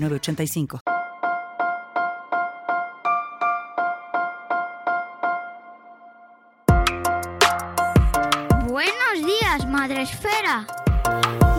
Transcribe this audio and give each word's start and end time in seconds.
906985. 0.00 0.80
Buenos 8.68 9.26
días, 9.26 9.66
Madre 9.68 10.02
Esfera. 10.02 10.66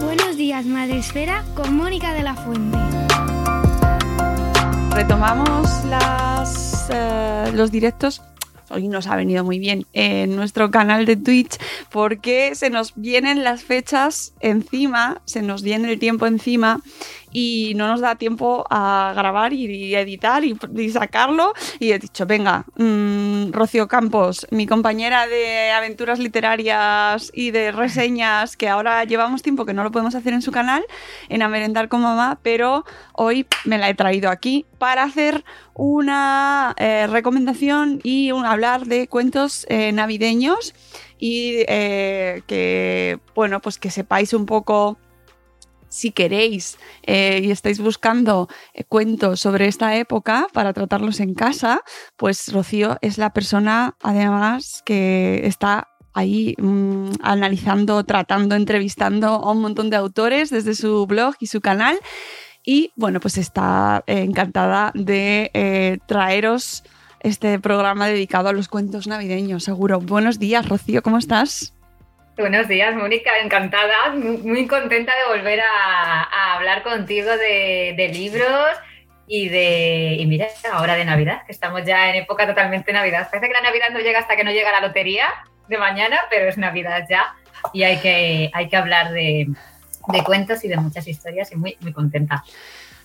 Buenos 0.02 0.38
días, 0.38 0.66
Madre 0.66 0.98
Esfera, 1.00 1.44
con 1.56 1.76
Mónica 1.76 2.14
de 2.14 2.24
la 2.24 2.36
Fuente. 2.36 2.78
Retomamos 4.92 5.86
las, 5.86 6.90
eh, 6.92 7.52
los 7.54 7.72
directos 7.72 8.22
hoy 8.72 8.88
nos 8.88 9.08
ha 9.08 9.16
venido 9.16 9.44
muy 9.44 9.60
bien 9.60 9.86
en 9.94 10.36
nuestro 10.36 10.72
canal 10.72 11.06
de 11.06 11.18
Twitch 11.18 11.58
porque 11.92 12.56
se 12.56 12.70
nos 12.70 12.94
vienen 12.96 13.44
las 13.44 13.64
fechas 13.64 14.34
encima, 14.40 15.22
se 15.26 15.42
nos 15.42 15.62
viene 15.62 15.92
el 15.92 16.00
tiempo 16.00 16.26
encima 16.26 16.82
y 17.32 17.74
no 17.76 17.88
nos 17.88 18.02
da 18.02 18.16
tiempo 18.16 18.66
a 18.70 19.14
grabar 19.16 19.54
y, 19.54 19.96
editar 19.96 20.44
y, 20.44 20.56
sacarlo. 20.90 21.54
Y 21.80 21.92
he 21.92 22.00
dicho, 22.00 22.26
venga, 22.26 22.66
mm, 22.78 23.52
Rocío 23.52 23.88
Campos, 23.88 24.48
mi 24.52 24.68
compañera 24.68 25.28
de 25.28 25.72
aventuras 25.72 26.20
literarias 26.20 27.32
y 27.34 27.52
de 27.52 27.72
reseñas, 27.72 28.58
que 28.58 28.70
ahora 28.70 29.04
llevamos 29.04 29.42
tiempo 29.42 29.66
que 29.66 29.74
no 29.74 29.84
lo 29.84 29.92
podemos 29.92 30.16
hacer 30.16 30.34
en 30.34 30.42
su 30.42 30.52
canal, 30.52 30.84
en 31.30 31.42
A 31.42 31.48
Merendar 31.48 31.88
con 31.88 32.02
Mamá, 32.02 32.40
pero 32.42 32.86
hoy 33.14 33.46
me 33.66 33.78
la 33.78 33.90
he 33.90 33.94
traído 33.94 34.30
aquí 34.30 34.66
para 34.78 35.04
hacer 35.04 35.44
una 35.74 36.74
eh, 36.78 37.08
recomendación 37.08 38.00
y 38.04 38.30
hablar 38.32 38.86
de 38.86 39.08
cuentos 39.08 39.66
eh, 39.70 39.92
navideños 39.92 40.74
y 41.18 41.64
eh, 41.68 42.42
que, 42.48 43.20
bueno, 43.36 43.62
pues 43.62 43.78
que 43.78 43.92
sepáis 43.92 44.34
un 44.34 44.46
poco 44.46 44.98
si 45.92 46.12
queréis 46.12 46.78
eh, 47.04 47.42
y 47.44 47.52
estáis 47.52 47.80
buscando 47.80 48.48
eh, 48.74 48.86
cuentos 48.86 49.42
sobre 49.42 49.68
esta 49.68 49.98
época 49.98 50.48
para 50.54 50.72
tratarlos 50.72 51.20
en 51.20 51.36
casa, 51.36 51.82
pues 52.16 52.52
Rocío 52.52 52.98
es 53.02 53.18
la 53.18 53.34
persona 53.34 53.98
además 54.02 54.82
que 54.86 55.42
está 55.46 55.90
ahí 56.14 56.56
mm, 56.58 57.12
analizando, 57.22 58.04
tratando, 58.06 58.56
entrevistando 58.56 59.28
a 59.28 59.52
un 59.52 59.62
montón 59.62 59.90
de 59.90 59.98
autores 59.98 60.50
desde 60.50 60.76
su 60.76 61.06
blog 61.06 61.36
y 61.40 61.48
su 61.48 61.60
canal. 61.60 62.00
Y 62.64 62.94
bueno, 62.96 63.20
pues 63.20 63.38
está 63.38 64.04
eh, 64.08 64.22
encantada 64.22 64.92
de 64.96 66.00
traeros 66.08 66.84
este 67.20 67.60
programa 67.60 68.08
dedicado 68.08 68.50
a 68.50 68.54
los 68.54 68.70
cuentos 68.70 69.08
navideños, 69.08 69.66
seguro. 69.66 70.00
Buenos 70.00 70.40
días, 70.40 70.68
Rocío, 70.68 71.04
¿cómo 71.04 71.18
estás? 71.18 71.74
Buenos 72.38 72.68
días, 72.70 72.96
Mónica, 72.96 73.32
encantada, 73.44 74.14
muy 74.16 74.66
contenta 74.66 75.12
de 75.16 75.38
volver 75.38 75.60
a, 75.60 76.56
hablar 76.56 76.82
contigo 76.82 77.30
de, 77.30 78.10
libros 78.14 78.78
y 79.28 79.50
de, 79.50 80.16
y 80.18 80.26
mira, 80.26 80.48
ahora 80.72 80.96
de 80.96 81.04
Navidad, 81.04 81.42
que 81.46 81.52
estamos 81.52 81.84
ya 81.84 82.10
en 82.10 82.16
época 82.16 82.48
totalmente 82.48 82.94
Navidad. 82.94 83.28
Parece 83.30 83.48
que 83.48 83.54
la 83.54 83.62
Navidad 83.62 83.90
no 83.92 84.00
llega 84.00 84.20
hasta 84.20 84.38
que 84.38 84.46
no 84.46 84.52
llega 84.52 84.72
la 84.72 84.88
lotería 84.88 85.26
de 85.68 85.78
mañana, 85.78 86.22
pero 86.30 86.48
es 86.48 86.58
Navidad 86.58 87.06
ya 87.10 87.36
y 87.74 87.84
hay 87.84 88.00
que, 88.00 88.50
hay 88.54 88.70
que 88.70 88.78
hablar 88.78 89.12
de, 89.12 89.48
cuentos 90.26 90.64
y 90.64 90.70
de 90.70 90.78
muchas 90.78 91.08
historias 91.08 91.52
y 91.52 91.58
muy, 91.58 91.78
muy 91.82 91.92
contenta. 91.92 92.44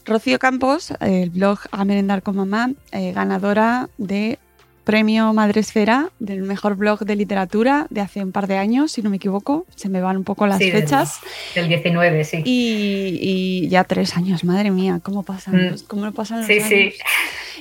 Rocío 0.04 0.38
Campos, 0.38 0.94
el 1.00 1.30
blog 1.30 1.58
A 1.72 1.84
Merendar 1.84 2.22
con 2.22 2.36
Mamá, 2.36 2.70
eh, 2.92 3.12
ganadora 3.12 3.88
de 3.98 4.38
premio 4.86 5.32
Madresfera 5.32 6.10
del 6.20 6.42
mejor 6.42 6.76
blog 6.76 7.00
de 7.00 7.16
literatura 7.16 7.88
de 7.90 8.00
hace 8.00 8.22
un 8.22 8.30
par 8.30 8.46
de 8.46 8.56
años, 8.56 8.92
si 8.92 9.02
no 9.02 9.10
me 9.10 9.16
equivoco. 9.16 9.66
Se 9.74 9.88
me 9.88 10.00
van 10.00 10.16
un 10.16 10.22
poco 10.22 10.46
las 10.46 10.58
fechas. 10.58 11.18
Del, 11.56 11.66
19, 11.66 12.24
sí. 12.24 12.42
Y, 12.44 13.68
ya 13.68 13.82
tres 13.82 14.16
años, 14.16 14.44
madre 14.44 14.70
mía, 14.70 15.00
¿cómo 15.02 15.24
pasan, 15.24 15.56
mm. 15.56 15.78
cómo 15.88 16.12
pasan 16.12 16.38
los 16.38 16.46
sí, 16.46 16.60
años? 16.60 16.68
Sí, 16.68 16.92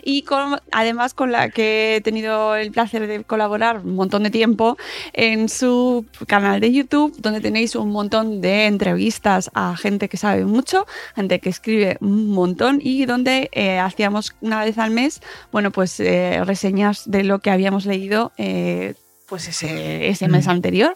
Y 0.06 0.24
además 0.72 1.14
con 1.14 1.32
la 1.32 1.50
que 1.50 1.96
he 1.96 2.02
tenido 2.02 2.56
el 2.56 2.72
placer 2.72 3.08
de 3.08 3.24
colaborar 3.24 3.80
un 3.80 3.96
montón 3.96 4.24
de 4.24 4.30
tiempo 4.30 4.78
en 5.14 5.50
su 5.50 6.06
canal 6.28 6.60
de 6.62 6.72
YouTube, 6.72 7.14
donde 7.18 7.42
tenéis 7.42 7.76
un 7.76 7.90
montón 7.90 8.40
de 8.40 8.68
entrevistas 8.68 9.50
a 9.54 9.76
gente 9.76 10.08
que 10.08 10.18
sabe 10.18 10.46
mucho, 10.46 10.86
gente 11.16 11.40
que 11.40 11.50
escribe 11.50 11.98
un 12.02 12.30
montón 12.30 12.80
y 12.82 13.06
donde 13.06 13.50
eh, 13.52 13.80
hacíamos 13.80 14.36
una 14.42 14.64
vez 14.64 14.78
al 14.78 14.92
mes, 14.92 15.22
bueno, 15.52 15.72
pues 15.72 16.00
eh, 16.00 16.42
reseñas 16.46 17.10
de 17.10 17.24
lo 17.24 17.40
que 17.40 17.50
habíamos 17.50 17.88
leído 17.88 18.32
eh, 18.38 18.94
pues 19.28 19.48
ese, 19.48 20.08
ese, 20.08 20.28
mes 20.28 20.48
anterior. 20.48 20.94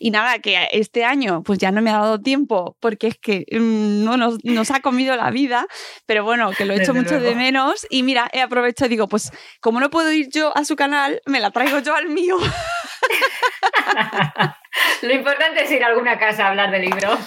Y 0.00 0.10
nada, 0.10 0.38
que 0.38 0.68
este 0.72 1.04
año 1.04 1.42
pues 1.42 1.58
ya 1.58 1.70
no 1.70 1.82
me 1.82 1.90
ha 1.90 1.98
dado 1.98 2.20
tiempo 2.20 2.76
porque 2.80 3.08
es 3.08 3.18
que 3.18 3.44
mm, 3.50 4.04
no 4.04 4.16
nos, 4.16 4.42
nos, 4.44 4.70
ha 4.70 4.80
comido 4.80 5.16
la 5.16 5.30
vida, 5.30 5.66
pero 6.06 6.24
bueno, 6.24 6.50
que 6.56 6.64
lo 6.64 6.74
he 6.74 6.82
hecho 6.82 6.94
mucho 6.94 7.20
de 7.20 7.34
menos 7.34 7.86
y 7.90 8.02
mira, 8.02 8.28
he 8.32 8.40
aprovechado 8.40 8.86
y 8.86 8.90
digo, 8.90 9.08
pues 9.08 9.30
como 9.60 9.80
no 9.80 9.90
puedo 9.90 10.10
ir 10.12 10.28
yo 10.30 10.56
a 10.56 10.64
su 10.64 10.76
canal, 10.76 11.20
me 11.26 11.40
la 11.40 11.50
traigo 11.50 11.80
yo 11.80 11.94
al 11.94 12.08
mío. 12.08 12.36
lo 15.02 15.12
importante 15.12 15.64
es 15.64 15.70
ir 15.70 15.84
a 15.84 15.88
alguna 15.88 16.18
casa 16.18 16.46
a 16.46 16.48
hablar 16.48 16.70
de 16.70 16.80
libros. 16.80 17.18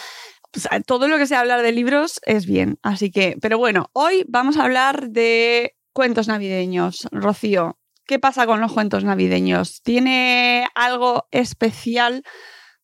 Pues, 0.51 0.67
todo 0.85 1.07
lo 1.07 1.17
que 1.17 1.27
sea 1.27 1.39
hablar 1.39 1.61
de 1.61 1.71
libros 1.71 2.19
es 2.25 2.45
bien, 2.45 2.77
así 2.83 3.09
que, 3.09 3.37
pero 3.41 3.57
bueno, 3.57 3.89
hoy 3.93 4.25
vamos 4.27 4.57
a 4.57 4.63
hablar 4.63 5.09
de 5.09 5.75
cuentos 5.93 6.27
navideños. 6.27 7.07
Rocío, 7.11 7.77
¿Qué 8.11 8.19
pasa 8.19 8.45
con 8.45 8.59
los 8.59 8.73
cuentos 8.73 9.05
navideños? 9.05 9.81
¿Tiene 9.83 10.67
algo 10.75 11.29
especial 11.31 12.23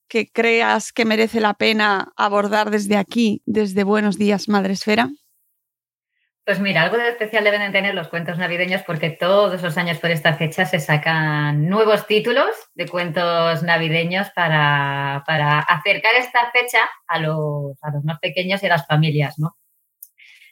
que 0.08 0.32
creas 0.32 0.94
que 0.94 1.04
merece 1.04 1.42
la 1.42 1.56
pena 1.56 2.14
abordar 2.16 2.70
desde 2.70 2.96
aquí, 2.96 3.42
desde 3.46 3.84
Buenos 3.84 4.18
Días, 4.18 4.48
Madresfera? 4.48 5.10
Pues 6.46 6.62
mira, 6.62 6.84
algo 6.84 6.96
de 6.96 7.10
especial 7.10 7.44
deben 7.44 7.60
de 7.60 7.72
tener 7.72 7.94
los 7.94 8.08
cuentos 8.08 8.38
navideños 8.38 8.84
porque 8.84 9.10
todos 9.10 9.62
los 9.62 9.78
años 9.78 9.98
por 9.98 10.12
esta 10.12 10.34
fecha 10.36 10.66
se 10.66 10.80
sacan 10.80 11.68
nuevos 11.68 12.08
títulos 12.08 12.52
de 12.74 12.88
cuentos 12.88 13.64
navideños 13.64 14.30
para, 14.34 15.18
acercar 15.18 16.16
esta 16.16 16.52
fecha 16.52 16.80
a 17.06 17.20
los, 17.20 17.78
a 17.82 17.92
los 17.92 18.06
más 18.06 18.20
pequeños 18.20 18.64
y 18.64 18.68
a 18.68 18.70
las 18.70 18.88
familias, 18.88 19.38
¿no? 19.38 19.58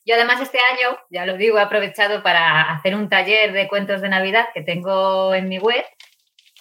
Yo 0.06 0.14
además 0.14 0.40
este 0.40 0.60
año, 0.60 0.98
ya 1.10 1.26
lo 1.26 1.36
digo, 1.36 1.58
he 1.58 1.62
aprovechado 1.62 2.22
para 2.22 2.62
hacer 2.74 2.94
un 2.96 3.10
taller 3.10 3.54
de 3.54 3.68
cuentos 3.68 4.02
de 4.02 4.10
Navidad 4.10 4.46
que 4.54 4.62
tengo 4.62 5.34
en 5.34 5.50
mi 5.50 5.58
web, 5.58 5.84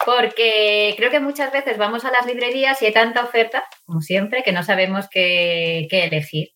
porque 0.05 0.95
creo 0.97 1.11
que 1.11 1.21
muchas 1.21 1.53
veces 1.53 1.77
vamos 1.77 2.07
a 2.07 2.11
las 2.11 2.25
librerías 2.25 2.81
y 2.81 2.87
hay 2.87 2.93
tanta 2.93 3.23
oferta, 3.23 3.65
como 3.85 4.01
siempre, 4.01 4.43
que 4.43 4.53
no 4.53 4.63
sabemos 4.63 5.09
qué, 5.11 5.87
elegir. 5.91 6.53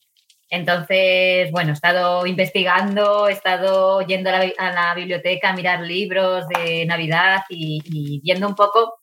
Entonces, 0.48 1.50
bueno, 1.50 1.70
he 1.70 1.74
estado 1.74 2.26
investigando, 2.26 3.28
he 3.28 3.32
estado 3.32 4.00
yendo 4.00 4.30
a 4.30 4.72
la, 4.72 4.94
biblioteca 4.94 5.50
a 5.50 5.52
mirar 5.52 5.80
libros 5.80 6.48
de 6.48 6.86
Navidad 6.86 7.42
y, 7.50 8.20
viendo 8.22 8.48
un 8.48 8.54
poco 8.54 9.00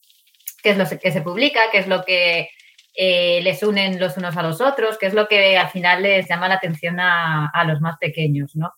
qué 0.64 0.72
es 0.72 0.78
lo 0.78 0.86
que 0.90 1.12
se 1.12 1.22
publica, 1.22 1.70
qué 1.72 1.78
es 1.78 1.88
lo 1.88 2.04
que 2.04 2.50
eh, 2.96 3.42
les 3.44 3.62
unen 3.64 4.00
los 4.00 4.18
unos 4.18 4.38
a 4.38 4.44
los 4.44 4.62
otros, 4.62 4.98
qué 4.98 5.08
es 5.08 5.14
lo 5.14 5.28
que 5.28 5.58
al 5.58 5.70
final 5.70 6.04
les 6.04 6.28
llama 6.28 6.48
la 6.48 6.56
atención 6.56 7.00
a, 7.00 7.48
a 7.48 7.64
los 7.66 7.82
más 7.82 7.98
pequeños, 7.98 8.56
¿no? 8.56 8.74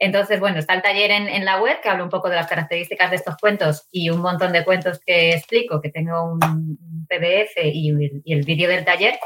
Entonces, 0.00 0.38
bueno, 0.38 0.58
está 0.58 0.74
el 0.74 0.82
taller 0.82 1.10
en, 1.10 1.44
la 1.44 1.60
web 1.60 1.80
que 1.80 1.88
habla 1.88 2.04
un 2.04 2.10
poco 2.10 2.28
de 2.28 2.36
las 2.36 2.46
características 2.46 3.10
de 3.10 3.16
estos 3.16 3.36
cuentos 3.36 3.88
y 3.90 4.10
un 4.10 4.20
montón 4.20 4.52
de 4.52 4.64
cuentos 4.64 5.00
que 5.04 5.32
explico, 5.32 5.80
que 5.80 5.90
tengo 5.90 6.22
un 6.24 7.06
PDF 7.08 7.56
y, 7.64 7.90
el 8.32 8.42
vídeo 8.44 8.68
del 8.68 8.84
taller. 8.84 9.18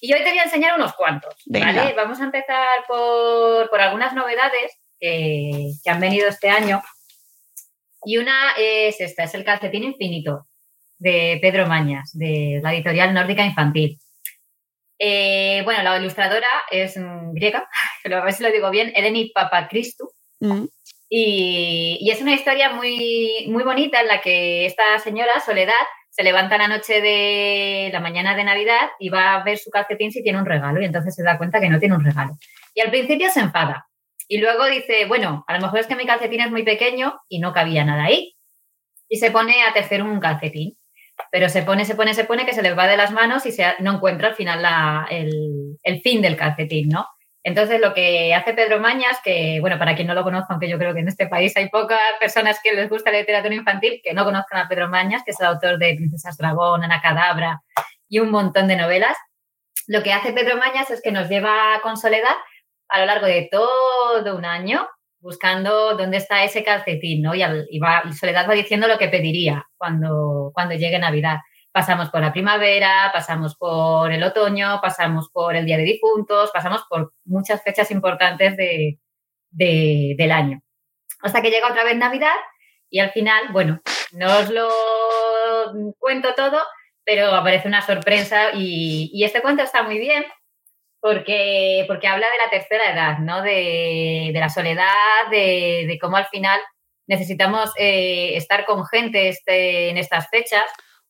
Y 0.00 0.12
hoy 0.12 0.24
te 0.24 0.30
voy 0.30 0.38
a 0.38 0.44
enseñar 0.44 0.76
unos 0.76 0.94
cuantos. 0.94 1.34
¿vale? 1.46 1.94
Vamos 1.94 2.20
a 2.20 2.24
empezar 2.24 2.84
por, 2.88 3.80
algunas 3.80 4.12
novedades 4.12 4.80
que, 4.98 5.70
han 5.86 6.00
venido 6.00 6.28
este 6.28 6.50
año. 6.50 6.82
Y 8.04 8.16
una 8.16 8.54
es 8.58 9.00
esta, 9.00 9.22
es 9.22 9.34
el 9.34 9.44
calcetín 9.44 9.84
infinito 9.84 10.47
de 10.98 11.38
Pedro 11.40 11.66
Mañas, 11.66 12.10
de 12.12 12.60
la 12.62 12.74
editorial 12.74 13.14
nórdica 13.14 13.44
infantil. 13.44 13.98
Eh, 14.98 15.62
bueno, 15.64 15.82
la 15.82 15.98
ilustradora 15.98 16.48
es 16.70 16.98
griega, 17.32 17.68
a 18.04 18.24
ver 18.24 18.32
si 18.32 18.42
lo 18.42 18.50
digo 18.50 18.70
bien, 18.70 18.92
Eleni 18.94 19.30
Papakristou. 19.30 20.10
Mm. 20.40 20.64
Y, 21.10 22.10
es 22.10 22.20
una 22.20 22.34
historia 22.34 22.70
muy, 22.70 23.46
muy 23.48 23.62
bonita 23.64 24.00
en 24.00 24.08
la 24.08 24.20
que 24.20 24.66
esta 24.66 24.98
señora, 24.98 25.40
Soledad, 25.40 25.72
se 26.10 26.22
levanta 26.22 26.58
la 26.58 26.68
noche 26.68 27.00
de 27.00 27.90
la 27.92 28.00
mañana 28.00 28.34
de 28.34 28.44
Navidad 28.44 28.90
y 28.98 29.08
va 29.08 29.34
a 29.34 29.44
ver 29.44 29.56
su 29.56 29.70
calcetín 29.70 30.10
si 30.10 30.22
tiene 30.22 30.38
un 30.38 30.46
regalo 30.46 30.82
y 30.82 30.84
entonces 30.84 31.14
se 31.14 31.22
da 31.22 31.38
cuenta 31.38 31.60
que 31.60 31.68
no 31.68 31.78
tiene 31.78 31.94
un 31.94 32.04
regalo. 32.04 32.36
Y 32.74 32.80
al 32.80 32.90
principio 32.90 33.30
se 33.30 33.40
enfada 33.40 33.86
y 34.26 34.38
luego 34.38 34.66
dice, 34.66 35.06
bueno, 35.06 35.44
a 35.46 35.54
lo 35.54 35.60
mejor 35.60 35.78
es 35.78 35.86
que 35.86 35.96
mi 35.96 36.06
calcetín 36.06 36.40
es 36.40 36.50
muy 36.50 36.64
pequeño 36.64 37.20
y 37.28 37.38
no 37.38 37.52
cabía 37.52 37.84
nada 37.84 38.04
ahí. 38.04 38.34
Y 39.08 39.16
se 39.16 39.30
pone 39.30 39.62
a 39.62 39.72
tejer 39.72 40.02
un 40.02 40.20
calcetín 40.20 40.77
pero 41.30 41.48
se 41.48 41.62
pone, 41.62 41.84
se 41.84 41.94
pone, 41.94 42.14
se 42.14 42.24
pone 42.24 42.46
que 42.46 42.54
se 42.54 42.62
le 42.62 42.74
va 42.74 42.86
de 42.86 42.96
las 42.96 43.10
manos 43.10 43.46
y 43.46 43.52
se, 43.52 43.64
no 43.80 43.94
encuentra 43.94 44.28
al 44.28 44.34
final 44.34 44.64
el, 45.10 46.00
fin 46.02 46.22
del 46.22 46.36
calcetín, 46.36 46.88
¿no? 46.88 47.06
Entonces 47.44 47.80
lo 47.80 47.94
que 47.94 48.34
hace 48.34 48.52
Pedro 48.52 48.80
Mañas, 48.80 49.18
que 49.22 49.58
bueno, 49.60 49.78
para 49.78 49.94
quien 49.94 50.06
no 50.08 50.14
lo 50.14 50.24
conozca, 50.24 50.48
aunque 50.50 50.68
yo 50.68 50.78
creo 50.78 50.92
que 50.92 51.00
en 51.00 51.08
este 51.08 51.28
país 51.28 51.56
hay 51.56 51.68
pocas 51.68 52.00
personas 52.20 52.60
que 52.62 52.72
les 52.72 52.90
gusta 52.90 53.10
la 53.10 53.20
literatura 53.20 53.54
infantil 53.54 54.00
que 54.02 54.12
no 54.12 54.24
conozcan 54.24 54.60
a 54.60 54.68
Pedro 54.68 54.88
Mañas, 54.88 55.22
que 55.24 55.30
es 55.30 55.40
el 55.40 55.46
autor 55.46 55.78
de 55.78 55.94
Princesas 55.94 56.36
Dragón, 56.36 56.84
Ana 56.84 57.00
Cadabra 57.00 57.62
y 58.08 58.18
un 58.18 58.30
montón 58.30 58.68
de 58.68 58.76
novelas, 58.76 59.16
lo 59.86 60.02
que 60.02 60.12
hace 60.12 60.32
Pedro 60.32 60.58
Mañas 60.58 60.90
es 60.90 61.00
que 61.00 61.12
nos 61.12 61.28
lleva 61.28 61.80
con 61.82 61.96
soledad 61.96 62.36
a 62.88 63.00
lo 63.00 63.06
largo 63.06 63.26
de 63.26 63.48
todo 63.50 64.36
un 64.36 64.44
año 64.44 64.86
buscando 65.20 65.96
dónde 65.96 66.18
está 66.18 66.44
ese 66.44 66.62
calcetín, 66.62 67.22
¿no? 67.22 67.34
Y, 67.34 67.42
Soledad 68.12 68.48
va 68.48 68.54
diciendo 68.54 68.86
lo 68.88 68.98
que 68.98 69.08
pediría 69.08 69.66
cuando, 69.76 70.50
cuando 70.54 70.74
llegue 70.74 70.98
Navidad. 70.98 71.38
Pasamos 71.72 72.10
por 72.10 72.20
la 72.20 72.32
primavera, 72.32 73.10
pasamos 73.12 73.56
por 73.56 74.10
el 74.12 74.22
otoño, 74.22 74.80
pasamos 74.80 75.28
por 75.30 75.54
el 75.54 75.66
Día 75.66 75.76
de 75.76 75.84
Difuntos, 75.84 76.50
pasamos 76.52 76.84
por 76.88 77.12
muchas 77.24 77.62
fechas 77.62 77.90
importantes 77.90 78.56
de, 78.56 78.98
del 79.50 80.32
año. 80.32 80.60
Hasta 81.20 81.42
que 81.42 81.50
llega 81.50 81.70
otra 81.70 81.84
vez 81.84 81.96
Navidad 81.96 82.34
y 82.88 83.00
al 83.00 83.10
final, 83.10 83.52
bueno, 83.52 83.80
no 84.12 84.38
os 84.38 84.50
lo 84.50 84.68
cuento 85.98 86.34
todo, 86.34 86.58
pero 87.04 87.34
aparece 87.34 87.68
una 87.68 87.82
sorpresa 87.82 88.50
y, 88.54 89.10
y 89.12 89.24
este 89.24 89.42
cuento 89.42 89.62
está 89.62 89.82
muy 89.82 89.98
bien 89.98 90.24
porque, 91.00 91.84
porque 91.86 92.08
habla 92.08 92.26
de 92.26 92.44
la 92.44 92.50
tercera 92.50 92.92
edad, 92.92 93.18
¿no? 93.18 93.42
De, 93.42 94.32
la 94.34 94.48
soledad, 94.48 94.84
de, 95.30 95.98
cómo 96.00 96.16
al 96.16 96.26
final 96.26 96.60
necesitamos 97.06 97.70
eh, 97.78 98.36
estar 98.36 98.64
con 98.66 98.84
gente 98.86 99.28
este, 99.28 99.90
en 99.90 99.96
estas 99.96 100.28
fechas. 100.30 100.64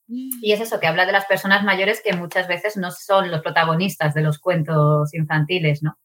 Mm. 0.07 0.31
Y 0.43 0.53
es 0.53 0.61
eso, 0.61 0.81
que 0.81 0.87
habla 0.87 1.07
de 1.07 1.13
las 1.13 1.27
personas 1.27 1.65
mayores 1.65 2.03
que 2.03 2.13
muchas 2.13 2.49
veces 2.49 2.77
no 2.77 2.91
son 2.91 3.31
los 3.31 3.41
protagonistas 3.43 4.15
de 4.15 4.23
los 4.23 4.39
cuentos 4.39 5.13
infantiles, 5.15 5.83
¿no? 5.83 5.99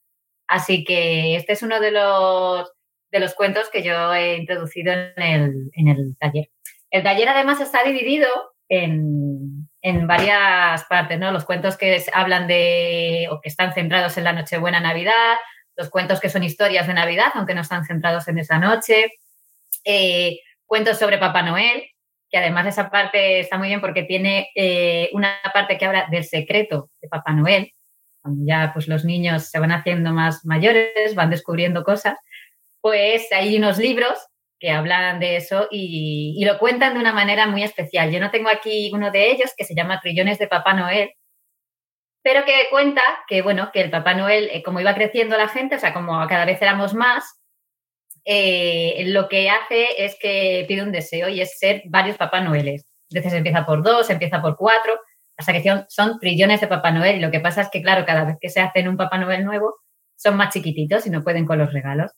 Así 0.48 0.84
que 0.84 1.36
este 1.36 1.54
es 1.54 1.64
uno 1.64 1.80
de 1.80 1.92
los, 1.92 2.72
de 3.12 3.20
los 3.20 3.34
cuentos 3.34 3.70
que 3.70 3.84
yo 3.84 4.14
he 4.14 4.38
introducido 4.38 4.94
en 4.94 5.22
el, 5.22 5.72
en 5.74 5.88
el 5.88 6.18
taller. 6.20 6.50
El 6.90 7.04
taller 7.04 7.30
además 7.30 7.60
está 7.60 7.84
dividido 7.84 8.28
en, 8.70 9.70
en 9.84 10.08
varias 10.08 10.86
partes, 10.86 11.20
¿no? 11.20 11.32
Los 11.32 11.44
cuentos 11.44 11.78
que 11.78 12.02
hablan 12.14 12.48
de 12.48 13.28
o 13.30 13.42
que 13.42 13.50
están 13.50 13.74
centrados 13.74 14.18
en 14.18 14.24
la 14.24 14.32
Nochebuena 14.32 14.80
Navidad, 14.80 15.36
los 15.76 15.90
cuentos 15.90 16.22
que 16.22 16.30
son 16.30 16.42
historias 16.42 16.88
de 16.88 16.94
Navidad, 16.94 17.32
aunque 17.36 17.54
no 17.54 17.62
están 17.62 17.84
centrados 17.84 18.28
en 18.30 18.40
esa 18.40 18.58
noche, 18.60 19.12
eh, 19.84 20.40
cuentos 20.66 20.98
sobre 20.98 21.18
Papá 21.18 21.42
Noel, 21.42 21.84
que 22.30 22.38
además 22.38 22.66
esa 22.66 22.90
parte 22.90 23.42
está 23.42 23.58
muy 23.58 23.68
bien 23.68 23.82
porque 23.82 24.04
tiene 24.04 24.50
eh, 24.56 25.10
una 25.12 25.36
parte 25.54 25.78
que 25.78 25.86
habla 25.86 26.08
del 26.10 26.24
secreto 26.24 26.90
de 27.02 27.10
Papá 27.10 27.34
Noel, 27.34 27.74
cuando 28.22 28.46
ya 28.48 28.72
pues 28.74 28.88
los 28.88 29.04
niños 29.04 29.50
se 29.50 29.60
van 29.60 29.74
haciendo 29.74 30.14
más 30.14 30.46
mayores, 30.46 31.14
van 31.14 31.30
descubriendo 31.30 31.84
cosas, 31.84 32.16
pues 32.80 33.30
hay 33.34 33.58
unos 33.58 33.80
libros 33.80 34.18
que 34.63 34.71
hablan 34.71 35.19
de 35.19 35.36
eso 35.36 35.68
y, 35.69 36.42
lo 36.45 36.57
cuentan 36.57 36.94
de 36.94 37.01
una 37.01 37.12
manera 37.12 37.48
muy 37.48 37.63
especial. 37.63 38.12
Yo 38.13 38.21
no 38.21 38.31
tengo 38.31 38.48
aquí 38.48 38.89
uno 38.94 39.12
de 39.12 39.30
ellos 39.30 39.51
que 39.57 39.65
se 39.65 39.75
llama 39.75 40.00
Trillones 40.00 40.39
de 40.39 40.48
Papá 40.48 40.74
Noel, 40.74 41.12
pero 42.24 42.45
que 42.45 42.54
cuenta 42.71 43.01
que, 43.27 43.42
bueno, 43.42 43.71
que 43.74 43.81
el 43.81 43.92
Papá 43.92 44.13
Noel, 44.13 44.50
eh, 44.54 44.63
como 44.63 44.80
iba 44.80 44.95
creciendo 44.95 45.36
la 45.36 45.50
gente, 45.50 45.75
o 45.75 45.80
sea, 45.80 45.94
como 45.94 46.25
cada 46.30 46.45
vez 46.45 46.62
éramos 46.62 46.94
más, 46.94 47.25
eh, 48.24 49.04
lo 49.07 49.27
que 49.27 49.50
hace 49.50 50.06
es 50.06 50.15
que 50.18 50.63
pide 50.65 50.81
un 50.81 50.94
deseo 50.94 51.27
y 51.27 51.42
es 51.42 51.60
ser 51.60 51.81
varios 51.88 52.15
Papá 52.15 52.39
Noeles. 52.39 52.86
Veces 53.12 53.33
empieza 53.33 53.65
por 53.65 53.83
dos, 53.83 54.10
empieza 54.10 54.42
por 54.42 54.56
cuatro, 54.56 54.98
hasta 55.36 55.51
que 55.51 55.62
son, 55.62 55.86
son 55.89 56.19
trillones 56.21 56.62
de 56.62 56.68
Papá 56.68 56.92
Noel. 56.92 57.18
Y 57.18 57.19
lo 57.19 57.31
que 57.31 57.42
pasa 57.42 57.63
es 57.63 57.69
que, 57.69 57.81
claro, 57.81 58.06
cada 58.06 58.24
vez 58.24 58.38
que 58.39 58.48
se 58.48 58.62
hacen 58.62 58.88
un 58.88 58.95
Papá 58.95 59.18
Noel 59.18 59.44
nuevo, 59.44 59.75
son 60.15 60.38
más 60.38 60.54
chiquititos 60.54 61.06
y 61.06 61.10
no 61.10 61.21
pueden 61.21 61.45
con 61.45 61.57
los 61.57 61.74
regalos. 61.74 62.13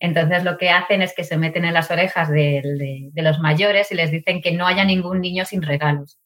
Entonces 0.00 0.44
lo 0.44 0.56
que 0.58 0.70
hacen 0.70 1.02
es 1.02 1.14
que 1.14 1.24
se 1.24 1.36
meten 1.36 1.64
en 1.64 1.74
las 1.74 1.90
orejas 1.90 2.30
de, 2.30 3.10
los 3.14 3.38
mayores 3.40 3.90
y 3.90 3.96
les 3.96 4.10
dicen 4.10 4.40
que 4.40 4.52
no 4.52 4.66
haya 4.66 4.84
ningún 4.84 5.20
niño 5.20 5.44
sin 5.44 5.62
regalos. 5.62 6.18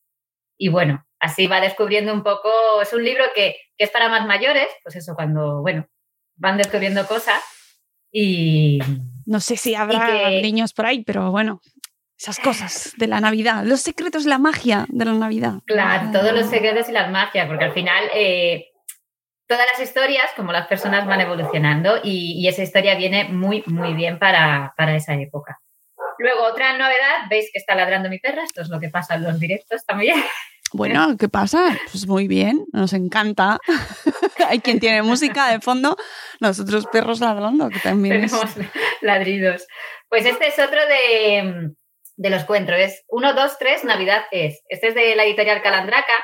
Y 0.58 0.68
bueno, 0.68 1.06
así 1.18 1.46
va 1.46 1.60
descubriendo 1.60 2.12
un 2.12 2.22
poco, 2.22 2.50
es 2.82 2.92
un 2.92 3.04
libro 3.04 3.24
que, 3.34 3.56
es 3.78 3.90
para 3.90 4.08
más 4.08 4.26
mayores, 4.26 4.66
pues 4.84 4.96
eso, 4.96 5.14
cuando, 5.14 5.62
bueno, 5.62 5.88
van 6.36 6.58
descubriendo 6.58 7.06
cosas 7.06 7.42
y... 8.12 8.78
No 9.24 9.40
sé 9.40 9.56
si 9.56 9.74
habrá 9.74 10.30
niños 10.30 10.72
por 10.72 10.86
ahí, 10.86 11.02
pero 11.04 11.30
bueno, 11.30 11.60
esas 12.18 12.38
cosas 12.44 12.92
de 12.96 13.06
la 13.06 13.20
Navidad, 13.20 13.64
los 13.64 13.80
secretos, 13.80 14.26
la 14.26 14.38
magia 14.38 14.86
de 14.88 15.04
la 15.04 15.14
Navidad. 15.14 15.60
Claro, 15.66 16.10
todos 16.12 16.32
los 16.32 16.50
secretos 16.50 16.88
y 16.88 16.92
las 16.92 17.10
magias, 17.10 17.46
porque 17.46 17.64
al 17.64 17.72
final 17.72 18.04
eh, 18.14 18.71
todas 19.52 19.66
las 19.70 19.86
historias, 19.86 20.30
como 20.34 20.50
las 20.50 20.66
personas 20.66 21.06
van 21.06 21.20
evolucionando 21.20 22.00
y, 22.02 22.48
esa 22.48 22.62
historia 22.62 22.94
viene 22.94 23.24
muy, 23.24 23.62
muy 23.66 23.92
bien 23.92 24.18
para, 24.18 24.72
esa 24.96 25.14
época. 25.14 25.60
Luego, 26.18 26.44
otra 26.44 26.72
novedad, 26.78 27.28
veis 27.28 27.50
que 27.52 27.58
está 27.58 27.74
ladrando 27.74 28.08
mi 28.08 28.18
perra, 28.18 28.44
esto 28.44 28.62
es 28.62 28.68
lo 28.70 28.80
que 28.80 28.88
pasa 28.88 29.14
en 29.16 29.24
los 29.24 29.38
directos 29.38 29.84
también. 29.84 30.22
Bueno, 30.72 31.18
¿qué 31.18 31.28
pasa? 31.28 31.76
Pues 31.90 32.06
muy 32.06 32.28
bien, 32.28 32.64
nos 32.72 32.94
encanta. 32.94 33.58
Hay 34.48 34.60
quien 34.60 34.80
tiene 34.80 35.02
música 35.02 35.50
de 35.50 35.60
fondo, 35.60 35.98
nosotros 36.40 36.86
perros 36.86 37.20
ladrando, 37.20 37.68
que 37.68 37.78
también 37.78 38.26
Tenemos 38.26 38.56
ladridos. 39.02 39.66
Pues 40.08 40.24
este 40.24 40.46
es 40.46 40.58
otro 40.58 40.80
de, 40.86 41.74
de 42.16 42.30
los 42.30 42.44
cuentos, 42.44 42.74
es 42.78 43.04
1, 43.08 43.34
2, 43.34 43.58
3, 43.58 43.84
Navidad 43.84 44.22
es. 44.30 44.62
Este 44.70 44.88
es 44.88 44.94
de 44.94 45.14
la 45.14 45.24
editorial 45.24 45.60
Calandraca 45.60 46.14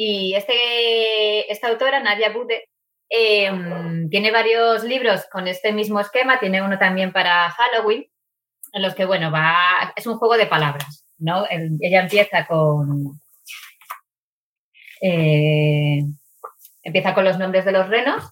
y 0.00 0.34
este, 0.34 1.50
esta 1.50 1.66
autora, 1.66 1.98
Nadia 1.98 2.30
Bude, 2.30 2.68
em, 3.08 4.08
tiene 4.08 4.30
varios 4.30 4.84
libros 4.84 5.26
con 5.28 5.48
este 5.48 5.72
mismo 5.72 5.98
esquema, 5.98 6.38
tiene 6.38 6.62
uno 6.62 6.78
también 6.78 7.12
para 7.12 7.50
Halloween, 7.50 8.06
en 8.74 8.82
los 8.82 8.94
que, 8.94 9.04
bueno, 9.04 9.32
va, 9.32 9.92
es 9.96 10.06
un 10.06 10.16
juego 10.18 10.36
de 10.36 10.46
palabras, 10.46 11.04
¿no? 11.18 11.46
ella 11.50 12.02
empieza 12.02 12.46
con... 12.46 13.20
Eh, 15.02 15.98
empieza 16.84 17.12
con 17.12 17.24
los 17.24 17.38
nombres 17.40 17.64
de 17.64 17.72
los 17.72 17.88
renos, 17.88 18.22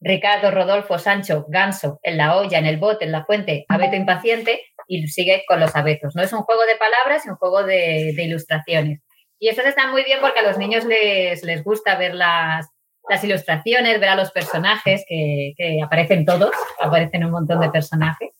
Ricardo, 0.00 0.52
Rodolfo, 0.52 0.96
Sancho, 0.96 1.44
Ganso, 1.48 1.98
en 2.04 2.18
la 2.18 2.36
olla, 2.36 2.58
en 2.58 2.66
el 2.66 2.76
bote, 2.76 3.04
en 3.04 3.10
la 3.10 3.24
fuente, 3.24 3.64
abeto 3.68 3.96
impaciente, 3.96 4.62
y 4.86 5.08
sigue 5.08 5.42
con 5.48 5.58
los 5.58 5.74
abetos, 5.74 6.14
¿no? 6.14 6.22
Es 6.22 6.32
un 6.32 6.42
juego 6.42 6.62
de 6.66 6.76
palabras 6.76 7.26
y 7.26 7.30
un 7.30 7.36
juego 7.36 7.64
de 7.64 8.14
ilustraciones. 8.16 9.05
Y 9.38 9.48
estos 9.48 9.66
están 9.66 9.90
muy 9.90 10.04
bien 10.04 10.20
porque 10.20 10.40
a 10.40 10.42
los 10.42 10.58
niños 10.58 10.84
les, 10.84 11.42
les 11.42 11.62
gusta 11.62 11.96
ver 11.96 12.14
las, 12.14 12.68
las 13.08 13.22
ilustraciones, 13.22 14.00
ver 14.00 14.08
a 14.10 14.16
los 14.16 14.30
personajes, 14.32 15.04
que, 15.08 15.52
que, 15.56 15.82
aparecen 15.82 16.24
todos, 16.24 16.52
aparecen 16.80 17.24
un 17.24 17.32
montón 17.32 17.60
de 17.60 17.70
personajes. 17.70 18.30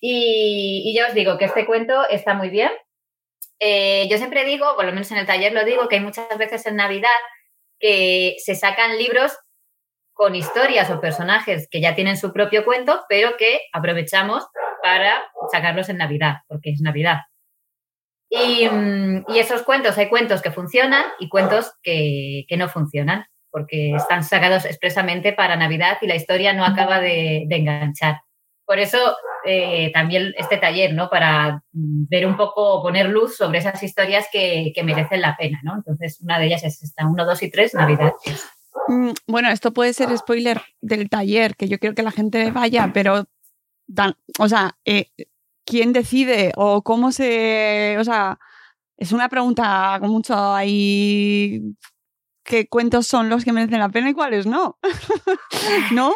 Y, 0.00 0.82
y 0.86 0.94
ya 0.94 1.08
os 1.08 1.14
digo 1.14 1.38
que 1.38 1.46
este 1.46 1.66
cuento 1.66 2.08
está 2.08 2.34
muy 2.34 2.50
bien. 2.50 2.70
Eh, 3.58 4.06
yo 4.10 4.18
siempre 4.18 4.44
digo, 4.44 4.74
por 4.76 4.84
lo 4.84 4.92
menos 4.92 5.10
en 5.10 5.18
el 5.18 5.26
taller 5.26 5.52
lo 5.52 5.64
digo, 5.64 5.88
que 5.88 5.96
hay 5.96 6.02
muchas 6.02 6.36
veces 6.38 6.66
en 6.66 6.76
Navidad 6.76 7.08
que 7.78 8.36
se 8.38 8.54
sacan 8.54 8.98
libros 8.98 9.32
con 10.12 10.34
historias 10.34 10.90
o 10.90 11.00
personajes 11.00 11.68
que 11.70 11.80
ya 11.80 11.94
tienen 11.94 12.16
su 12.16 12.32
propio 12.32 12.64
cuento, 12.64 13.04
pero 13.08 13.36
que 13.36 13.60
aprovechamos 13.72 14.46
para 14.82 15.24
sacarlos 15.50 15.88
en 15.88 15.96
Navidad, 15.96 16.36
porque 16.46 16.70
es 16.70 16.80
Navidad. 16.80 17.18
Y, 18.34 18.68
mm, 18.68 19.24
esos 19.36 19.62
cuentos, 19.62 19.96
hay 19.96 20.08
cuentos 20.08 20.42
que 20.42 20.50
funcionan 20.50 21.04
y 21.20 21.28
cuentos 21.28 21.72
que, 21.82 22.46
no 22.56 22.68
funcionan, 22.68 23.26
porque 23.50 23.92
están 23.94 24.24
sacados 24.24 24.64
expresamente 24.64 25.32
para 25.32 25.56
Navidad 25.56 25.98
y 26.00 26.06
la 26.06 26.16
historia 26.16 26.52
no 26.52 26.64
acaba 26.64 27.00
de, 27.00 27.46
enganchar. 27.48 28.20
Por 28.66 28.78
eso 28.78 28.98
eh, 29.46 29.92
también 29.92 30.32
este 30.36 30.56
taller, 30.56 30.94
¿no? 30.94 31.10
Para 31.10 31.62
ver 31.72 32.26
un 32.26 32.36
poco, 32.36 32.82
poner 32.82 33.08
luz 33.08 33.36
sobre 33.36 33.58
esas 33.58 33.82
historias 33.82 34.26
que, 34.32 34.72
merecen 34.82 35.20
la 35.20 35.36
pena, 35.36 35.60
¿no? 35.62 35.74
Entonces, 35.76 36.20
una 36.20 36.38
de 36.38 36.46
ellas 36.46 36.64
es 36.64 36.82
esta, 36.82 37.06
1, 37.06 37.24
2 37.24 37.42
y 37.42 37.50
3, 37.50 37.74
Navidad. 37.74 38.12
Mm, 38.88 39.10
bueno, 39.28 39.50
esto 39.50 39.72
puede 39.72 39.92
ser 39.92 40.16
spoiler 40.16 40.62
del 40.80 41.08
taller, 41.08 41.54
que 41.56 41.68
yo 41.68 41.78
quiero 41.78 41.94
que 41.94 42.02
la 42.02 42.10
gente 42.10 42.50
vaya, 42.50 42.90
pero, 42.92 43.26
o 44.38 44.48
sea, 44.48 44.76
eh, 44.84 45.10
¿quién 45.64 45.92
decide 45.92 46.52
o 46.56 46.82
cómo 46.82 47.12
se, 47.12 47.96
o 47.98 48.04
sea, 48.04 48.38
es 48.96 49.12
una 49.12 49.28
pregunta 49.28 49.96
con 50.00 50.10
mucho 50.10 50.34
ahí 50.54 51.62
qué 52.44 52.68
cuentos 52.68 53.06
son 53.06 53.28
los 53.28 53.44
que 53.44 53.52
merecen 53.52 53.80
la 53.80 53.88
pena 53.88 54.10
y 54.10 54.14
cuáles 54.14 54.46
no. 54.46 54.78
¿No? 55.92 56.14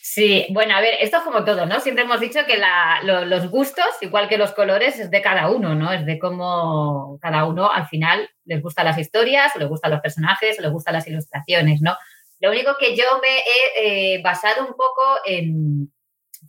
Sí, 0.00 0.46
bueno, 0.50 0.74
a 0.74 0.80
ver, 0.80 0.94
esto 1.00 1.18
es 1.18 1.24
como 1.24 1.44
todo, 1.44 1.66
¿no? 1.66 1.78
Siempre 1.80 2.04
hemos 2.04 2.20
dicho 2.20 2.40
que 2.46 2.58
los 3.02 3.50
gustos, 3.50 3.84
igual 4.00 4.28
que 4.28 4.38
los 4.38 4.52
colores, 4.52 4.98
es 4.98 5.10
de 5.10 5.20
cada 5.20 5.50
uno, 5.50 5.74
¿no? 5.74 5.92
Es 5.92 6.06
de 6.06 6.18
cómo 6.18 7.18
cada 7.20 7.44
uno 7.44 7.70
al 7.70 7.86
final 7.86 8.30
les 8.46 8.62
gustan 8.62 8.86
las 8.86 8.96
historias, 8.96 9.54
les 9.56 9.68
gustan 9.68 9.90
los 9.90 10.00
personajes, 10.00 10.58
les 10.58 10.72
gustan 10.72 10.94
las 10.94 11.06
ilustraciones, 11.06 11.82
¿no? 11.82 11.98
Lo 12.40 12.50
único 12.50 12.76
que 12.78 12.96
yo 12.96 13.04
me 13.20 13.38
he 13.38 14.14
eh, 14.14 14.22
basado 14.22 14.62
un 14.66 14.74
poco 14.74 15.02
en, 15.26 15.92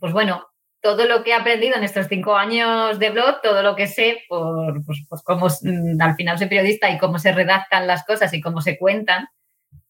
pues 0.00 0.14
bueno, 0.14 0.47
todo 0.80 1.06
lo 1.06 1.24
que 1.24 1.30
he 1.30 1.34
aprendido 1.34 1.76
en 1.76 1.84
estos 1.84 2.06
cinco 2.08 2.36
años 2.36 2.98
de 2.98 3.10
blog, 3.10 3.40
todo 3.42 3.62
lo 3.62 3.74
que 3.74 3.86
sé, 3.86 4.22
por 4.28 4.84
pues, 4.84 5.04
pues 5.08 5.22
cómo 5.22 5.46
mm, 5.46 6.00
al 6.00 6.14
final 6.14 6.38
soy 6.38 6.48
periodista 6.48 6.90
y 6.90 6.98
cómo 6.98 7.18
se 7.18 7.32
redactan 7.32 7.86
las 7.86 8.04
cosas 8.04 8.32
y 8.32 8.40
cómo 8.40 8.60
se 8.60 8.78
cuentan, 8.78 9.28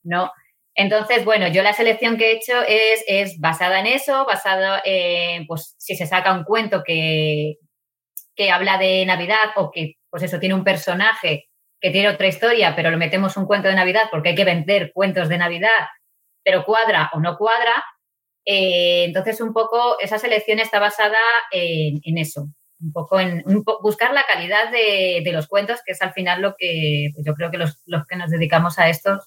¿no? 0.03 0.33
Entonces, 0.75 1.25
bueno, 1.25 1.49
yo 1.49 1.63
la 1.63 1.73
selección 1.73 2.17
que 2.17 2.31
he 2.31 2.37
hecho 2.37 2.63
es, 2.63 3.05
es 3.09 3.41
basada 3.41 3.81
en 3.81 3.87
eso, 3.87 4.25
basada 4.25 4.81
en, 4.85 5.47
pues, 5.47 5.75
si 5.77 5.97
se 5.97 6.07
saca 6.07 6.33
un 6.33 6.45
cuento 6.45 6.83
que, 6.85 7.57
que 8.37 8.53
habla 8.53 8.79
de 8.79 9.05
Navidad 9.05 9.51
o 9.57 9.73
que, 9.73 9.95
pues 10.09 10.23
eso, 10.23 10.39
tiene 10.39 10.55
un 10.55 10.63
personaje 10.63 11.49
que 11.81 11.91
tiene 11.91 12.09
otra 12.09 12.29
historia, 12.29 12.75
pero 12.77 12.91
lo 12.91 12.97
metemos 12.97 13.37
un 13.37 13.47
cuento 13.47 13.69
de 13.69 13.75
Navidad 13.75 14.05
porque 14.11 14.31
hay 14.31 14.35
que 14.37 14.45
vender 14.45 14.93
cuentos 14.93 15.29
de 15.29 15.39
Navidad, 15.39 15.89
pero 16.45 16.65
cuadra 16.65 17.11
o 17.13 17.21
no 17.21 17.37
cuadra. 17.37 17.85
Eh, 18.51 19.05
entonces, 19.05 19.43
un 19.43 19.53
poco 19.53 20.01
esa 20.01 20.19
selección 20.19 20.59
está 20.59 20.79
basada 20.79 21.19
en, 21.53 22.17
eso, 22.17 22.49
un 22.81 22.93
poco 22.95 23.21
en 23.21 23.45
buscar 23.83 24.15
la 24.15 24.25
calidad 24.25 24.71
de, 24.73 25.31
los 25.33 25.49
cuentos, 25.49 25.81
que 25.85 25.93
es 25.93 26.01
al 26.01 26.15
final 26.15 26.41
lo 26.41 26.55
que 26.57 27.11
pues 27.13 27.27
yo 27.27 27.35
creo 27.35 27.51
que 27.51 27.59
los, 27.59 27.83
los 27.85 28.07
que 28.07 28.17
nos 28.17 28.31
dedicamos 28.31 28.79
a 28.79 28.89
esto 28.89 29.21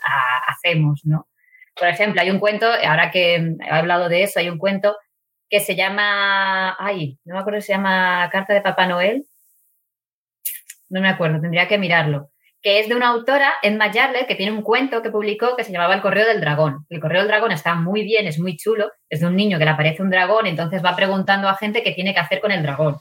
hacemos, 0.48 1.02
¿no? 1.04 1.28
Por 1.76 1.88
ejemplo, 1.88 2.20
hay 2.20 2.32
un 2.32 2.40
cuento, 2.40 2.66
ahora 2.66 3.12
que 3.12 3.36
he 3.36 3.70
hablado 3.70 4.10
de 4.10 4.24
eso, 4.24 4.40
hay 4.40 4.50
un 4.50 4.58
cuento 4.58 4.98
que 5.52 5.60
se 5.60 5.76
llama, 5.76 6.76
ay, 6.80 7.20
no 7.24 7.36
me 7.36 7.42
acuerdo 7.42 7.62
si 7.62 7.68
se 7.68 7.74
llama 7.74 8.28
Carta 8.32 8.56
de 8.56 8.62
Papá 8.62 8.88
Noel. 8.88 9.28
No 10.90 11.00
me 11.00 11.10
acuerdo, 11.10 11.40
tendría 11.40 11.68
que 11.68 11.78
mirarlo. 11.78 12.32
Que 12.62 12.80
es 12.80 12.90
de 12.90 12.96
una 12.96 13.08
autora, 13.08 13.54
Edma 13.64 13.92
Yarle, 13.92 14.28
que 14.28 14.36
tiene 14.36 14.52
un 14.52 14.62
cuento 14.62 15.02
que 15.02 15.10
publicó 15.10 15.56
que 15.56 15.64
se 15.64 15.72
llamaba 15.72 15.96
El 15.96 16.02
Correo 16.02 16.28
del 16.28 16.42
Dragón. 16.42 16.86
El 16.90 17.00
Correo 17.00 17.22
del 17.22 17.28
Dragón 17.28 17.52
está 17.52 17.76
muy 17.76 18.04
bien, 18.04 18.28
es 18.28 18.40
muy 18.40 18.56
chulo. 18.56 18.92
Es 19.10 19.22
de 19.22 19.28
un 19.28 19.36
niño 19.36 19.58
que 19.58 19.66
le 19.66 19.72
aparece 19.72 20.04
un 20.04 20.10
dragón, 20.10 20.46
entonces 20.46 20.84
va 20.84 20.96
preguntando 20.96 21.50
a 21.50 21.56
gente 21.56 21.82
qué 21.84 21.92
tiene 21.92 22.14
que 22.14 22.20
hacer 22.20 22.40
con 22.40 22.52
el 22.52 22.62
dragón. 22.62 22.98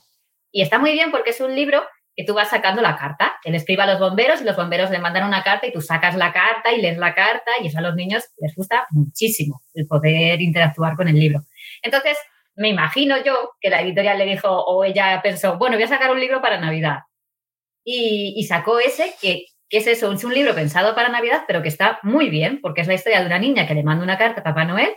Y 0.50 0.62
está 0.62 0.79
muy 0.79 0.93
bien 0.93 1.11
porque 1.11 1.31
es 1.31 1.40
un 1.40 1.55
libro 1.55 1.83
que 2.17 2.25
tú 2.25 2.35
vas 2.35 2.50
sacando 2.50 2.83
la 2.83 2.97
carta. 2.97 3.38
Él 3.45 3.55
escribe 3.55 3.83
a 3.83 3.87
los 3.87 4.00
bomberos 4.00 4.40
y 4.40 4.45
los 4.45 4.57
bomberos 4.57 4.90
le 4.90 4.99
mandan 4.99 5.26
una 5.26 5.43
carta 5.43 5.67
y 5.67 5.73
tú 5.73 5.81
sacas 5.81 6.17
la 6.17 6.33
carta 6.33 6.73
y 6.73 6.81
lees 6.81 6.99
la 6.99 7.14
carta 7.14 7.52
y 7.62 7.69
eso 7.69 7.79
a 7.79 7.83
los 7.83 7.95
niños 7.95 8.25
les 8.38 8.55
gusta 8.55 8.87
muchísimo 8.90 9.62
el 9.75 9.87
poder 9.87 10.40
interactuar 10.40 10.97
con 10.97 11.09
el 11.09 11.19
libro. 11.19 11.40
Entonces, 11.83 12.19
me 12.57 12.69
imagino 12.69 13.23
yo 13.23 13.52
que 13.61 13.71
la 13.71 13.81
editorial 13.81 14.19
le 14.19 14.26
dijo 14.26 14.49
o 14.50 14.85
ella 14.85 15.21
pensó, 15.23 15.57
bueno, 15.57 15.76
voy 15.76 15.85
a 15.85 15.88
sacar 15.88 16.11
un 16.11 16.21
libro 16.21 16.40
para 16.40 16.61
Navidad. 16.61 16.99
Y, 17.84 18.44
sacó 18.49 18.78
ese 18.78 19.14
que, 19.20 19.46
es 19.70 19.87
eso, 19.87 20.12
es 20.12 20.25
un 20.25 20.34
libro 20.34 20.54
pensado 20.54 20.94
para 20.94 21.08
Navidad, 21.08 21.44
pero 21.46 21.62
que 21.62 21.68
está 21.68 22.00
muy 22.02 22.28
bien, 22.28 22.60
porque 22.60 22.80
es 22.80 22.88
la 22.88 22.94
historia 22.94 23.20
de 23.20 23.26
una 23.26 23.38
niña 23.38 23.66
que 23.66 23.75
le 23.75 23.82
manda 23.82 24.04
una 24.04 24.18
carta 24.18 24.40
a 24.40 24.44
Papá 24.44 24.64
Noel. 24.64 24.94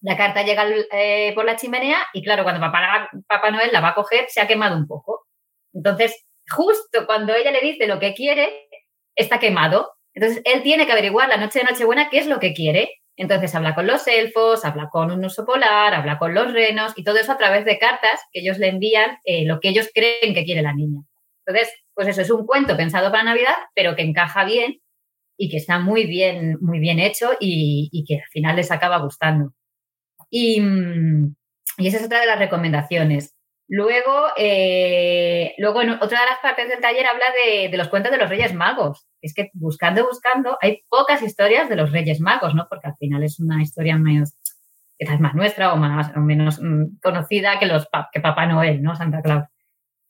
La 0.00 0.16
carta 0.16 0.42
llega 0.42 0.64
eh, 0.92 1.32
por 1.34 1.44
la 1.44 1.56
chimenea 1.56 1.98
y 2.12 2.22
claro, 2.22 2.42
cuando 2.42 2.60
Papá, 2.60 3.08
Papá 3.26 3.50
Noel 3.50 3.70
la 3.72 3.80
va 3.80 3.88
a 3.88 3.94
coger, 3.94 4.26
se 4.28 4.40
ha 4.40 4.46
quemado 4.46 4.76
un 4.76 4.86
poco. 4.86 5.26
Entonces, 5.72 6.26
justo 6.48 7.06
cuando 7.06 7.34
ella 7.34 7.50
le 7.50 7.60
dice 7.60 7.86
lo 7.86 7.98
que 7.98 8.14
quiere, 8.14 8.68
está 9.14 9.38
quemado. 9.38 9.92
Entonces, 10.14 10.42
él 10.44 10.62
tiene 10.62 10.86
que 10.86 10.92
averiguar 10.92 11.28
la 11.28 11.36
noche 11.36 11.58
de 11.58 11.66
Nochebuena 11.66 12.08
qué 12.10 12.18
es 12.18 12.26
lo 12.26 12.38
que 12.38 12.54
quiere. 12.54 13.00
Entonces, 13.16 13.54
habla 13.54 13.74
con 13.74 13.86
los 13.86 14.06
elfos, 14.06 14.64
habla 14.64 14.88
con 14.90 15.10
un 15.10 15.24
oso 15.24 15.44
polar, 15.44 15.94
habla 15.94 16.18
con 16.18 16.34
los 16.34 16.52
renos 16.52 16.92
y 16.96 17.04
todo 17.04 17.16
eso 17.16 17.32
a 17.32 17.38
través 17.38 17.64
de 17.64 17.78
cartas 17.78 18.20
que 18.32 18.40
ellos 18.40 18.58
le 18.58 18.68
envían 18.68 19.18
eh, 19.24 19.44
lo 19.46 19.58
que 19.60 19.70
ellos 19.70 19.88
creen 19.92 20.34
que 20.34 20.44
quiere 20.44 20.62
la 20.62 20.74
niña. 20.74 21.00
Entonces, 21.46 21.72
pues 21.96 22.08
eso 22.08 22.20
es 22.20 22.30
un 22.30 22.46
cuento 22.46 22.76
pensado 22.76 23.10
para 23.10 23.24
Navidad, 23.24 23.56
pero 23.74 23.96
que 23.96 24.02
encaja 24.02 24.44
bien 24.44 24.80
y 25.38 25.48
que 25.48 25.56
está 25.56 25.78
muy 25.78 26.06
bien, 26.06 26.58
muy 26.60 26.78
bien 26.78 27.00
hecho 27.00 27.30
y, 27.40 28.04
que 28.06 28.16
al 28.16 28.28
final 28.30 28.56
les 28.56 28.70
acaba 28.70 28.98
gustando. 28.98 29.54
Y, 30.30 30.60
mm, 30.60 31.34
y 31.78 31.86
esa 31.88 31.96
es 31.96 32.04
otra 32.04 32.20
de 32.20 32.26
las 32.26 32.38
recomendaciones. 32.38 33.34
Luego, 33.66 34.26
eh, 34.36 35.54
luego 35.56 35.82
en 35.82 35.90
otra 35.90 36.20
de 36.20 36.26
las 36.26 36.38
partes 36.40 36.68
del 36.68 36.80
taller 36.80 37.06
habla 37.06 37.24
de, 37.70 37.76
los 37.76 37.88
cuentos 37.88 38.12
de 38.12 38.18
los 38.18 38.28
Reyes 38.28 38.54
Magos. 38.54 39.06
Es 39.22 39.32
que 39.32 39.50
buscando, 39.54 40.06
buscando, 40.06 40.58
hay 40.60 40.84
pocas 40.90 41.22
historias 41.22 41.70
de 41.70 41.76
los 41.76 41.90
Reyes 41.92 42.20
Magos, 42.20 42.54
¿no? 42.54 42.66
Porque 42.68 42.88
al 42.88 42.96
final 42.96 43.24
es 43.24 43.40
una 43.40 43.62
historia 43.62 43.96
menos, 43.96 44.36
quizás 44.98 45.18
más 45.18 45.34
nuestra 45.34 45.72
o 45.72 45.76
más 45.76 46.14
o 46.14 46.20
menos 46.20 46.60
mm, 46.60 46.98
conocida 47.02 47.58
que 47.58 47.66
los 47.66 47.88
que 48.12 48.20
Papá 48.20 48.46
Noel, 48.46 48.82
¿no? 48.82 48.94
Santa 48.94 49.22
Claus. 49.22 49.46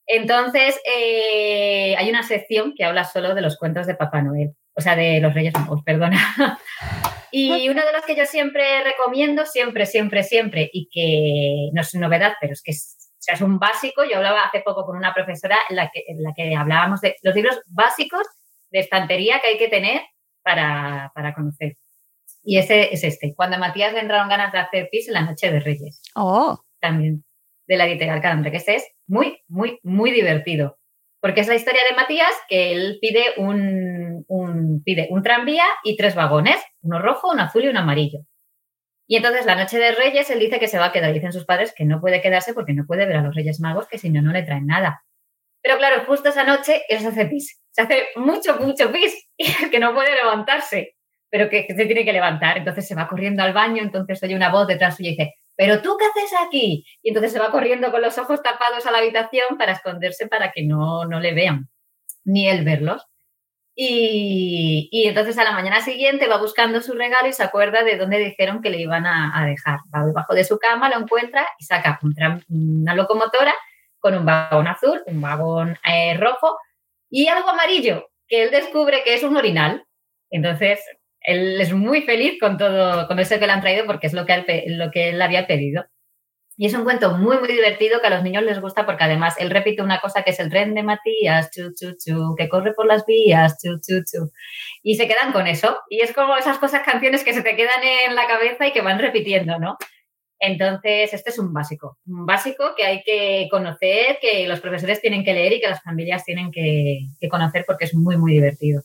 Entonces, 0.07 0.81
eh, 0.85 1.97
hay 1.97 2.09
una 2.09 2.23
sección 2.23 2.75
que 2.77 2.85
habla 2.85 3.05
solo 3.05 3.35
de 3.35 3.43
los 3.43 3.57
cuentos 3.57 3.87
de 3.87 3.95
Papá 3.95 4.23
Noel, 4.23 4.55
o 4.75 4.81
sea, 4.81 4.95
de 4.95 5.21
los 5.21 5.35
Reyes 5.35 5.55
Magos, 5.55 5.83
perdona. 5.85 6.19
y 7.33 7.69
uno 7.69 7.85
de 7.85 7.93
los 7.93 8.05
que 8.05 8.17
yo 8.17 8.25
siempre 8.25 8.85
recomiendo, 8.85 9.47
siempre, 9.47 9.87
siempre, 9.87 10.23
siempre, 10.23 10.71
y 10.73 10.89
que 10.93 11.71
no 11.73 11.81
es 11.81 11.95
novedad, 11.95 12.35
pero 12.41 12.53
es 12.53 12.63
que 12.63 12.71
es 12.73 12.97
sea, 13.27 13.35
es 13.35 13.41
un 13.41 13.59
básico. 13.59 14.05
Yo 14.05 14.17
hablaba 14.17 14.45
hace 14.45 14.61
poco 14.61 14.85
con 14.87 14.97
una 14.97 15.13
profesora 15.13 15.59
en 15.69 15.77
la 15.77 15.91
que, 15.91 16.05
en 16.07 16.23
la 16.23 16.33
que 16.35 16.55
hablábamos 16.55 17.01
de 17.01 17.17
los 17.23 17.35
libros 17.35 17.61
básicos 17.67 18.27
de 18.71 18.81
estantería 18.81 19.41
que 19.41 19.49
hay 19.49 19.59
que 19.59 19.69
tener 19.69 20.03
para, 20.43 21.11
conocer. 21.35 21.77
Y 22.45 22.59
ese 22.59 22.95
es 22.95 23.03
este. 23.03 23.35
Cuando 23.35 23.57
a 23.57 23.59
Matías 23.59 23.93
le 23.93 24.01
entraron 24.01 24.29
ganas 24.29 24.53
de 24.53 24.59
hacer 24.59 24.89
pis 24.91 25.09
en 25.09 25.15
la 25.15 25.23
noche 25.23 25.51
de 25.51 25.61
Reyes. 25.61 26.01
Oh. 26.15 26.61
También. 26.81 27.25
De 27.67 27.77
la 27.77 27.87
editorial 27.87 28.21
Calambre, 28.21 28.53
que 28.53 28.59
este 28.59 28.77
es 28.77 28.87
muy, 29.07 29.43
muy, 29.49 29.79
muy 29.83 30.11
divertido. 30.11 30.79
Porque 31.21 31.41
es 31.41 31.49
la 31.49 31.55
historia 31.55 31.81
de 31.89 31.97
Matías 31.97 32.33
que 32.49 32.73
él 32.73 32.99
pide 33.01 33.25
un, 33.37 34.25
un, 34.29 34.83
pide 34.85 35.09
un 35.11 35.23
tranvía 35.23 35.65
y 35.83 35.97
tres 35.97 36.15
vagones, 36.15 36.57
uno 36.83 37.01
rojo, 37.01 37.31
uno 37.33 37.43
azul 37.43 37.65
y 37.65 37.69
uno 37.69 37.81
amarillo. 37.81 38.21
Y 39.09 39.17
entonces 39.17 39.47
la 39.47 39.55
noche 39.55 39.79
de 39.79 39.93
Reyes 39.93 40.31
él 40.31 40.41
dice 40.41 40.59
que 40.59 40.69
se 40.69 40.79
va 40.79 40.87
a 40.87 40.93
quedar. 40.93 41.13
Dicen 41.13 41.33
sus 41.33 41.45
padres 41.45 41.73
que 41.75 41.85
no 41.85 42.01
puede 42.01 42.21
quedarse 42.21 42.55
porque 42.55 42.75
no 42.75 42.87
puede 42.87 43.07
ver 43.07 43.17
a 43.17 43.23
los 43.23 43.35
Reyes 43.35 43.61
Magos, 43.61 43.87
que 43.89 43.99
si 43.99 44.11
no, 44.11 44.21
no 44.21 44.33
le 44.33 44.43
traen 44.43 44.67
nada. 44.67 45.03
Pero 45.63 45.79
claro, 45.79 46.05
justo 46.07 46.29
esa 46.29 46.45
noche 46.45 46.83
él 46.89 47.01
se 47.01 47.09
hace 47.09 47.27
pis. 47.27 47.61
Se 47.71 47.83
hace 47.83 48.07
mucho, 48.17 48.59
mucho 48.61 48.91
pis 48.93 49.29
y 49.37 49.71
que 49.71 49.79
no 49.79 49.95
puede 49.95 50.15
levantarse, 50.15 50.95
pero 51.31 51.49
que, 51.49 51.67
se 51.69 51.87
tiene 51.87 52.05
que 52.05 52.13
levantar. 52.13 52.59
Entonces 52.59 52.87
se 52.87 52.95
va 52.95 53.09
corriendo 53.09 53.43
al 53.43 53.53
baño, 53.53 53.83
entonces 53.83 54.23
oye 54.23 54.35
una 54.35 54.51
voz 54.51 54.67
detrás 54.67 54.97
suya 54.97 55.11
y 55.11 55.17
dice, 55.17 55.35
¿pero 55.57 55.83
tú 55.83 55.97
qué 55.99 56.05
haces 56.05 56.39
aquí? 56.47 56.85
Y 57.03 57.09
entonces 57.09 57.33
se 57.33 57.39
va 57.39 57.51
corriendo 57.51 57.91
con 57.91 58.03
los 58.03 58.19
ojos 58.19 58.43
tapados 58.43 58.87
a 58.87 58.91
la 58.91 58.99
habitación 58.99 59.59
para 59.59 59.73
esconderse 59.73 60.29
para 60.29 60.53
que 60.53 60.65
no, 60.65 61.07
no 61.07 61.21
le 61.21 61.35
vean, 61.35 61.69
ni 62.25 62.49
él 62.49 62.65
verlos. 62.65 63.07
Y, 63.79 65.05
entonces 65.07 65.37
a 65.37 65.45
la 65.45 65.53
mañana 65.53 65.83
siguiente 65.83 66.29
va 66.29 66.39
buscando 66.39 66.81
su 66.81 66.95
regalo 66.95 67.29
y 67.29 67.35
se 67.35 67.43
acuerda 67.43 67.85
de 67.85 67.99
dónde 67.99 68.19
dijeron 68.19 68.63
que 68.63 68.71
le 68.71 68.81
iban 68.81 69.05
a, 69.07 69.45
dejar. 69.47 69.81
Va 69.95 70.07
debajo 70.07 70.35
de 70.35 70.45
su 70.45 70.59
cama, 70.59 70.89
lo 70.89 70.99
encuentra 70.99 71.47
y 71.59 71.65
saca 71.65 72.01
una 72.49 72.95
locomotora 72.95 73.55
con 73.99 74.15
un 74.15 74.25
vagón 74.25 74.67
azul, 74.67 75.03
un 75.07 75.21
vagón 75.21 75.79
eh, 75.85 76.17
rojo 76.17 76.57
y 77.11 77.29
algo 77.29 77.51
amarillo, 77.51 78.09
que 78.29 78.45
él 78.45 78.51
descubre 78.51 79.03
que 79.05 79.15
es 79.15 79.23
un 79.23 79.37
orinal. 79.37 79.85
Entonces, 80.31 80.81
él 81.27 81.61
es 81.61 81.73
muy 81.73 82.03
feliz 82.03 82.39
con 82.41 82.57
todo, 82.57 83.07
con 83.09 83.19
eso 83.19 83.39
que 83.39 83.47
le 83.47 83.53
han 83.53 83.61
traído 83.61 83.85
porque 83.85 84.07
es 84.07 84.13
lo 84.13 84.25
que 84.25 84.35
él, 84.35 84.79
lo 84.79 84.91
que 84.93 85.11
él 85.11 85.21
había 85.21 85.47
pedido. 85.47 85.85
Y 86.57 86.67
es 86.67 86.75
un 86.75 86.85
cuento 86.85 87.19
muy, 87.19 87.37
muy 87.39 87.49
divertido 87.49 88.01
que 88.01 88.07
a 88.07 88.11
los 88.11 88.23
niños 88.23 88.45
les 88.45 88.61
gusta 88.61 88.87
porque 88.87 89.05
además 89.05 89.35
él 89.39 89.51
repite 89.51 89.83
una 89.83 90.01
cosa 90.01 90.23
que 90.23 90.31
es 90.31 90.41
el 90.41 90.49
tren 90.49 90.75
de 90.75 90.85
Matías, 90.85 91.51
chu, 91.51 91.75
chu, 91.75 91.97
chu, 92.03 92.35
que 92.39 92.49
corre 92.49 92.73
por 92.73 92.87
las 92.87 93.05
vías, 93.05 93.59
chu, 93.63 93.79
chu, 93.81 94.03
chu. 94.11 94.31
Y 94.83 94.95
se 94.95 95.07
quedan 95.09 95.33
con 95.33 95.47
eso. 95.49 95.81
Y 95.91 96.01
es 96.01 96.15
como 96.15 96.37
esas 96.37 96.59
cosas, 96.59 96.83
canciones 96.83 97.25
que 97.25 97.35
se 97.35 97.43
te 97.43 97.57
quedan 97.57 97.83
en 98.09 98.15
la 98.15 98.27
cabeza 98.27 98.67
y 98.67 98.73
que 98.73 98.81
van 98.81 99.01
repitiendo, 99.01 99.59
¿no? 99.59 99.77
Entonces, 100.39 101.13
este 101.13 101.31
es 101.31 101.39
un 101.39 101.53
básico, 101.53 101.99
un 102.07 102.25
básico 102.25 102.75
que 102.77 102.85
hay 102.85 103.03
que 103.03 103.49
conocer, 103.51 104.19
que 104.21 104.47
los 104.47 104.61
profesores 104.61 105.01
tienen 105.01 105.25
que 105.25 105.35
leer 105.35 105.55
y 105.55 105.61
que 105.61 105.69
las 105.69 105.83
familias 105.83 106.25
tienen 106.25 106.51
que, 106.53 107.01
que 107.21 107.29
conocer 107.29 107.65
porque 107.67 107.87
es 107.87 107.95
muy, 107.95 108.17
muy 108.17 108.33
divertido. 108.33 108.83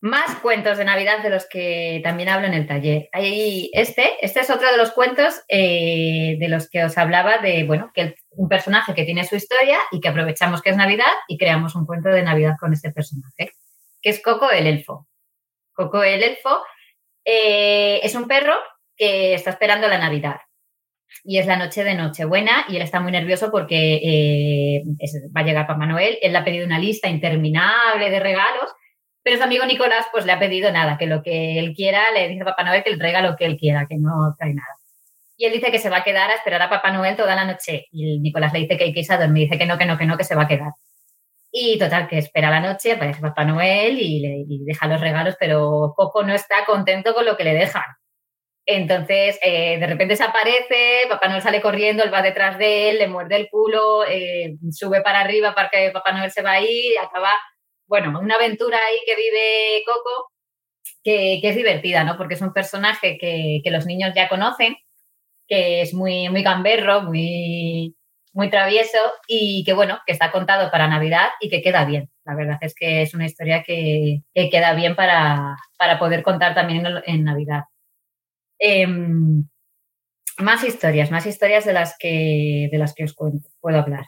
Más 0.00 0.36
cuentos 0.40 0.76
de 0.76 0.84
Navidad 0.84 1.22
de 1.22 1.30
los 1.30 1.46
que 1.48 2.00
también 2.04 2.28
hablo 2.28 2.46
en 2.46 2.54
el 2.54 2.66
taller. 2.66 3.08
Hay 3.12 3.70
este, 3.72 4.12
este 4.20 4.40
es 4.40 4.50
otro 4.50 4.70
de 4.70 4.76
los 4.76 4.92
cuentos 4.92 5.42
eh, 5.48 6.36
de 6.38 6.48
los 6.48 6.68
que 6.68 6.84
os 6.84 6.98
hablaba 6.98 7.38
de, 7.38 7.64
bueno, 7.64 7.90
que 7.94 8.14
un 8.30 8.48
personaje 8.48 8.94
que 8.94 9.04
tiene 9.04 9.24
su 9.24 9.36
historia 9.36 9.78
y 9.90 10.00
que 10.00 10.08
aprovechamos 10.08 10.60
que 10.60 10.70
es 10.70 10.76
Navidad 10.76 11.06
y 11.28 11.38
creamos 11.38 11.74
un 11.74 11.86
cuento 11.86 12.10
de 12.10 12.22
Navidad 12.22 12.56
con 12.60 12.74
este 12.74 12.92
personaje, 12.92 13.52
que 14.02 14.10
es 14.10 14.22
Coco 14.22 14.50
el 14.50 14.66
Elfo. 14.66 15.08
Coco 15.72 16.02
el 16.02 16.22
Elfo 16.22 16.62
eh, 17.24 18.00
es 18.02 18.14
un 18.14 18.28
perro 18.28 18.54
que 18.96 19.32
está 19.32 19.50
esperando 19.50 19.88
la 19.88 19.98
Navidad 19.98 20.36
y 21.24 21.38
es 21.38 21.46
la 21.46 21.56
noche 21.56 21.84
de 21.84 21.94
Nochebuena 21.94 22.66
y 22.68 22.76
él 22.76 22.82
está 22.82 23.00
muy 23.00 23.12
nervioso 23.12 23.50
porque 23.50 23.96
eh, 23.96 24.82
va 25.34 25.40
a 25.40 25.44
llegar 25.44 25.66
Papá 25.66 25.86
Noel. 25.86 26.18
Él 26.20 26.32
le 26.32 26.38
ha 26.38 26.44
pedido 26.44 26.66
una 26.66 26.78
lista 26.78 27.08
interminable 27.08 28.10
de 28.10 28.20
regalos 28.20 28.70
pero 29.26 29.38
su 29.38 29.42
amigo 29.42 29.66
Nicolás 29.66 30.06
pues 30.12 30.24
le 30.24 30.30
ha 30.30 30.38
pedido 30.38 30.70
nada, 30.70 30.96
que 30.96 31.06
lo 31.08 31.20
que 31.20 31.58
él 31.58 31.74
quiera, 31.74 32.12
le 32.12 32.28
dice 32.28 32.42
a 32.42 32.44
Papá 32.44 32.62
Noel 32.62 32.84
que 32.84 32.90
le 32.90 32.96
traiga 32.96 33.20
lo 33.22 33.34
que 33.34 33.44
él 33.44 33.56
quiera, 33.56 33.84
que 33.88 33.96
no 33.96 34.36
trae 34.38 34.54
nada. 34.54 34.76
Y 35.36 35.46
él 35.46 35.52
dice 35.52 35.72
que 35.72 35.80
se 35.80 35.90
va 35.90 35.96
a 35.96 36.04
quedar 36.04 36.30
a 36.30 36.34
esperar 36.36 36.62
a 36.62 36.70
Papá 36.70 36.92
Noel 36.92 37.16
toda 37.16 37.34
la 37.34 37.44
noche. 37.44 37.88
Y 37.90 38.20
Nicolás 38.20 38.52
le 38.52 38.60
dice 38.60 38.76
que 38.76 38.84
hay 38.84 38.92
que 38.92 39.00
irse 39.00 39.14
a 39.14 39.18
dormir, 39.18 39.48
dice 39.48 39.58
que 39.58 39.66
no, 39.66 39.76
que 39.78 39.84
no, 39.84 39.98
que 39.98 40.06
no, 40.06 40.16
que 40.16 40.22
se 40.22 40.36
va 40.36 40.44
a 40.44 40.46
quedar. 40.46 40.70
Y 41.50 41.76
total, 41.76 42.06
que 42.06 42.18
espera 42.18 42.50
la 42.50 42.60
noche, 42.60 42.92
aparece 42.92 43.20
Papá 43.20 43.44
Noel 43.44 43.98
y 44.00 44.20
le 44.20 44.44
deja 44.64 44.86
los 44.86 45.00
regalos, 45.00 45.34
pero 45.40 45.92
Coco 45.96 46.22
no 46.22 46.32
está 46.32 46.64
contento 46.64 47.12
con 47.12 47.26
lo 47.26 47.36
que 47.36 47.42
le 47.42 47.54
dejan. 47.54 47.82
Entonces, 48.64 49.40
eh, 49.42 49.76
de 49.80 49.86
repente 49.88 50.14
se 50.14 50.22
aparece, 50.22 51.08
Papá 51.08 51.26
Noel 51.26 51.42
sale 51.42 51.60
corriendo, 51.60 52.04
él 52.04 52.14
va 52.14 52.22
detrás 52.22 52.58
de 52.58 52.90
él, 52.90 52.98
le 52.98 53.08
muerde 53.08 53.34
el 53.34 53.48
culo, 53.50 54.04
eh, 54.08 54.54
sube 54.70 55.00
para 55.00 55.18
arriba 55.18 55.52
para 55.52 55.68
que 55.68 55.90
Papá 55.90 56.12
Noel 56.12 56.30
se 56.30 56.42
va 56.42 56.52
a 56.52 56.60
ir 56.60 56.92
y 56.94 56.96
acaba 56.96 57.32
bueno, 57.86 58.18
una 58.20 58.34
aventura 58.34 58.78
ahí 58.78 58.98
que 59.06 59.16
vive 59.16 59.82
Coco, 59.86 60.32
que, 61.02 61.40
es 61.42 61.56
divertida, 61.56 62.04
¿no? 62.04 62.16
Porque 62.16 62.34
es 62.34 62.42
un 62.42 62.52
personaje 62.52 63.18
que, 63.18 63.62
los 63.70 63.86
niños 63.86 64.12
ya 64.14 64.28
conocen, 64.28 64.76
que 65.48 65.82
es 65.82 65.94
muy, 65.94 66.28
muy 66.28 66.42
gamberro, 66.42 67.02
muy, 67.02 67.96
muy 68.32 68.50
travieso 68.50 68.98
y 69.28 69.64
que, 69.64 69.72
bueno, 69.72 70.00
que 70.06 70.12
está 70.12 70.32
contado 70.32 70.70
para 70.70 70.88
Navidad 70.88 71.28
y 71.40 71.48
que 71.48 71.62
queda 71.62 71.84
bien. 71.84 72.10
La 72.24 72.34
verdad 72.34 72.58
es 72.60 72.74
que 72.74 73.02
es 73.02 73.14
una 73.14 73.26
historia 73.26 73.62
que, 73.62 74.22
queda 74.34 74.74
bien 74.74 74.96
para, 74.96 75.56
poder 75.98 76.22
contar 76.22 76.54
también 76.54 76.84
en, 77.06 77.24
Navidad. 77.24 77.64
Em, 78.58 79.48
más 80.38 80.64
historias, 80.64 81.10
más 81.10 81.26
historias 81.26 81.64
de 81.64 81.72
las 81.72 81.96
que, 81.98 82.68
de 82.70 82.78
las 82.78 82.94
que 82.94 83.04
os 83.04 83.14
puedo 83.14 83.78
hablar. 83.78 84.06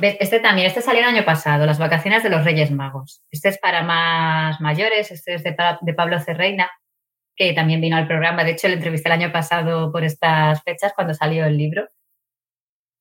Este 0.00 0.40
también, 0.40 0.66
este 0.66 0.82
salió 0.82 1.00
el 1.00 1.08
año 1.08 1.24
pasado, 1.24 1.66
Las 1.66 1.78
vacaciones 1.78 2.22
de 2.22 2.30
los 2.30 2.44
Reyes 2.44 2.70
Magos. 2.70 3.22
Este 3.30 3.48
es 3.48 3.58
para 3.58 3.82
más 3.82 4.60
mayores, 4.60 5.10
este 5.10 5.34
es 5.34 5.42
de, 5.42 5.54
Pablo 5.94 6.20
Cerreina, 6.20 6.70
que 7.34 7.52
también 7.52 7.80
vino 7.80 7.96
al 7.96 8.06
programa. 8.06 8.44
De 8.44 8.52
hecho, 8.52 8.68
le 8.68 8.74
entrevisté 8.74 9.08
el 9.08 9.20
año 9.20 9.32
pasado 9.32 9.90
por 9.90 10.04
estas 10.04 10.62
fechas 10.62 10.92
cuando 10.94 11.14
salió 11.14 11.46
el 11.46 11.56
libro. 11.56 11.88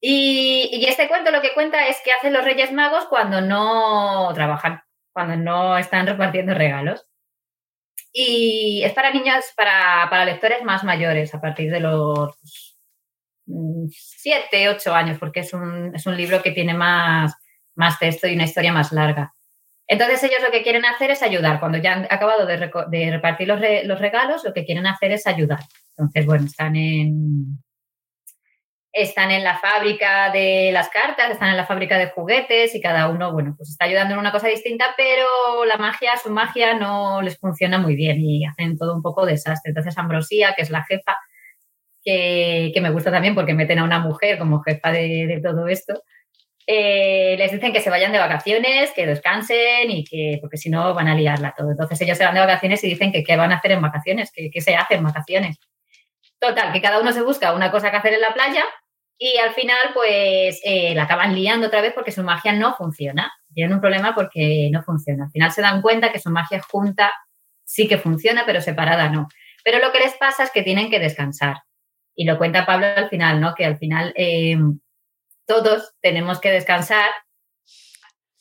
Y, 0.02 0.86
este 0.88 1.08
cuento 1.08 1.32
lo 1.32 1.42
que 1.42 1.54
cuenta 1.54 1.88
es 1.88 1.98
que 2.04 2.12
hacen 2.12 2.34
los 2.34 2.44
Reyes 2.44 2.72
Magos 2.72 3.06
cuando 3.06 3.42
no 3.42 4.32
trabajan, 4.34 4.82
cuando 5.14 5.36
no 5.36 5.78
están 5.78 6.08
repartiendo 6.08 6.54
regalos. 6.54 7.06
Y 8.14 8.82
es 8.84 8.94
para 8.94 9.12
niños, 9.12 9.46
para, 9.56 10.08
para 10.10 10.26
lectores 10.26 10.64
más 10.64 10.84
mayores, 10.84 11.36
a 11.36 11.42
partir 11.42 11.72
de 11.72 11.82
los 11.82 12.77
siete, 13.90 14.70
ocho 14.70 14.94
años, 14.94 15.18
porque 15.20 15.42
es 15.42 15.54
un, 15.54 15.96
es 15.96 16.06
un 16.06 16.18
libro 16.18 16.42
que 16.42 16.52
tiene 16.52 16.74
más, 16.74 17.34
más 17.76 18.00
texto 18.00 18.28
y 18.28 18.36
una 18.36 18.44
historia 18.44 18.74
más 18.74 18.92
larga. 18.92 19.34
Entonces 19.88 20.22
ellos 20.24 20.40
lo 20.44 20.52
que 20.52 20.64
quieren 20.64 20.86
hacer 20.86 21.12
es 21.12 21.24
ayudar. 21.24 21.60
Cuando 21.60 21.78
ya 21.78 21.94
han 21.94 22.08
acabado 22.10 22.46
de, 22.46 22.58
repartir 22.58 23.48
los, 23.48 23.60
los, 23.86 24.00
regalos, 24.00 24.44
lo 24.44 24.54
que 24.54 24.66
quieren 24.66 24.86
hacer 24.86 25.12
es 25.14 25.26
ayudar. 25.26 25.60
Entonces, 25.96 26.26
bueno, 26.26 26.46
están 26.46 26.76
en, 26.76 27.58
están 28.92 29.32
en 29.32 29.44
la 29.44 29.58
fábrica 29.60 30.32
de 30.32 30.72
las 30.74 30.90
cartas, 30.90 31.32
están 31.32 31.50
en 31.50 31.58
la 31.58 31.66
fábrica 31.66 31.98
de 31.98 32.10
juguetes 32.10 32.74
y 32.76 32.82
cada 32.82 33.10
uno, 33.10 33.32
bueno, 33.32 33.54
pues 33.56 33.70
está 33.70 33.86
ayudando 33.86 34.14
en 34.14 34.20
una 34.20 34.32
cosa 34.32 34.48
distinta, 34.48 34.94
pero 34.98 35.66
la 35.66 35.78
magia, 35.78 36.18
su 36.18 36.32
magia 36.32 36.74
no 36.74 37.22
les 37.22 37.38
funciona 37.38 37.78
muy 37.78 37.96
bien 37.96 38.20
y 38.20 38.46
hacen 38.46 38.78
todo 38.78 38.96
un 38.96 39.02
poco 39.02 39.26
desastre. 39.26 39.70
Entonces 39.70 39.98
Ambrosía, 39.98 40.54
que 40.56 40.64
es 40.64 40.70
la 40.70 40.84
jefa, 40.84 41.16
que, 42.74 42.82
me 42.82 42.90
gusta 42.90 43.12
también 43.12 43.36
porque 43.36 43.54
meten 43.54 43.80
a 43.80 43.84
una 43.84 44.00
mujer 44.00 44.38
como 44.38 44.62
jefa 44.62 44.92
de, 44.92 45.42
todo 45.44 45.68
esto. 45.68 46.02
Eh, 46.66 47.36
les 47.38 47.52
dicen 47.52 47.72
que 47.72 47.82
se 47.82 47.90
vayan 47.90 48.12
de 48.12 48.20
vacaciones, 48.20 48.92
que 48.92 49.06
descansen 49.06 49.90
y 49.90 50.04
que, 50.04 50.38
porque 50.42 50.58
si 50.58 50.70
no 50.70 50.94
van 50.94 51.08
a 51.08 51.16
liarla 51.16 51.54
todo. 51.56 51.72
Entonces 51.72 52.00
ellos 52.02 52.18
se 52.18 52.26
van 52.26 52.34
de 52.34 52.42
vacaciones 52.42 52.84
y 52.84 52.90
dicen 52.90 53.12
que 53.12 53.24
qué 53.24 53.38
van 53.38 53.52
a 53.52 53.58
hacer 53.58 53.72
en 53.72 53.82
vacaciones, 53.82 54.32
que 54.32 54.50
qué 54.50 54.62
se 54.62 54.76
hace 54.76 54.96
en 54.96 55.04
vacaciones. 55.04 55.58
Total, 56.40 56.72
que 56.72 56.82
cada 56.82 57.00
uno 57.00 57.12
se 57.12 57.22
busca 57.22 57.54
una 57.54 57.72
cosa 57.72 57.90
que 57.92 57.98
hacer 57.98 58.14
en 58.14 58.22
la 58.22 58.34
playa 58.34 58.64
y 59.18 59.38
al 59.38 59.54
final 59.54 59.80
pues 59.94 60.62
eh, 60.64 60.94
la 60.94 61.04
acaban 61.04 61.34
liando 61.34 61.68
otra 61.68 61.82
vez 61.82 61.94
porque 61.94 62.12
su 62.12 62.24
magia 62.24 62.54
no 62.54 62.76
funciona. 62.76 63.34
Tienen 63.54 63.74
un 63.74 63.82
problema 63.82 64.14
porque 64.14 64.70
no 64.72 64.84
funciona. 64.84 65.26
Al 65.26 65.32
final 65.32 65.52
se 65.52 65.62
dan 65.62 65.82
cuenta 65.82 66.12
que 66.12 66.20
su 66.20 66.30
magia 66.30 66.62
junta 66.62 67.12
sí 67.66 67.88
que 67.88 67.98
funciona, 67.98 68.44
pero 68.46 68.62
separada 68.62 69.10
no. 69.10 69.28
Pero 69.64 69.80
lo 69.80 69.92
que 69.92 70.00
les 70.00 70.14
pasa 70.14 70.44
es 70.44 70.52
que 70.52 70.64
tienen 70.64 70.90
que 70.90 71.00
descansar. 71.00 71.58
Y 72.20 72.26
lo 72.26 72.40
cuenta 72.40 72.66
Pablo 72.66 72.88
al 72.88 73.10
final, 73.10 73.40
¿no? 73.40 73.54
Que 73.54 73.64
al 73.64 73.78
final 73.78 74.12
eh, 74.18 74.58
todos 75.46 75.94
tenemos 76.02 76.42
que 76.42 76.52
descansar 76.52 77.12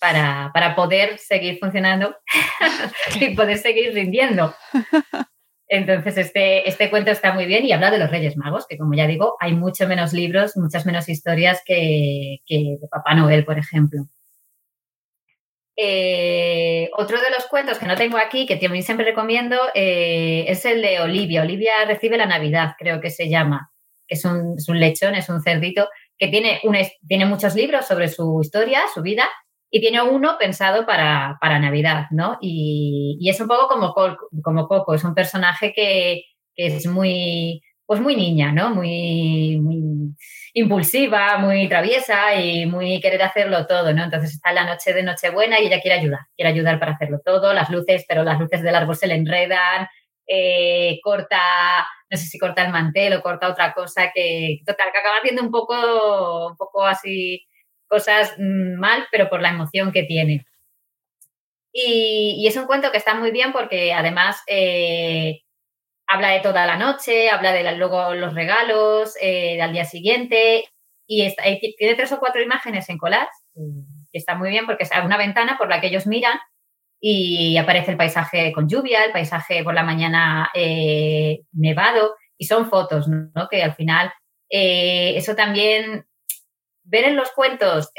para, 0.00 0.74
poder 0.74 1.18
seguir 1.18 1.58
funcionando 1.58 2.16
y 3.20 3.34
poder 3.34 3.58
seguir 3.58 3.92
rindiendo. 3.92 4.54
Entonces, 5.68 6.16
este, 6.16 6.68
este 6.68 6.90
cuento 6.90 7.10
está 7.10 7.34
muy 7.34 7.44
bien 7.44 7.64
y 7.64 7.72
habla 7.72 7.90
de 7.90 7.98
los 7.98 8.10
Reyes 8.10 8.36
Magos, 8.36 8.66
que 8.68 8.78
como 8.78 8.94
ya 8.94 9.06
digo, 9.06 9.36
hay 9.40 9.52
mucho 9.52 9.86
menos 9.88 10.12
libros, 10.12 10.56
muchas 10.56 10.86
menos 10.86 11.08
historias 11.08 11.60
que, 11.66 12.38
de 12.48 12.88
Papá 12.90 13.14
Noel, 13.14 13.44
por 13.44 13.58
ejemplo. 13.58 14.06
Eh, 15.78 16.88
otro 16.96 17.18
de 17.18 17.30
los 17.30 17.46
cuentos 17.46 17.78
que 17.78 17.86
no 17.86 17.96
tengo 17.96 18.16
aquí, 18.16 18.46
que 18.46 18.58
siempre 18.82 19.04
recomiendo, 19.04 19.56
eh, 19.74 20.46
es 20.48 20.64
el 20.64 20.80
de 20.80 21.00
Olivia. 21.00 21.42
Olivia 21.42 21.72
recibe 21.86 22.16
la 22.16 22.26
Navidad, 22.26 22.74
creo 22.78 23.00
que 23.00 23.10
se 23.10 23.28
llama, 23.28 23.70
que 24.08 24.14
es 24.14 24.24
un, 24.24 24.56
lechón, 24.80 25.14
es 25.14 25.28
un 25.28 25.42
cerdito, 25.42 25.88
que 26.18 26.28
tiene, 26.28 26.60
un, 26.64 27.28
muchos 27.28 27.54
libros 27.54 27.86
sobre 27.86 28.08
su 28.08 28.40
historia, 28.40 28.80
su 28.94 29.02
vida, 29.02 29.28
y 29.70 29.80
tiene 29.80 30.00
uno 30.00 30.36
pensado 30.38 30.86
para, 30.86 31.38
Navidad, 31.42 32.06
¿no? 32.10 32.38
Y, 32.40 33.18
es 33.28 33.38
un 33.40 33.48
poco 33.48 33.68
como, 33.68 33.92
como 34.42 34.68
Coco, 34.68 34.94
es 34.94 35.04
un 35.04 35.14
personaje 35.14 35.74
que, 35.74 36.22
que 36.54 36.66
es 36.68 36.86
muy, 36.86 37.60
pues 37.84 38.00
muy 38.00 38.16
niña, 38.16 38.50
¿no? 38.52 38.74
Muy, 38.74 39.58
muy 39.60 40.14
impulsiva, 40.58 41.36
muy 41.36 41.68
traviesa 41.68 42.34
y 42.34 42.64
muy 42.64 42.98
querer 43.02 43.22
hacerlo 43.22 43.66
todo, 43.66 43.92
¿no? 43.92 44.04
Entonces 44.04 44.32
está 44.32 44.52
la 44.54 44.64
noche 44.64 44.94
de 44.94 45.02
Nochebuena 45.02 45.60
y 45.60 45.66
ella 45.66 45.82
quiere 45.82 45.98
ayudar, 46.00 46.20
quiere 46.34 46.50
ayudar 46.50 46.80
para 46.80 46.92
hacerlo 46.92 47.20
todo, 47.22 47.52
las 47.52 47.68
luces, 47.68 48.06
pero 48.08 48.24
las 48.24 48.40
luces 48.40 48.62
del 48.62 48.74
árbol 48.74 48.96
se 48.96 49.06
le 49.06 49.16
enredan, 49.16 49.86
eh, 50.26 50.98
corta, 51.02 51.86
no 52.10 52.16
sé 52.16 52.24
si 52.24 52.38
corta 52.38 52.64
el 52.64 52.72
mantel 52.72 53.12
o 53.12 53.22
corta 53.22 53.50
otra 53.50 53.74
cosa 53.74 54.10
que, 54.14 54.60
total, 54.64 54.92
que 54.92 54.98
acaba 54.98 55.18
haciendo 55.18 55.42
un 55.42 55.50
poco, 55.50 56.48
un 56.48 56.56
poco 56.56 56.86
así 56.86 57.44
cosas 57.86 58.34
mm, 58.38 58.78
mal, 58.80 59.06
pero 59.12 59.28
por 59.28 59.42
la 59.42 59.50
emoción 59.50 59.92
que 59.92 60.04
tiene. 60.04 60.46
Y, 61.70 62.46
es 62.48 62.56
un 62.56 62.64
cuento 62.64 62.90
que 62.90 62.96
está 62.96 63.14
muy 63.14 63.30
bien 63.30 63.52
porque 63.52 63.92
además 63.92 64.42
eh, 64.46 65.42
habla 66.06 66.30
de 66.30 66.40
toda 66.40 66.66
la 66.66 66.76
noche, 66.76 67.30
habla 67.30 67.52
de 67.52 67.76
luego 67.76 68.14
los 68.14 68.34
regalos 68.34 69.14
eh, 69.20 69.60
al 69.60 69.72
día 69.72 69.84
siguiente 69.84 70.64
y 71.06 71.34
tiene 71.76 71.94
tres 71.94 72.12
o 72.12 72.18
cuatro 72.18 72.42
imágenes 72.42 72.88
en 72.88 72.98
collage, 72.98 73.30
que 73.54 74.18
está 74.18 74.34
muy 74.34 74.50
bien 74.50 74.66
porque 74.66 74.84
es 74.84 74.90
una 75.04 75.16
ventana 75.16 75.56
por 75.58 75.68
la 75.68 75.80
que 75.80 75.88
ellos 75.88 76.06
miran 76.06 76.38
y 77.00 77.56
aparece 77.58 77.92
el 77.92 77.96
paisaje 77.96 78.52
con 78.52 78.68
lluvia, 78.68 79.04
el 79.04 79.12
paisaje 79.12 79.62
por 79.62 79.74
la 79.74 79.84
mañana 79.84 80.50
eh, 80.54 81.42
nevado 81.52 82.16
y 82.36 82.46
son 82.46 82.68
fotos, 82.68 83.06
¿no? 83.08 83.48
Que 83.48 83.62
al 83.62 83.74
final 83.74 84.12
eh, 84.50 85.14
eso 85.16 85.36
también, 85.36 86.06
ver 86.84 87.04
en 87.04 87.16
los 87.16 87.30
cuentos 87.32 87.90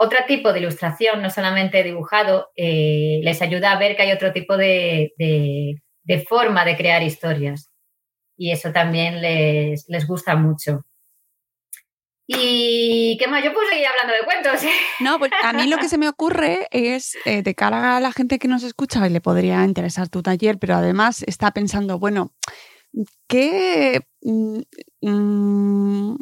otro 0.00 0.18
tipo 0.28 0.52
de 0.52 0.60
ilustración, 0.60 1.20
no 1.22 1.30
solamente 1.30 1.82
dibujado, 1.82 2.50
les 2.54 3.42
ayuda 3.42 3.72
a 3.72 3.78
ver 3.78 3.96
que 3.96 4.02
hay 4.02 4.12
otro 4.12 4.32
tipo 4.32 4.56
de 4.56 5.12
de 5.16 5.80
forma 6.28 6.64
de 6.64 6.76
crear 6.76 7.02
historias. 7.02 7.70
y 8.36 8.52
eso 8.52 8.72
también 8.72 9.20
les, 9.20 9.84
les 9.88 10.06
gusta 10.06 10.36
mucho. 10.36 10.84
¿Y 12.30 13.16
qué 13.18 13.26
más? 13.26 13.42
Yo 13.42 13.54
puedo 13.54 13.66
seguir 13.68 13.86
hablando 13.86 14.12
de 14.12 14.24
cuentos. 14.24 14.70
No, 15.00 15.18
pues 15.18 15.30
a 15.42 15.52
mí 15.54 15.66
lo 15.66 15.78
que 15.78 15.88
se 15.88 15.96
me 15.96 16.08
ocurre 16.08 16.68
es, 16.70 17.16
eh, 17.24 17.42
de 17.42 17.54
cara 17.54 17.96
a 17.96 18.00
la 18.00 18.12
gente 18.12 18.38
que 18.38 18.48
nos 18.48 18.62
escucha, 18.64 19.06
y 19.06 19.10
le 19.10 19.22
podría 19.22 19.64
interesar 19.64 20.08
tu 20.08 20.22
taller, 20.22 20.58
pero 20.58 20.74
además 20.74 21.24
está 21.26 21.52
pensando, 21.52 21.98
bueno, 21.98 22.32
¿qué, 23.28 24.02
mm, 24.22 24.60
mm, 25.00 26.16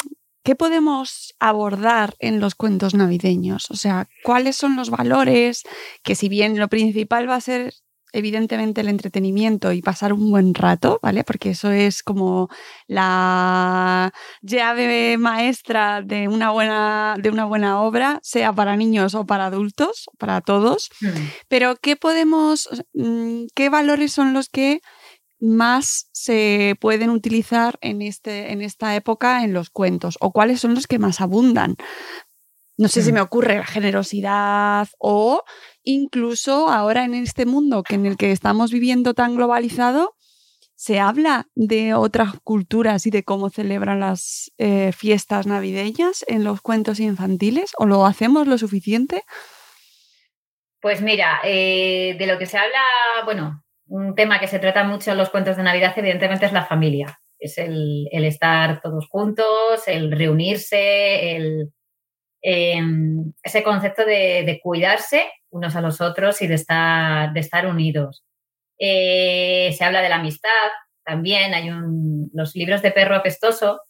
¿qué 0.45 0.55
podemos 0.55 1.35
abordar 1.41 2.15
en 2.21 2.39
los 2.39 2.55
cuentos 2.55 2.95
navideños? 2.95 3.71
O 3.71 3.75
sea, 3.77 4.09
¿cuáles 4.23 4.57
son 4.57 4.77
los 4.77 4.91
valores 4.91 5.65
que 6.05 6.15
si 6.15 6.29
bien 6.29 6.59
lo 6.59 6.69
principal 6.69 7.29
va 7.29 7.35
a 7.35 7.41
ser 7.41 7.75
evidentemente 8.17 8.81
el 8.81 8.89
entretenimiento 8.89 9.73
y 9.73 9.83
pasar 9.83 10.13
un 10.15 10.31
buen 10.31 10.55
rato, 10.55 10.99
¿vale? 11.03 11.23
Porque 11.23 11.51
eso 11.51 11.71
es 11.71 12.03
como 12.03 12.49
la 12.87 14.13
llave 14.41 15.19
maestra 15.19 16.01
de 16.01 16.27
una 16.27 16.51
buena, 16.51 17.17
de 17.19 17.31
una 17.31 17.45
buena 17.45 17.83
obra, 17.83 18.19
sea 18.23 18.55
para 18.55 18.77
niños 18.77 19.15
o 19.15 19.27
para 19.27 19.47
adultos, 19.47 20.07
para 20.19 20.41
todos. 20.41 20.89
Hmm. 21.01 21.29
Pero 21.49 21.77
¿qué 21.77 21.97
podemos, 21.97 22.69
mm, 22.95 23.47
qué 23.55 23.69
valores 23.69 24.13
son 24.13 24.33
los 24.33 24.49
que 24.49 24.81
más 25.39 26.09
se 26.13 26.77
pueden 26.81 27.11
utilizar 27.11 27.77
en, 27.83 28.01
este, 28.01 28.53
en 28.53 28.63
esta 28.63 28.97
época 28.97 29.45
en 29.45 29.53
los 29.53 29.69
cuentos? 29.69 30.17
¿O 30.21 30.33
cuáles 30.33 30.61
son 30.61 30.75
los 30.75 30.87
que 30.87 30.99
más 30.99 31.21
abundan? 31.21 31.77
No 32.79 32.89
sé 32.89 33.03
si 33.03 33.13
me 33.13 33.23
ocurre 33.23 33.57
la 33.57 33.65
generosidad 33.65 34.89
o 34.99 35.45
incluso 35.83 36.69
ahora 36.69 37.05
en 37.05 37.15
este 37.15 37.47
mundo 37.47 37.83
que 37.83 37.95
en 37.95 38.05
el 38.05 38.17
que 38.17 38.33
estamos 38.33 38.71
viviendo 38.71 39.15
tan 39.15 39.35
globalizado, 39.35 40.15
se 40.77 41.01
habla 41.01 41.47
de 41.55 41.95
otras 41.95 42.35
culturas 42.45 43.07
y 43.07 43.11
de 43.11 43.25
cómo 43.25 43.49
celebran 43.49 44.01
las 44.01 44.53
eh, 44.59 44.93
fiestas 44.93 45.47
navideñas 45.47 46.23
en 46.29 46.45
los 46.45 46.61
cuentos 46.61 47.01
infantiles 47.01 47.73
o 47.79 47.87
lo 47.87 48.05
hacemos 48.05 48.47
lo 48.47 48.59
suficiente? 48.59 49.23
Pues 50.81 51.01
mira, 51.01 51.41
eh, 51.45 52.15
de 52.19 52.27
lo 52.27 52.39
que 52.39 52.45
se 52.45 52.59
habla, 52.59 52.83
bueno, 53.25 53.65
un 53.87 54.15
tema 54.15 54.39
que 54.39 54.49
se 54.49 54.59
trata 54.59 54.85
mucho 54.85 55.13
en 55.13 55.17
los 55.17 55.31
cuentos 55.31 55.57
de 55.57 55.63
Navidad 55.63 55.95
evidentemente 55.97 56.45
es 56.45 56.53
la 56.53 56.67
familia. 56.67 57.19
Es 57.39 57.57
el, 57.59 58.09
estar 58.13 58.81
todos 58.83 59.09
juntos, 59.09 59.83
el 59.87 60.13
reunirse, 60.13 61.37
el, 61.37 61.71
em, 62.49 63.33
ese 63.43 63.63
concepto 63.63 64.05
de 64.05 64.61
cuidarse 64.63 65.27
unos 65.57 65.75
a 65.75 65.81
los 65.81 66.01
otros 66.01 66.41
y 66.43 66.47
de 66.47 66.55
estar, 66.55 67.67
unidos. 67.67 68.25
Eh, 68.79 69.75
se 69.77 69.85
habla 69.85 70.03
de 70.03 70.09
la 70.09 70.17
amistad 70.17 70.51
también, 71.05 71.55
hay 71.55 71.71
un, 71.71 72.31
los 72.35 72.55
libros 72.55 72.83
de 72.83 72.91
perro 72.91 73.17
apestoso, 73.17 73.81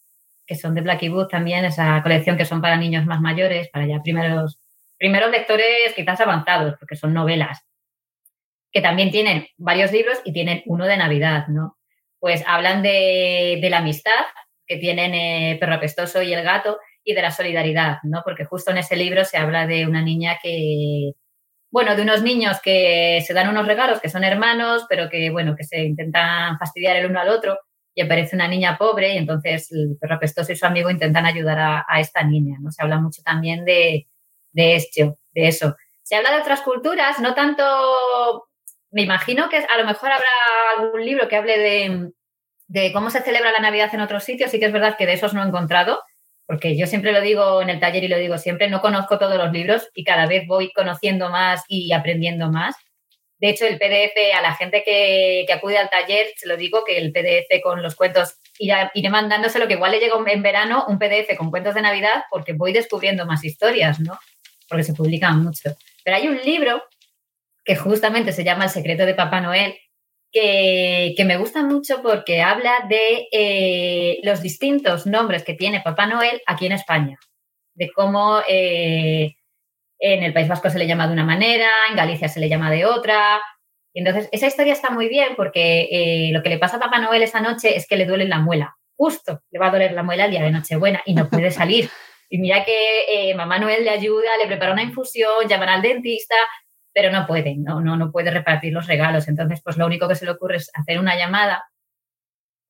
que 0.45 0.55
son 0.55 0.73
de 0.75 0.81
Blacky 0.81 1.09
Book 1.09 1.29
también, 1.29 1.65
esa 1.65 2.01
colección 2.01 2.37
que 2.37 2.45
son 2.45 2.61
para 2.61 2.77
niños 2.77 3.05
más 3.05 3.19
mayores, 3.19 3.69
para 3.69 3.85
ya 3.85 4.01
primeros, 4.01 4.59
primeros 4.97 5.31
lectores 5.31 5.93
quizás 5.95 6.21
avanzados, 6.21 6.75
porque 6.79 6.95
son 6.95 7.13
novelas, 7.13 7.65
que 8.71 8.81
también 8.81 9.11
tienen 9.11 9.47
varios 9.57 9.91
libros 9.91 10.19
y 10.23 10.31
tienen 10.31 10.63
uno 10.65 10.85
de 10.85 10.97
Navidad, 10.97 11.47
¿no? 11.47 11.77
Pues 12.19 12.43
hablan 12.47 12.81
de, 12.81 13.59
de 13.61 13.69
la 13.69 13.79
amistad 13.79 14.25
que 14.65 14.77
tienen 14.77 15.13
eh, 15.13 15.57
Perro 15.59 15.75
Apestoso 15.75 16.21
y 16.21 16.33
el 16.33 16.43
gato 16.43 16.79
y 17.07 17.13
de 17.13 17.21
la 17.21 17.31
solidaridad, 17.31 17.99
¿no? 18.03 18.21
Porque 18.25 18.43
justo 18.43 18.71
en 18.71 18.79
ese 18.79 18.97
libro 18.97 19.23
se 19.23 19.37
habla 19.37 19.65
de 19.65 19.87
una 19.87 20.01
niña 20.01 20.39
que, 20.43 21.13
bueno, 21.71 21.95
de 21.95 22.01
unos 22.01 22.21
niños 22.21 22.59
que 22.61 23.23
se 23.25 23.33
dan 23.33 23.47
unos 23.47 23.65
regalos, 23.65 24.01
que 24.01 24.09
son 24.09 24.25
hermanos, 24.25 24.85
pero 24.89 25.09
que, 25.09 25.29
bueno, 25.29 25.55
que 25.55 25.63
se 25.63 25.85
intentan 25.85 26.59
fastidiar 26.59 26.97
el 26.97 27.09
uno 27.09 27.21
al 27.21 27.29
otro 27.29 27.59
y 27.95 28.01
aparece 28.01 28.35
una 28.35 28.49
niña 28.49 28.77
pobre 28.77 29.13
y 29.13 29.17
entonces 29.17 29.71
el 29.71 29.97
perro 29.97 30.15
apestoso 30.15 30.51
y 30.51 30.57
su 30.57 30.65
amigo 30.65 30.89
intentan 30.89 31.25
ayudar 31.25 31.85
a, 31.87 31.99
esta 32.01 32.23
niña, 32.23 32.57
¿no? 32.59 32.71
Se 32.71 32.83
habla 32.83 32.99
mucho 32.99 33.21
también 33.23 33.63
de, 33.63 34.07
de 34.51 34.75
esto, 34.75 35.17
de 35.31 35.47
eso. 35.47 35.77
Se 36.03 36.17
habla 36.17 36.31
de 36.31 36.41
otras 36.41 36.59
culturas, 36.59 37.21
no 37.21 37.33
tanto, 37.33 37.63
me 38.91 39.03
imagino 39.03 39.47
que 39.47 39.59
a 39.59 39.77
lo 39.77 39.85
mejor 39.85 40.11
habrá 40.11 40.27
algún 40.77 41.05
libro 41.05 41.29
que 41.29 41.37
hable 41.37 41.57
de, 41.57 42.11
de 42.67 42.91
cómo 42.91 43.09
se 43.11 43.21
celebra 43.21 43.53
la 43.53 43.61
Navidad 43.61 43.91
en 43.93 44.01
otros 44.01 44.25
sitios, 44.25 44.51
sí 44.51 44.59
que 44.59 44.65
es 44.65 44.73
verdad 44.73 44.97
que 44.97 45.05
de 45.05 45.13
esos 45.13 45.33
no 45.33 45.41
he 45.41 45.47
encontrado, 45.47 46.01
porque 46.47 46.77
yo 46.77 46.87
siempre 46.87 47.11
lo 47.11 47.21
digo 47.21 47.61
en 47.61 47.69
el 47.69 47.79
taller 47.79 48.05
y 48.05 48.07
lo 48.07 48.17
digo 48.17 48.37
siempre, 48.37 48.69
no 48.69 48.81
conozco 48.81 49.19
todos 49.19 49.37
los 49.37 49.51
libros 49.51 49.89
y 49.93 50.05
cada 50.05 50.25
vez 50.25 50.47
voy 50.47 50.71
conociendo 50.71 51.29
más 51.29 51.63
y 51.67 51.91
aprendiendo 51.91 52.49
más. 52.49 52.75
De 53.39 53.49
hecho, 53.49 53.67
el 53.67 53.77
PDF, 53.77 54.33
a 54.35 54.41
la 54.41 54.55
gente 54.55 54.81
que, 54.83 55.45
acude 55.53 55.77
al 55.77 55.89
taller, 55.89 56.27
se 56.37 56.47
lo 56.47 56.57
digo 56.57 56.83
que 56.85 56.97
el 56.97 57.11
PDF 57.11 57.61
con 57.61 57.83
los 57.83 57.95
cuentos, 57.95 58.37
iré, 58.57 58.89
iré 58.95 59.09
mandándoselo, 59.09 59.67
que 59.67 59.75
igual 59.75 59.91
le 59.91 59.99
llega 59.99 60.15
en 60.25 60.41
verano 60.41 60.85
un 60.87 60.97
PDF 60.97 61.35
con 61.37 61.51
cuentos 61.51 61.75
de 61.75 61.81
Navidad 61.81 62.23
porque 62.31 62.53
voy 62.53 62.71
descubriendo 62.71 63.25
más 63.25 63.43
historias, 63.43 63.99
¿no? 63.99 64.17
Porque 64.67 64.83
se 64.83 64.93
publican 64.93 65.43
mucho. 65.43 65.75
Pero 66.03 66.17
hay 66.17 66.29
un 66.29 66.41
libro 66.41 66.81
que 67.63 67.75
justamente 67.75 68.31
se 68.31 68.45
llama 68.45 68.63
El 68.63 68.69
secreto 68.69 69.05
de 69.05 69.13
Papá 69.13 69.41
Noel, 69.41 69.77
que, 71.15 71.25
me 71.25 71.37
gusta 71.37 71.63
mucho 71.63 72.01
porque 72.01 72.41
habla 72.41 72.85
de 72.89 73.27
eh, 73.31 74.19
los 74.23 74.41
distintos 74.41 75.05
nombres 75.05 75.43
que 75.43 75.53
tiene 75.53 75.81
Papá 75.81 76.05
Noel 76.05 76.41
aquí 76.45 76.65
en 76.65 76.73
España, 76.73 77.17
de 77.73 77.91
cómo 77.91 78.39
eh, 78.47 79.35
en 79.99 80.23
el 80.23 80.33
País 80.33 80.47
Vasco 80.47 80.69
se 80.69 80.79
le 80.79 80.87
llama 80.87 81.07
de 81.07 81.13
una 81.13 81.25
manera, 81.25 81.69
en 81.89 81.95
Galicia 81.95 82.27
se 82.27 82.39
le 82.39 82.49
llama 82.49 82.71
de 82.71 82.85
otra. 82.85 83.41
Entonces, 83.93 84.29
esa 84.31 84.47
historia 84.47 84.73
está 84.73 84.91
muy 84.91 85.09
bien 85.09 85.29
porque 85.35 85.87
eh, 85.91 86.29
lo 86.31 86.43
que 86.43 86.49
le 86.49 86.59
pasa 86.59 86.77
a 86.77 86.81
Papá 86.81 86.99
Noel 86.99 87.23
esa 87.23 87.41
noche 87.41 87.75
es 87.75 87.87
que 87.87 87.97
le 87.97 88.05
duele 88.05 88.27
la 88.27 88.39
muela. 88.39 88.75
Justo 88.95 89.41
le 89.51 89.59
va 89.59 89.67
a 89.67 89.71
doler 89.71 89.93
la 89.93 90.03
muela 90.03 90.25
el 90.25 90.31
día 90.31 90.43
de 90.43 90.51
Nochebuena 90.51 91.01
y 91.05 91.13
no 91.13 91.29
puede 91.29 91.51
salir. 91.51 91.89
Y 92.29 92.39
mira 92.39 92.65
que 92.65 93.33
Mamá 93.35 93.57
Noel 93.57 93.85
le 93.85 93.89
ayuda, 93.89 94.29
le 94.41 94.47
prepara 94.47 94.73
una 94.73 94.83
infusión, 94.83 95.47
llaman 95.47 95.69
al 95.69 95.81
dentista, 95.81 96.35
pero 96.97 97.11
no 97.11 97.27
puede, 97.27 97.55
no, 97.55 97.79
no, 97.79 97.95
no 97.95 98.11
puede 98.11 98.31
repartir 98.31 98.73
los 98.73 98.87
regalos. 98.87 99.27
Entonces, 99.27 99.61
pues 99.63 99.77
lo 99.77 99.85
único 99.85 100.07
que 100.07 100.15
se 100.15 100.25
le 100.25 100.31
ocurre 100.31 100.55
es 100.55 100.71
hacer 100.73 100.97
una 100.97 101.15
llamada 101.15 101.63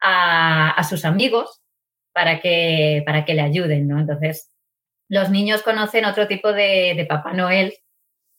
a, 0.01 0.83
sus 0.83 1.05
amigos 1.05 1.61
para 2.11 2.41
que, 2.41 3.03
para 3.05 3.23
que 3.23 3.35
le 3.35 3.41
ayuden, 3.43 3.87
¿no? 3.87 3.97
Entonces, 3.97 4.51
los 5.07 5.29
niños 5.29 5.63
conocen 5.63 6.03
otro 6.03 6.27
tipo 6.27 6.51
de, 6.51 7.05
Papá 7.07 7.31
Noel 7.31 7.73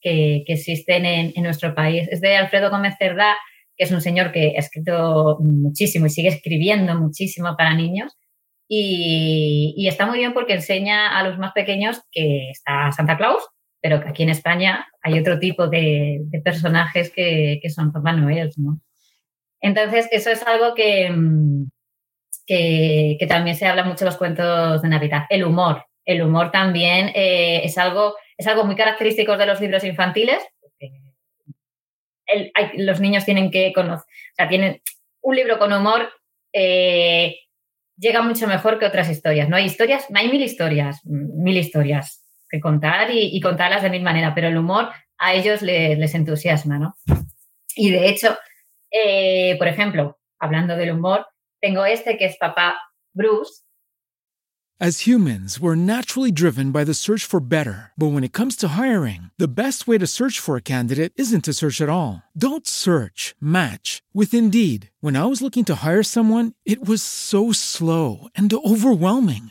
que, 0.02 0.44
existen 0.46 1.06
en, 1.06 1.42
nuestro 1.42 1.74
país. 1.74 2.06
Es 2.10 2.20
de 2.20 2.36
Alfredo 2.36 2.68
Gómez 2.68 2.96
Cerdá, 2.98 3.34
que 3.74 3.84
es 3.84 3.90
un 3.90 4.02
señor 4.02 4.30
que 4.30 4.56
ha 4.56 4.60
escrito 4.60 5.38
muchísimo 5.40 6.04
y 6.04 6.10
sigue 6.10 6.28
escribiendo 6.28 6.96
muchísimo 6.96 7.56
para 7.56 7.72
niños. 7.72 8.14
Y, 8.68 9.72
y, 9.74 9.88
está 9.88 10.04
muy 10.04 10.18
bien 10.18 10.34
porque 10.34 10.52
enseña 10.52 11.18
a 11.18 11.22
los 11.22 11.38
más 11.38 11.52
pequeños 11.52 12.02
que 12.12 12.50
está 12.50 12.92
Santa 12.92 13.16
Claus, 13.16 13.42
pero 13.80 14.00
que 14.00 14.08
aquí 14.08 14.22
en 14.22 14.30
España 14.30 14.88
hay 15.02 15.18
otro 15.18 15.38
tipo 15.38 15.68
de, 15.68 16.22
personajes 16.44 17.10
que, 17.10 17.60
son 17.74 17.92
Papá 17.92 18.12
Noel, 18.12 18.50
¿no? 18.56 18.80
Entonces, 19.60 20.08
eso 20.12 20.30
es 20.30 20.42
algo 20.46 20.74
que, 20.74 21.12
que, 22.46 23.26
también 23.28 23.56
se 23.56 23.66
habla 23.66 23.84
mucho 23.84 24.04
en 24.04 24.06
los 24.06 24.16
cuentos 24.16 24.82
de 24.82 24.88
Navidad. 24.88 25.24
El 25.30 25.44
humor. 25.44 25.84
El 26.04 26.22
humor 26.22 26.50
también 26.50 27.10
eh, 27.14 27.60
es, 27.64 27.76
algo, 27.76 28.14
es 28.36 28.46
algo 28.46 28.64
muy 28.64 28.76
característico 28.76 29.36
de 29.36 29.46
los 29.46 29.60
libros 29.60 29.84
infantiles. 29.84 30.42
los 32.74 33.00
niños 33.00 33.24
tienen 33.24 33.50
que 33.50 33.72
conocer, 33.72 34.06
o 34.06 34.34
sea, 34.34 34.48
tienen 34.48 34.80
un 35.20 35.36
libro 35.36 35.58
con 35.58 35.72
humor 35.72 36.08
eh, 36.52 37.36
llega 37.96 38.22
mucho 38.22 38.46
mejor 38.46 38.78
que 38.78 38.86
otras 38.86 39.10
historias. 39.10 39.48
No 39.48 39.56
hay 39.56 39.64
historias, 39.64 40.06
hay 40.14 40.28
mil 40.28 40.42
historias, 40.42 41.00
mil 41.04 41.56
historias 41.56 42.27
que 42.48 42.60
contar 42.60 43.08
y, 43.10 43.40
contarlas 43.40 43.82
de 43.82 43.90
mil 43.90 44.02
manera, 44.02 44.34
pero 44.34 44.48
el 44.48 44.56
humor 44.56 44.90
a 45.18 45.34
ellos 45.34 45.62
les, 45.62 46.14
entusiasma, 46.14 46.78
¿no? 46.78 46.94
Y 47.74 47.90
de 47.90 48.08
hecho, 48.08 48.36
eh, 48.90 49.56
por 49.58 49.68
ejemplo, 49.68 50.18
hablando 50.38 50.76
del 50.76 50.92
humor, 50.92 51.26
tengo 51.60 51.84
este 51.84 52.16
que 52.16 52.26
es 52.26 52.36
papá 52.38 52.76
Bruce. 53.12 53.64
As 54.80 55.08
humans, 55.08 55.58
we're 55.58 55.74
naturally 55.74 56.30
driven 56.30 56.70
by 56.70 56.84
the 56.84 56.94
search 56.94 57.24
for 57.24 57.40
better. 57.40 57.90
But 57.98 58.12
when 58.12 58.22
it 58.22 58.32
comes 58.32 58.54
to 58.56 58.78
hiring, 58.78 59.32
the 59.36 59.52
best 59.52 59.88
way 59.88 59.98
to 59.98 60.06
search 60.06 60.38
for 60.38 60.54
a 60.54 60.62
candidate 60.62 61.12
isn't 61.16 61.44
to 61.46 61.52
search 61.52 61.80
at 61.80 61.88
all. 61.88 62.22
Don't 62.36 62.64
search, 62.64 63.34
match 63.40 64.02
with 64.14 64.32
Indeed. 64.32 64.90
When 65.00 65.16
I 65.16 65.24
was 65.24 65.42
looking 65.42 65.64
to 65.64 65.74
hire 65.84 66.04
someone, 66.04 66.52
it 66.64 66.86
was 66.86 67.02
so 67.02 67.50
slow 67.50 68.28
and 68.36 68.54
overwhelming. 68.54 69.50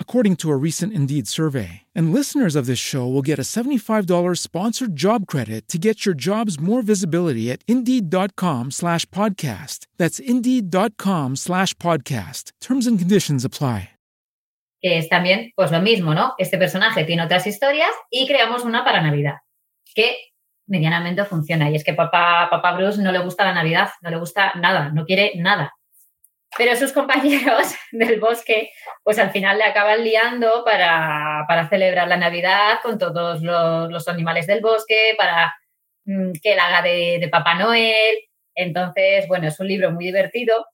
according 0.00 0.34
to 0.34 0.50
a 0.50 0.56
recent 0.56 0.92
Indeed 0.92 1.28
survey. 1.28 1.82
And 1.94 2.12
listeners 2.12 2.56
of 2.56 2.66
this 2.66 2.80
show 2.80 3.06
will 3.06 3.22
get 3.22 3.38
a 3.38 3.42
$75 3.42 4.38
sponsored 4.38 4.96
job 4.96 5.28
credit 5.28 5.68
to 5.68 5.78
get 5.78 6.04
your 6.04 6.16
jobs 6.16 6.58
more 6.58 6.82
visibility 6.82 7.48
at 7.52 7.62
Indeed.com 7.68 8.72
slash 8.72 9.06
podcast. 9.10 9.86
That's 9.96 10.18
Indeed.com 10.18 11.36
slash 11.36 11.74
podcast. 11.74 12.50
Terms 12.60 12.88
and 12.88 12.98
conditions 12.98 13.44
apply. 13.44 13.90
es 14.82 15.08
también 15.08 15.52
pues 15.54 15.70
lo 15.70 15.80
mismo, 15.80 16.14
¿no? 16.14 16.34
Este 16.38 16.58
personaje 16.58 17.04
tiene 17.04 17.22
otras 17.22 17.46
historias 17.46 17.90
y 18.10 18.26
creamos 18.26 18.64
una 18.64 18.84
para 18.84 19.02
Navidad, 19.02 19.36
que 19.94 20.16
medianamente 20.66 21.24
funciona. 21.24 21.70
Y 21.70 21.76
es 21.76 21.84
que 21.84 21.92
papá, 21.92 22.48
papá 22.50 22.72
Bruce 22.72 23.02
no 23.02 23.12
le 23.12 23.18
gusta 23.18 23.44
la 23.44 23.52
Navidad, 23.52 23.90
no 24.00 24.10
le 24.10 24.16
gusta 24.16 24.54
nada, 24.54 24.90
no 24.90 25.04
quiere 25.04 25.32
nada. 25.36 25.74
Pero 26.58 26.76
sus 26.76 26.92
compañeros 26.92 27.74
del 27.92 28.20
bosque, 28.20 28.70
pues 29.04 29.18
al 29.18 29.30
final 29.30 29.58
le 29.58 29.64
acaban 29.64 30.02
liando 30.02 30.64
para, 30.64 31.44
para 31.48 31.68
celebrar 31.68 32.08
la 32.08 32.16
Navidad 32.16 32.78
con 32.82 32.98
todos 32.98 33.42
los, 33.42 33.90
los 33.90 34.08
animales 34.08 34.46
del 34.46 34.60
bosque, 34.60 35.14
para 35.16 35.54
mm, 36.04 36.32
que 36.42 36.52
él 36.52 36.58
haga 36.58 36.82
de, 36.82 37.18
de 37.20 37.28
Papá 37.28 37.54
Noel. 37.54 38.16
Entonces, 38.54 39.28
bueno, 39.28 39.48
es 39.48 39.58
un 39.60 39.68
libro 39.68 39.92
muy 39.92 40.06
divertido 40.06 40.66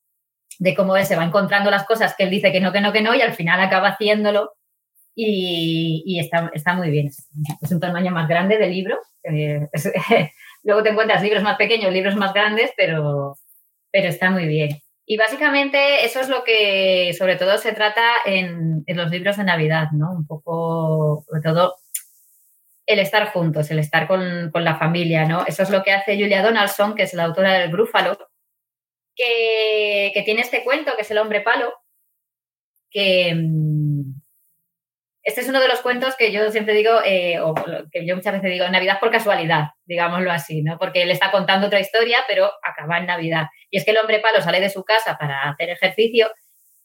de 0.58 0.74
cómo 0.74 0.96
él 0.96 1.04
se 1.04 1.16
va 1.16 1.24
encontrando 1.24 1.70
las 1.70 1.84
cosas 1.84 2.14
que 2.16 2.24
él 2.24 2.30
dice 2.30 2.52
que 2.52 2.60
no, 2.60 2.72
que 2.72 2.80
no, 2.80 2.92
que 2.92 3.02
no, 3.02 3.14
y 3.14 3.20
al 3.20 3.34
final 3.34 3.60
acaba 3.60 3.88
haciéndolo. 3.88 4.52
Y, 5.18 6.18
está, 6.20 6.50
está, 6.52 6.74
muy 6.74 6.90
bien. 6.90 7.08
Es 7.62 7.72
un 7.72 7.80
tamaño 7.80 8.10
más 8.10 8.28
grande 8.28 8.58
de 8.58 8.68
libro. 8.68 8.98
Eh, 9.24 9.66
luego 10.62 10.82
te 10.82 10.90
encuentras 10.90 11.22
libros 11.22 11.42
más 11.42 11.56
pequeños, 11.56 11.92
libros 11.92 12.16
más 12.16 12.34
grandes, 12.34 12.70
pero, 12.76 13.38
pero 13.90 14.08
está 14.08 14.30
muy 14.30 14.46
bien. 14.46 14.78
Y 15.06 15.16
básicamente 15.16 16.04
eso 16.04 16.20
es 16.20 16.28
lo 16.28 16.42
que 16.42 17.14
sobre 17.16 17.36
todo 17.36 17.58
se 17.58 17.72
trata 17.72 18.02
en, 18.24 18.84
los 18.88 19.10
libros 19.10 19.36
de 19.36 19.44
Navidad, 19.44 19.88
¿no? 19.92 20.10
Un 20.10 20.26
poco, 20.26 21.24
sobre 21.28 21.40
todo, 21.40 21.76
el 22.86 22.98
estar 22.98 23.32
juntos, 23.32 23.70
el 23.70 23.78
estar 23.78 24.08
con, 24.08 24.50
con, 24.50 24.64
la 24.64 24.76
familia, 24.76 25.24
¿no? 25.24 25.46
Eso 25.46 25.62
es 25.62 25.70
lo 25.70 25.84
que 25.84 25.92
hace 25.92 26.16
Julia 26.16 26.42
Donaldson, 26.42 26.96
que 26.96 27.04
es 27.04 27.14
la 27.14 27.24
autora 27.24 27.52
del 27.52 27.70
Brúfalo, 27.70 28.18
que, 29.16 30.22
tiene 30.24 30.42
este 30.42 30.62
cuento, 30.62 30.92
que 30.96 31.02
es 31.02 31.10
El 31.10 31.18
hombre 31.18 31.40
palo, 31.40 31.72
que 32.90 33.34
mm, 33.34 34.20
este 35.26 35.40
es 35.40 35.48
uno 35.48 35.60
de 35.60 35.66
los 35.66 35.80
cuentos 35.80 36.14
que 36.16 36.30
yo 36.30 36.52
siempre 36.52 36.72
digo, 36.72 36.92
eh, 37.04 37.40
o 37.40 37.52
que 37.90 38.06
yo 38.06 38.14
muchas 38.14 38.32
veces 38.34 38.48
digo, 38.48 38.68
Navidad 38.68 39.00
por 39.00 39.10
casualidad, 39.10 39.70
digámoslo 39.84 40.30
así, 40.30 40.62
¿no? 40.62 40.78
Porque 40.78 41.02
él 41.02 41.10
está 41.10 41.32
contando 41.32 41.66
otra 41.66 41.80
historia, 41.80 42.18
pero 42.28 42.48
acaba 42.62 42.98
en 42.98 43.06
Navidad. 43.06 43.46
Y 43.68 43.78
es 43.78 43.84
que 43.84 43.90
el 43.90 43.98
hombre 43.98 44.20
palo 44.20 44.40
sale 44.40 44.60
de 44.60 44.70
su 44.70 44.84
casa 44.84 45.18
para 45.18 45.50
hacer 45.50 45.70
ejercicio 45.70 46.28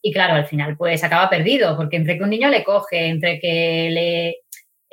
y 0.01 0.12
claro, 0.12 0.34
al 0.34 0.47
final 0.47 0.75
pues 0.75 1.04
acaba 1.04 1.30
perdido, 1.30 1.77
porque 1.77 1.97
entre 1.97 2.17
que 2.17 2.23
un 2.23 2.32
niño 2.32 2.49
le 2.49 2.63
coge, 2.63 3.08
entre 3.08 3.39
que. 3.39 4.34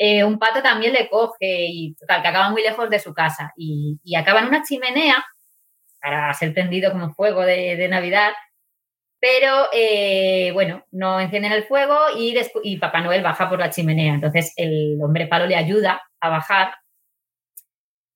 Eh, 0.01 0.23
un 0.23 0.39
pato 0.39 0.63
también 0.63 0.93
le 0.93 1.09
coge 1.09 1.67
y 1.71 1.95
total, 1.95 2.23
que 2.23 2.29
acaba 2.29 2.51
muy 2.51 2.63
lejos 2.63 2.89
de 2.89 3.01
su 3.01 3.15
casa 3.15 3.53
y, 3.57 3.99
acaba 4.15 4.41
en 4.41 4.47
una 4.47 4.63
chimenea 4.63 5.25
para 6.01 6.33
ser 6.35 6.53
prendido 6.53 6.93
como 6.93 7.13
fuego 7.15 7.41
de, 7.47 7.89
Navidad. 7.89 8.33
Pero 9.21 9.67
eh, 9.73 10.51
bueno, 10.53 10.85
no 10.93 11.19
encienden 11.19 11.53
el 11.53 11.65
fuego 11.65 11.97
y, 12.17 12.37
y 12.63 12.77
Papá 12.77 13.01
Noel 13.01 13.23
baja 13.23 13.49
por 13.49 13.59
la 13.59 13.71
chimenea. 13.71 14.15
Entonces 14.15 14.53
el 14.57 14.99
hombre 15.03 15.27
palo 15.27 15.47
le 15.47 15.57
ayuda 15.57 16.03
a 16.21 16.29
bajar 16.29 16.75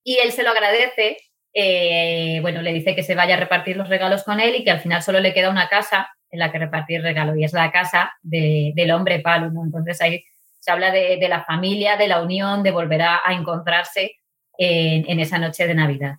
y 0.05 0.19
él 0.19 0.33
se 0.33 0.43
lo 0.43 0.51
agradece. 0.51 1.19
Eh, 1.55 2.39
bueno, 2.41 2.63
le 2.63 2.73
dice 2.73 2.95
que 2.95 3.03
se 3.03 3.15
vaya 3.15 3.35
a 3.35 3.41
repartir 3.41 3.77
los 3.77 3.89
regalos 3.89 4.23
con 4.23 4.41
él 4.41 4.55
y 4.55 4.65
que 4.65 4.71
al 4.71 4.81
final 4.81 5.03
solo 5.03 5.21
le 5.21 5.35
queda 5.35 5.51
una 5.51 5.69
casa 5.69 6.09
en 6.31 6.39
la 6.39 6.51
que 6.51 6.59
repartir 6.59 7.03
regalos 7.03 7.37
y 7.37 7.45
es 7.45 7.53
la 7.53 7.71
casa 7.73 8.13
del 8.23 8.91
hombre 8.93 9.19
palo. 9.21 9.51
¿no? 9.51 9.65
Entonces 9.65 10.01
ahí 10.01 10.25
se 10.61 10.71
habla 10.71 10.93
de, 10.93 11.19
la 11.29 11.45
familia, 11.45 11.97
de 11.97 12.07
la 12.07 12.23
unión, 12.23 12.63
de 12.63 12.71
volver 12.71 13.03
a, 13.03 13.21
encontrarse 13.31 14.13
en 14.57 15.19
esa 15.19 15.39
noche 15.39 15.67
de 15.67 15.75
Navidad. 15.75 16.19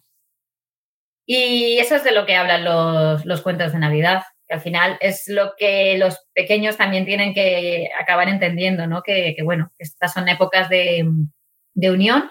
Y 1.25 1.77
eso 1.79 1.95
es 1.95 2.03
de 2.03 2.11
lo 2.11 2.25
que 2.25 2.35
hablan 2.35 2.63
los, 2.63 3.41
cuentos 3.41 3.71
de 3.71 3.79
Navidad, 3.79 4.23
al 4.53 4.61
final 4.61 4.97
es 5.01 5.23
lo 5.27 5.53
que 5.57 5.97
los 5.97 6.19
pequeños 6.33 6.77
también 6.77 7.05
tienen 7.05 7.33
que 7.33 7.89
acabar 7.99 8.29
entendiendo, 8.29 8.85
¿no? 8.85 9.01
Que, 9.01 9.35
bueno, 9.43 9.71
estas 9.79 10.13
son 10.13 10.29
épocas 10.29 10.69
de, 10.69 11.03
unión, 11.75 12.29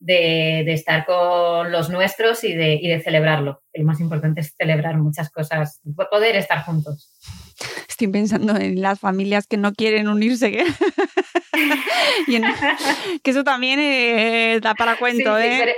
de, 0.00 0.72
estar 0.72 1.06
con 1.06 1.70
los 1.70 1.90
nuestros 1.90 2.42
y 2.42 2.54
de, 2.54 2.74
y 2.74 2.88
de 2.88 3.00
celebrarlo. 3.00 3.62
Lo 3.72 3.84
más 3.84 4.00
importante 4.00 4.40
es 4.40 4.52
celebrar 4.58 4.96
muchas 4.96 5.30
cosas, 5.30 5.80
poder 6.10 6.34
estar 6.34 6.64
juntos. 6.64 7.12
Estoy 7.88 8.08
pensando 8.08 8.56
en 8.56 8.82
las 8.82 8.98
familias 8.98 9.46
que 9.46 9.56
no 9.56 9.74
quieren 9.74 10.08
unirse. 10.08 10.50
que 13.22 13.30
eso 13.30 13.44
también 13.44 13.78
eh, 13.78 14.58
da 14.60 14.74
para 14.74 14.98
cuento, 14.98 15.38
¿eh? 15.38 15.76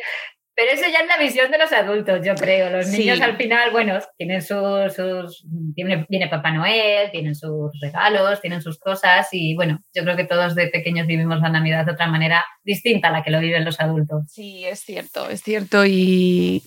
Pero 0.57 0.73
eso 0.73 0.85
ya 0.90 1.01
es 1.01 1.07
la 1.07 1.19
visión 1.19 1.51
de 1.51 1.59
los 1.59 1.71
adultos, 1.71 2.21
yo 2.25 2.35
creo. 2.35 2.71
Los 2.71 2.88
niños 2.88 3.21
al 3.21 3.37
final, 3.37 3.71
bueno, 3.73 3.99
tienen 4.16 4.40
sus, 4.40 4.95
sus 4.95 5.45
viene 5.47 6.29
Papá 6.31 6.51
Noel, 6.51 7.11
tienen 7.11 7.35
sus 7.35 7.79
regalos, 7.83 8.40
tienen 8.40 8.62
sus 8.62 8.79
cosas 8.79 9.29
y 9.33 9.55
bueno, 9.55 9.81
yo 9.95 10.03
creo 10.03 10.16
que 10.16 10.25
todos 10.25 10.55
de 10.55 10.69
pequeños 10.69 11.07
vivimos 11.07 11.42
la 11.42 11.51
Navidad 11.51 11.85
de 11.85 11.92
otra 11.92 12.07
manera 12.07 12.42
distinta 12.64 13.09
a 13.09 13.11
la 13.12 13.23
que 13.23 13.31
lo 13.31 13.40
viven 13.40 13.66
los 13.66 13.79
adultos. 13.81 14.25
Sí, 14.29 14.64
es 14.64 14.81
cierto, 14.81 15.29
es 15.29 15.42
cierto 15.42 15.85
y, 15.85 16.62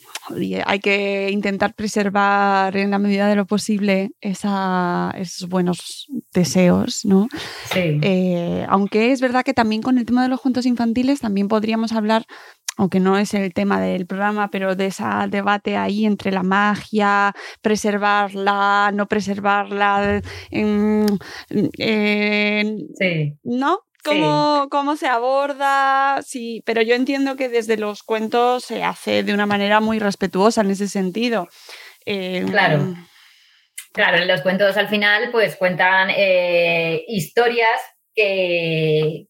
hay 0.66 0.80
que 0.80 1.32
intentar 1.32 1.74
preservar 1.74 2.78
en 2.78 2.92
la 2.92 3.00
medida 3.00 3.28
de 3.28 3.36
lo 3.36 3.48
posible 3.48 4.12
esa, 4.22 5.12
esos 5.18 5.50
buenos 5.50 6.06
deseos, 6.32 7.06
¿no? 7.06 7.28
Sí. 7.74 8.00
Eh, 8.04 8.66
aunque 8.70 9.12
es 9.12 9.20
verdad 9.20 9.44
que 9.44 9.56
también 9.56 9.82
con 9.82 9.98
el 9.98 10.06
tema 10.06 10.22
de 10.22 10.30
los 10.30 10.40
juntos 10.40 10.68
infantiles 10.68 11.22
también 11.22 11.48
podríamos 11.48 11.92
hablar 11.92 12.26
aunque 12.80 13.02
no 13.02 13.18
es 13.18 13.34
el 13.34 13.54
tema 13.54 13.82
del 13.82 14.08
programa, 14.08 14.50
pero 14.50 14.74
de 14.74 14.86
ese 14.86 15.04
debate 15.28 15.76
ahí 15.76 16.06
entre 16.06 16.32
la 16.32 16.44
magia, 16.44 17.36
preservarla, 17.62 18.92
no 18.94 19.06
preservarla, 19.06 20.22
¿no? 23.44 23.86
¿Cómo, 24.02 24.68
¿Cómo, 24.72 24.96
se 24.96 25.08
aborda? 25.10 26.22
Sí, 26.22 26.64
pero 26.66 26.82
yo 26.82 26.96
entiendo 26.96 27.36
que 27.36 27.50
desde 27.50 27.76
los 27.76 28.02
cuentos 28.02 28.64
se 28.64 28.82
hace 28.82 29.24
de 29.24 29.34
una 29.34 29.46
manera 29.46 29.82
muy 29.82 30.00
respetuosa 30.00 30.62
en 30.62 30.72
ese 30.72 30.88
sentido. 30.88 31.50
Eh, 32.06 32.46
claro. 32.50 32.96
Claro, 33.92 34.24
los 34.24 34.40
cuentos 34.42 34.78
al 34.78 34.88
final 34.88 35.32
pues 35.34 35.58
cuentan 35.58 36.12
eh, 36.16 37.04
historias 37.10 37.82
que, 38.16 39.29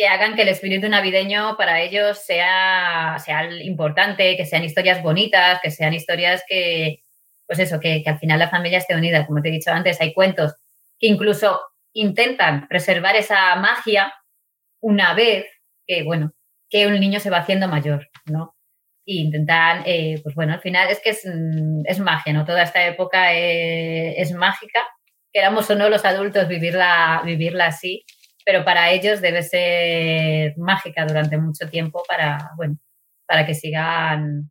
que 0.00 0.08
hagan 0.08 0.34
que 0.34 0.42
el 0.42 0.48
espíritu 0.48 0.88
navideño 0.88 1.58
para 1.58 1.82
ellos 1.82 2.16
sea, 2.24 3.18
sea 3.22 3.52
importante, 3.62 4.34
que 4.34 4.46
sean 4.46 4.64
historias 4.64 5.02
bonitas, 5.02 5.60
que 5.62 5.70
sean 5.70 5.92
historias 5.92 6.42
que, 6.48 7.02
pues 7.46 7.58
eso, 7.58 7.80
que, 7.80 8.02
al 8.06 8.18
final 8.18 8.38
la 8.38 8.48
familia 8.48 8.78
esté 8.78 8.96
unida. 8.96 9.26
Como 9.26 9.42
te 9.42 9.50
he 9.50 9.52
dicho 9.52 9.70
antes, 9.70 10.00
hay 10.00 10.14
cuentos 10.14 10.54
que 10.98 11.06
incluso 11.06 11.60
intentan 11.92 12.66
preservar 12.66 13.14
esa 13.14 13.54
magia 13.56 14.10
una 14.80 15.12
vez 15.12 15.44
que, 15.86 16.02
bueno, 16.02 16.32
que 16.70 16.86
un 16.86 16.98
niño 16.98 17.20
se 17.20 17.28
va 17.28 17.40
haciendo 17.40 17.68
mayor, 17.68 18.08
¿no? 18.24 18.54
Y 19.04 19.20
intentan, 19.20 19.82
eh, 19.84 20.18
pues 20.22 20.34
bueno, 20.34 20.54
al 20.54 20.62
final 20.62 20.88
es 20.88 21.00
que 21.00 21.10
es, 21.10 21.26
es 21.84 21.98
magia, 21.98 22.32
¿no? 22.32 22.46
Toda 22.46 22.62
esta 22.62 22.86
época 22.86 23.34
es, 23.34 24.30
es 24.30 24.32
mágica, 24.32 24.80
queramos 25.30 25.68
o 25.68 25.74
no 25.74 25.90
los 25.90 26.06
adultos 26.06 26.48
vivirla, 26.48 27.20
vivirla 27.22 27.66
así 27.66 28.06
pero 28.44 28.64
para 28.64 28.90
ellos 28.90 29.20
debe 29.20 29.42
ser 29.42 30.56
mágica 30.58 31.06
durante 31.06 31.38
mucho 31.38 31.68
tiempo 31.68 32.02
para, 32.06 32.50
bueno, 32.56 32.78
para 33.26 33.46
que 33.46 33.54
sigan 33.54 34.50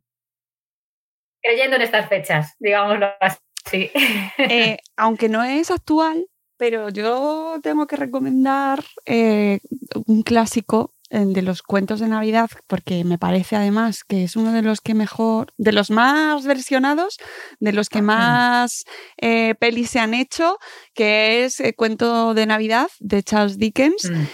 creyendo 1.42 1.76
en 1.76 1.82
estas 1.82 2.08
fechas, 2.08 2.54
digámoslo 2.58 3.08
así. 3.20 3.90
Eh, 4.38 4.78
aunque 4.96 5.28
no 5.28 5.42
es 5.42 5.70
actual, 5.70 6.26
pero 6.56 6.90
yo 6.90 7.58
tengo 7.62 7.86
que 7.86 7.96
recomendar 7.96 8.84
eh, 9.06 9.60
un 10.06 10.22
clásico 10.22 10.94
de 11.10 11.42
los 11.42 11.62
cuentos 11.62 11.98
de 11.98 12.06
Navidad, 12.06 12.50
porque 12.68 13.02
me 13.04 13.18
parece 13.18 13.56
además 13.56 14.04
que 14.04 14.22
es 14.22 14.36
uno 14.36 14.52
de 14.52 14.62
los 14.62 14.80
que 14.80 14.94
mejor, 14.94 15.52
de 15.58 15.72
los 15.72 15.90
más 15.90 16.46
versionados, 16.46 17.18
de 17.58 17.72
los 17.72 17.88
que 17.88 18.00
más 18.00 18.84
eh, 19.20 19.56
pelis 19.58 19.90
se 19.90 19.98
han 19.98 20.14
hecho, 20.14 20.58
que 20.94 21.44
es 21.44 21.58
el 21.58 21.74
Cuento 21.74 22.32
de 22.34 22.46
Navidad 22.46 22.88
de 23.00 23.22
Charles 23.24 23.58
Dickens. 23.58 24.08
Mm. 24.08 24.24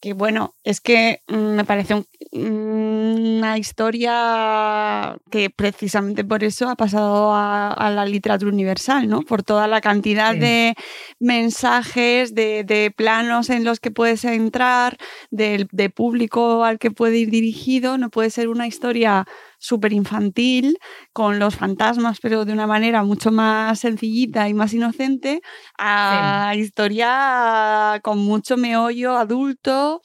Que 0.00 0.12
bueno, 0.12 0.54
es 0.62 0.80
que 0.80 1.22
mm, 1.26 1.36
me 1.56 1.64
parece 1.64 1.94
mm, 2.32 3.38
una 3.38 3.58
historia 3.58 5.16
que 5.30 5.50
precisamente 5.50 6.24
por 6.24 6.44
eso 6.44 6.68
ha 6.68 6.76
pasado 6.76 7.32
a, 7.34 7.90
la 7.90 8.04
literatura 8.04 8.52
universal, 8.52 9.08
¿no? 9.08 9.22
Por 9.22 9.42
toda 9.42 9.66
la 9.66 9.80
cantidad 9.80 10.34
de 10.34 10.74
mensajes, 11.18 12.34
de, 12.34 12.92
planos 12.96 13.50
en 13.50 13.64
los 13.64 13.80
que 13.80 13.90
puedes 13.90 14.24
entrar, 14.24 14.98
de, 15.30 15.66
de 15.72 15.90
público 15.90 16.64
al 16.64 16.78
que 16.78 16.90
puede 16.90 17.18
ir 17.18 17.30
dirigido. 17.30 17.98
No 17.98 18.10
puede 18.10 18.30
ser 18.30 18.48
una 18.48 18.66
historia 18.66 19.26
súper 19.58 19.92
infantil, 19.92 20.78
con 21.12 21.38
los 21.38 21.56
fantasmas, 21.56 22.18
pero 22.20 22.44
de 22.44 22.52
una 22.52 22.66
manera 22.66 23.02
mucho 23.02 23.30
más 23.30 23.80
sencillita 23.80 24.48
y 24.48 24.54
más 24.54 24.72
inocente, 24.72 25.42
a 25.78 26.54
historia 26.56 28.00
con 28.02 28.18
mucho 28.18 28.56
meollo 28.56 29.16
adulto. 29.16 30.00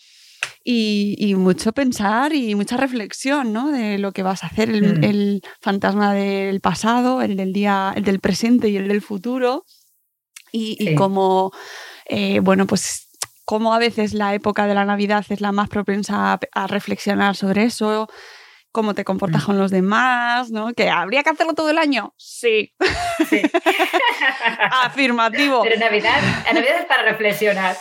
Y, 0.66 1.36
mucho 1.36 1.74
pensar 1.74 2.34
y 2.34 2.56
mucha 2.56 2.78
reflexión 2.78 3.52
¿no? 3.52 3.70
de 3.70 3.98
lo 3.98 4.14
que 4.14 4.24
vas 4.24 4.44
a 4.44 4.48
hacer, 4.48 4.70
mm. 4.70 5.04
el, 5.04 5.42
fantasma 5.62 6.14
del 6.14 6.62
pasado, 6.62 7.22
el 7.22 7.36
del 7.36 7.52
día, 7.52 7.94
el 7.96 8.04
del 8.04 8.22
presente 8.22 8.70
y 8.70 8.78
el 8.78 8.88
del 8.88 9.02
futuro. 9.02 9.66
Y, 10.54 10.96
cómo, 10.96 11.52
eh, 12.06 12.40
bueno, 12.40 12.66
pues 12.68 13.10
cómo 13.44 13.74
a 13.74 13.80
veces 13.80 14.14
la 14.14 14.34
época 14.36 14.68
de 14.68 14.76
la 14.76 14.86
Navidad 14.86 15.26
es 15.30 15.42
la 15.42 15.52
más 15.52 15.68
propensa 15.68 16.40
a 16.52 16.68
reflexionar 16.68 17.36
sobre 17.36 17.64
eso, 17.64 18.08
cómo 18.74 18.94
te 18.94 19.06
comportas 19.06 19.44
mm. 19.44 19.46
con 19.46 19.58
los 19.58 19.72
demás, 19.72 20.52
¿no? 20.52 20.74
Que 20.74 20.90
habría 20.90 21.24
que 21.24 21.30
hacerlo 21.30 21.54
todo 21.54 21.70
el 21.70 21.78
año. 21.78 22.14
Sí. 22.18 22.74
Afirmativo. 24.84 25.62
Pero 25.64 25.80
Navidad, 25.80 26.22
Navidad 26.54 26.80
es 26.80 26.86
para 26.86 27.04
reflexionar. 27.04 27.78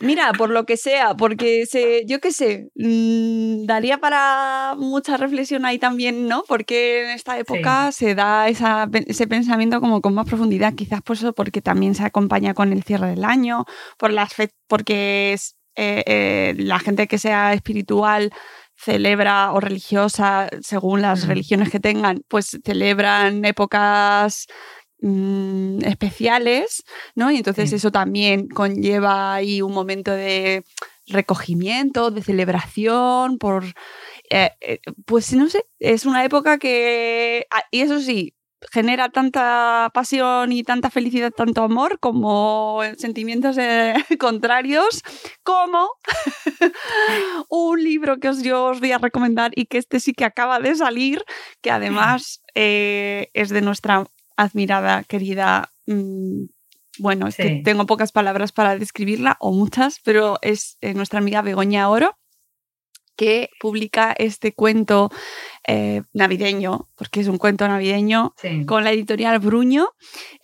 Mira, 0.00 0.32
por 0.32 0.50
lo 0.50 0.66
que 0.66 0.76
sea, 0.76 1.14
porque 1.14 1.66
se, 1.66 2.04
yo 2.06 2.20
qué 2.20 2.32
sé, 2.32 2.68
mm, 2.74 3.66
daría 3.66 3.98
para 3.98 4.74
mucha 4.78 5.16
reflexión 5.16 5.66
ahí 5.66 5.78
también, 5.78 6.26
¿no? 6.26 6.44
Porque 6.48 7.04
en 7.04 7.10
esta 7.10 7.38
época 7.38 7.92
se 7.92 8.14
da 8.14 8.48
ese 8.48 9.26
pensamiento 9.26 9.80
como 9.80 10.00
con 10.00 10.14
más 10.14 10.26
profundidad, 10.26 10.74
quizás 10.74 11.02
por 11.02 11.16
eso, 11.16 11.32
porque 11.32 11.60
también 11.60 11.94
se 11.94 12.04
acompaña 12.04 12.54
con 12.54 12.72
el 12.72 12.82
cierre 12.82 13.08
del 13.08 13.24
año, 13.24 13.66
por 13.98 14.12
las 14.12 14.32
porque 14.68 15.32
es, 15.32 15.56
eh, 15.76 16.02
eh, 16.06 16.54
la 16.56 16.78
gente 16.78 17.06
que 17.06 17.18
sea 17.18 17.52
espiritual 17.52 18.32
celebra 18.76 19.52
o 19.52 19.60
religiosa, 19.60 20.48
según 20.60 21.02
las 21.02 21.26
religiones 21.26 21.70
que 21.70 21.80
tengan, 21.80 22.22
pues 22.28 22.58
celebran 22.64 23.44
épocas 23.44 24.46
mm, 25.00 25.84
especiales, 25.84 26.84
¿no? 27.14 27.30
Y 27.30 27.36
entonces 27.38 27.72
eso 27.72 27.90
también 27.90 28.48
conlleva 28.48 29.34
ahí 29.34 29.62
un 29.62 29.72
momento 29.72 30.10
de 30.10 30.64
recogimiento, 31.06 32.10
de 32.10 32.22
celebración, 32.22 33.38
por... 33.38 33.64
Eh, 34.30 34.50
eh, 34.60 34.80
pues 35.04 35.32
no 35.34 35.48
sé, 35.48 35.66
es 35.78 36.06
una 36.06 36.24
época 36.24 36.58
que... 36.58 37.46
Ah, 37.50 37.64
y 37.70 37.80
eso 37.80 38.00
sí, 38.00 38.34
genera 38.72 39.08
tanta 39.08 39.90
pasión 39.94 40.52
y 40.52 40.62
tanta 40.62 40.90
felicidad, 40.90 41.30
tanto 41.30 41.62
amor 41.62 41.98
como 42.00 42.80
sentimientos 42.96 43.58
eh, 43.58 43.94
contrarios, 44.18 45.02
como 45.42 45.88
un 47.48 47.82
libro 47.82 48.18
que 48.18 48.28
os, 48.28 48.42
yo 48.42 48.66
os 48.66 48.80
voy 48.80 48.92
a 48.92 48.98
recomendar 48.98 49.52
y 49.54 49.66
que 49.66 49.78
este 49.78 50.00
sí 50.00 50.12
que 50.12 50.24
acaba 50.24 50.58
de 50.58 50.74
salir, 50.74 51.22
que 51.60 51.70
además 51.70 52.42
eh, 52.54 53.30
es 53.34 53.50
de 53.50 53.60
nuestra 53.60 54.06
admirada, 54.36 55.04
querida... 55.04 55.70
Mm, 55.86 56.44
bueno, 56.98 57.26
es 57.26 57.36
que 57.36 57.60
tengo 57.64 57.86
pocas 57.86 58.12
palabras 58.12 58.52
para 58.52 58.78
describirla, 58.78 59.36
o 59.40 59.50
muchas, 59.50 59.98
pero 60.04 60.38
es 60.42 60.78
eh, 60.80 60.94
nuestra 60.94 61.18
amiga 61.18 61.42
Begoña 61.42 61.88
Oro, 61.88 62.16
que 63.16 63.50
publica 63.60 64.14
este 64.18 64.52
cuento 64.52 65.10
eh, 65.66 66.02
navideño, 66.12 66.88
porque 66.96 67.20
es 67.20 67.28
un 67.28 67.38
cuento 67.38 67.66
navideño, 67.66 68.34
con 68.66 68.84
la 68.84 68.92
editorial 68.92 69.38
Bruño, 69.38 69.88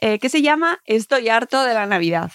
eh, 0.01 0.19
que 0.19 0.29
se 0.29 0.43
llama 0.43 0.79
Estoy 0.85 1.29
harto 1.29 1.63
de 1.65 1.75
la 1.75 1.87
Navidad. 1.87 2.31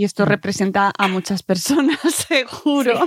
Y 0.00 0.04
esto 0.04 0.24
mm. 0.24 0.28
representa 0.28 0.92
a 0.96 1.08
muchas 1.08 1.42
personas, 1.42 1.98
seguro. 2.28 3.06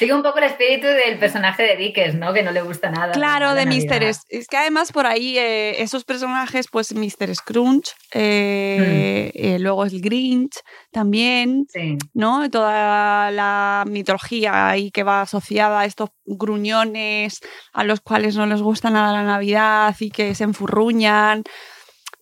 Sigue 0.00 0.12
un 0.12 0.24
poco 0.24 0.38
el 0.38 0.46
espíritu 0.46 0.88
del 0.88 1.16
personaje 1.20 1.62
de 1.62 1.76
Dickens, 1.76 2.16
¿no? 2.16 2.32
Que 2.32 2.42
no 2.42 2.50
le 2.50 2.60
gusta 2.60 2.90
nada. 2.90 3.12
Claro, 3.12 3.54
de 3.54 3.64
Mr. 3.64 4.02
Es 4.02 4.48
que 4.48 4.56
además 4.56 4.90
por 4.90 5.06
ahí 5.06 5.38
eh, 5.38 5.80
esos 5.80 6.02
personajes, 6.02 6.66
pues 6.72 6.92
Mr. 6.92 7.32
Scrunch, 7.36 7.92
eh, 8.12 9.30
mm. 9.32 9.38
eh, 9.44 9.58
luego 9.60 9.84
el 9.84 10.00
Grinch 10.00 10.58
también, 10.90 11.66
¿no? 12.14 12.50
Toda 12.50 13.30
la 13.30 13.84
mitología 13.86 14.70
ahí 14.70 14.90
que 14.90 15.04
va 15.04 15.20
asociada 15.20 15.78
a 15.78 15.84
estos 15.84 16.08
gruñones 16.24 17.38
a 17.72 17.84
los 17.84 18.00
cuales 18.00 18.34
no 18.34 18.46
les 18.46 18.60
gusta 18.60 18.90
nada 18.90 19.12
la 19.12 19.22
Navidad 19.22 19.94
y 20.00 20.10
que 20.10 20.34
se 20.34 20.42
enfurruñan 20.42 21.44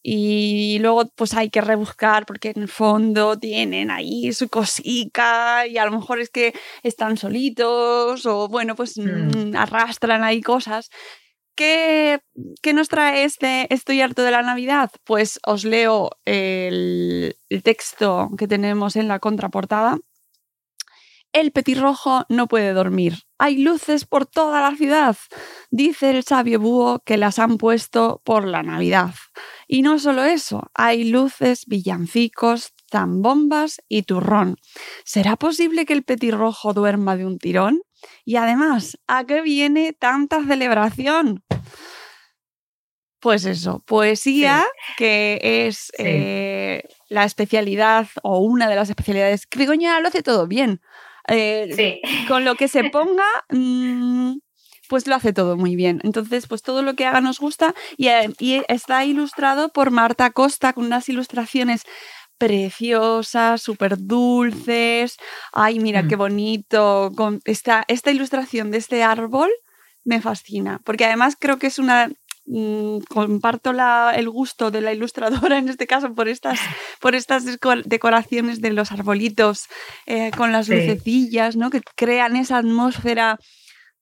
y 0.02 0.78
luego 0.80 1.06
pues 1.14 1.34
hay 1.34 1.48
que 1.48 1.60
rebuscar 1.60 2.26
porque 2.26 2.50
en 2.50 2.62
el 2.62 2.68
fondo 2.68 3.38
tienen 3.38 3.90
ahí 3.90 4.32
su 4.32 4.48
cosica 4.48 5.66
y 5.66 5.78
a 5.78 5.84
lo 5.84 5.92
mejor 5.92 6.20
es 6.20 6.30
que 6.30 6.54
están 6.82 7.16
solitos 7.16 8.26
o 8.26 8.48
bueno 8.48 8.74
pues 8.74 8.98
mm. 8.98 9.50
Mm, 9.50 9.56
arrastran 9.56 10.24
ahí 10.24 10.40
cosas. 10.42 10.90
¿Qué, 11.54 12.20
¿Qué, 12.62 12.72
nos 12.72 12.88
trae 12.88 13.24
este 13.24 13.72
Estoy 13.72 14.00
harto 14.00 14.22
de 14.22 14.30
la 14.30 14.42
Navidad? 14.42 14.90
Pues 15.04 15.38
os 15.46 15.64
leo 15.64 16.10
el, 16.24 17.36
el 17.50 17.62
texto 17.62 18.30
que 18.38 18.48
tenemos 18.48 18.96
en 18.96 19.06
la 19.06 19.18
contraportada. 19.18 19.98
El 21.32 21.52
petirrojo 21.52 22.24
no 22.28 22.46
puede 22.46 22.72
dormir. 22.72 23.22
Hay 23.38 23.58
luces 23.58 24.04
por 24.04 24.26
toda 24.26 24.60
la 24.60 24.76
ciudad. 24.76 25.16
Dice 25.70 26.10
el 26.10 26.24
sabio 26.24 26.60
búho 26.60 27.00
que 27.06 27.16
las 27.16 27.38
han 27.38 27.56
puesto 27.56 28.20
por 28.24 28.46
la 28.46 28.62
Navidad. 28.62 29.14
Y 29.72 29.80
no 29.80 29.98
solo 29.98 30.22
eso, 30.22 30.70
hay 30.74 31.04
luces, 31.04 31.64
villancicos, 31.64 32.74
zambombas 32.90 33.80
y 33.88 34.02
turrón. 34.02 34.56
¿Será 35.02 35.36
posible 35.36 35.86
que 35.86 35.94
el 35.94 36.02
petirrojo 36.02 36.74
duerma 36.74 37.16
de 37.16 37.24
un 37.24 37.38
tirón? 37.38 37.80
Y 38.22 38.36
además, 38.36 38.98
¿a 39.06 39.24
qué 39.24 39.40
viene 39.40 39.94
tanta 39.94 40.44
celebración? 40.44 41.42
Pues 43.18 43.46
eso, 43.46 43.82
poesía, 43.86 44.62
que 44.98 45.40
es 45.40 45.90
eh, 45.96 46.82
la 47.08 47.24
especialidad 47.24 48.08
o 48.22 48.40
una 48.40 48.68
de 48.68 48.76
las 48.76 48.90
especialidades. 48.90 49.48
Begoña 49.56 49.98
lo 50.00 50.08
hace 50.08 50.22
todo 50.22 50.46
bien. 50.46 50.82
Eh, 51.28 52.02
con 52.28 52.44
lo 52.44 52.56
que 52.56 52.68
se 52.68 52.90
ponga, 52.90 53.24
mm, 53.48 54.34
pues 54.92 55.06
lo 55.06 55.14
hace 55.14 55.32
todo 55.32 55.56
muy 55.56 55.74
bien. 55.74 56.00
Entonces, 56.04 56.46
pues 56.46 56.60
todo 56.60 56.82
lo 56.82 56.94
que 56.94 57.06
haga 57.06 57.22
nos 57.22 57.40
gusta 57.40 57.74
y, 57.96 58.08
eh, 58.08 58.28
está 58.68 59.06
ilustrado 59.06 59.70
por 59.70 59.90
Marta 59.90 60.28
Costa 60.32 60.74
con 60.74 60.84
unas 60.84 61.08
ilustraciones 61.08 61.84
preciosas, 62.36 63.62
súper 63.62 63.96
dulces. 63.96 65.16
Ay, 65.50 65.80
mira 65.80 66.06
qué 66.06 66.16
mm. 66.16 66.18
bonito. 66.18 67.10
Con 67.16 67.40
esta, 67.46 67.84
esta 67.88 68.10
ilustración 68.10 68.70
de 68.70 68.76
este 68.76 69.02
árbol 69.02 69.48
me 70.04 70.20
fascina, 70.20 70.78
porque 70.84 71.06
además 71.06 71.36
creo 71.40 71.58
que 71.58 71.68
es 71.68 71.78
una 71.78 72.10
mm, 72.44 72.98
comparto 73.08 73.72
la, 73.72 74.12
el 74.14 74.28
gusto 74.28 74.70
de 74.70 74.82
la 74.82 74.92
ilustradora 74.92 75.56
en 75.56 75.70
este 75.70 75.86
caso 75.86 76.14
por 76.14 76.28
estas, 76.28 76.60
por 77.00 77.14
estas 77.14 77.46
decoraciones 77.86 78.60
de 78.60 78.74
los 78.74 78.92
arbolitos 78.92 79.68
eh, 80.04 80.32
con 80.36 80.52
las 80.52 80.68
lucecillas, 80.68 81.56
¿no? 81.56 81.70
que 81.70 81.80
crean 81.96 82.36
esa 82.36 82.58
atmósfera 82.58 83.38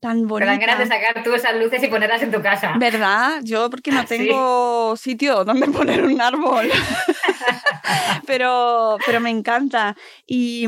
tan 0.01 0.27
bonita. 0.27 0.53
Te 0.53 0.59
dan 0.59 0.67
ganas 0.67 0.79
de 0.79 0.87
sacar 0.87 1.23
tú 1.23 1.35
esas 1.35 1.57
luces 1.57 1.83
y 1.83 1.87
ponerlas 1.89 2.23
en 2.23 2.33
tu 2.33 2.41
casa. 2.43 2.75
¿Verdad? 2.79 3.41
Yo 3.43 3.69
porque 3.71 3.93
no 3.93 4.05
tengo 4.07 4.97
sitio 4.97 5.45
donde 5.45 5.69
poner 5.69 6.03
un 6.03 6.21
árbol. 6.21 6.71
pero, 8.27 8.97
pero 9.05 9.21
me 9.21 9.31
encanta. 9.31 9.97
Y, 10.27 10.67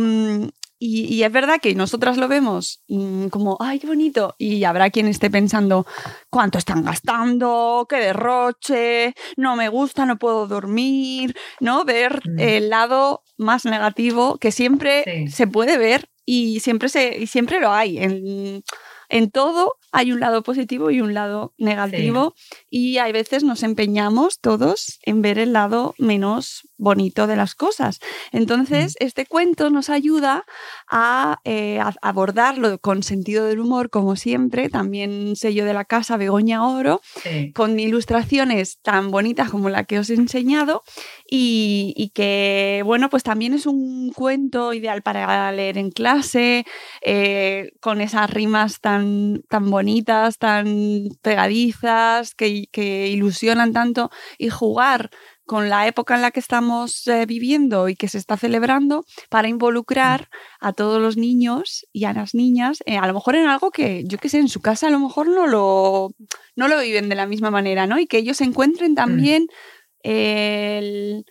y, 0.79 1.23
es 1.23 1.33
verdad 1.33 1.61
que 1.61 1.75
nosotras 1.75 2.17
lo 2.17 2.29
vemos 2.29 2.83
mm, 2.89 3.29
como, 3.29 3.57
ay, 3.61 3.79
qué 3.79 3.87
bonito. 3.87 4.35
Y 4.37 4.65
habrá 4.65 4.91
quien 4.91 5.09
esté 5.09 5.31
pensando, 5.31 5.87
¿cuánto 6.29 6.59
están 6.59 6.85
gastando? 6.85 7.87
¿Qué 7.89 7.97
derroche? 7.97 9.15
No 9.37 9.57
me 9.57 9.69
gusta, 9.69 10.05
no 10.05 10.19
puedo 10.19 10.47
dormir. 10.47 11.35
¿No? 11.61 11.85
Ver 11.85 12.21
mm. 12.29 12.39
el 12.39 12.71
lado 12.71 13.23
más 13.39 13.65
negativo 13.65 14.37
que 14.39 14.53
siempre 14.53 15.29
se 15.31 15.47
puede 15.47 15.79
ver 15.79 16.11
y 16.25 16.61
siempre, 16.61 16.89
se, 16.89 17.17
y 17.19 17.27
siempre 17.27 17.61
lo 17.61 17.73
hay. 17.73 17.99
En, 17.99 18.63
en 19.13 19.31
todo 19.31 19.77
hay 19.93 20.11
un 20.11 20.21
lado 20.21 20.43
positivo 20.43 20.91
y 20.91 21.03
un 21.03 21.13
lado 21.13 21.53
negativo 21.59 22.35
y 22.71 22.97
hay 22.97 23.13
veces 23.13 23.45
nos 23.45 23.63
empeñamos 23.63 24.41
todos 24.41 24.99
en 25.03 25.21
ver 25.21 25.39
el 25.39 25.53
lado 25.53 25.95
menos 25.99 26.67
bonito 26.79 27.27
de 27.27 27.37
las 27.37 27.55
cosas. 27.55 28.01
Entonces, 28.33 28.97
mm. 28.99 29.05
este 29.05 29.27
cuento 29.27 29.71
nos 29.71 29.89
ayuda 29.89 30.45
eh, 31.45 31.79
a, 31.79 31.95
abordarlo 32.03 32.79
con 32.79 33.03
sentido 33.03 33.47
del 33.47 33.61
humor, 33.61 33.91
como 33.91 34.17
siempre, 34.17 34.69
también 34.69 35.37
sello 35.37 35.65
de 35.65 35.75
la 35.75 35.85
casa 35.85 36.17
Begoña 36.17 36.67
Oro, 36.67 37.01
con 37.55 37.79
ilustraciones 37.79 38.79
tan 38.83 39.11
bonitas 39.11 39.51
como 39.51 39.69
la 39.69 39.85
que 39.85 39.99
os 39.99 40.11
he 40.11 40.15
enseñado 40.15 40.83
y, 41.31 42.11
que, 42.15 42.83
bueno, 42.85 43.09
pues 43.11 43.23
también 43.23 43.55
es 43.55 43.67
un 43.67 44.13
cuento 44.13 44.73
ideal 44.73 45.03
para 45.03 45.53
leer 45.53 45.79
en 45.79 45.91
clase, 45.91 46.67
eh, 47.01 47.73
con 47.81 48.01
esas 48.01 48.29
rimas 48.29 48.81
tan, 48.81 49.02
tan 49.49 49.71
bonitas 49.71 49.83
bonitas, 49.93 50.39
tan 50.39 51.09
pegadizas, 51.23 52.35
que, 52.35 53.09
ilusionan 53.09 53.73
tanto 53.73 54.11
y 54.39 54.49
jugar 54.49 55.11
con 55.45 55.69
la 55.69 55.87
época 55.87 56.15
en 56.15 56.23
la 56.23 56.31
que 56.31 56.41
estamos 56.41 57.07
eh, 57.09 57.27
viviendo 57.27 57.89
y 57.89 57.97
que 57.97 58.09
se 58.09 58.19
está 58.19 58.37
celebrando 58.37 59.05
para 59.29 59.49
involucrar 59.49 60.29
a 60.61 60.73
todos 60.73 61.01
los 61.03 61.17
niños 61.17 61.85
y 61.93 62.05
a 62.05 62.13
las 62.13 62.35
niñas, 62.35 62.83
eh, 62.87 62.97
a 62.97 63.07
lo 63.07 63.15
mejor 63.15 63.35
en 63.35 63.47
algo 63.47 63.71
que, 63.71 64.05
yo 64.07 64.19
que 64.19 64.29
sé, 64.29 64.39
en 64.39 64.49
su 64.49 64.61
casa 64.61 64.87
a 64.87 64.91
lo 64.91 65.01
mejor 65.01 65.29
no 65.29 65.47
lo, 65.47 66.11
no 66.57 66.69
lo 66.69 66.81
viven 66.81 67.09
de 67.09 67.17
la 67.17 67.27
misma 67.27 67.51
manera, 67.51 67.87
¿no? 67.87 67.99
Y 67.99 68.07
que 68.07 68.19
ellos 68.19 68.41
encuentren 68.41 68.95
también 68.95 69.47
eh, 70.05 71.23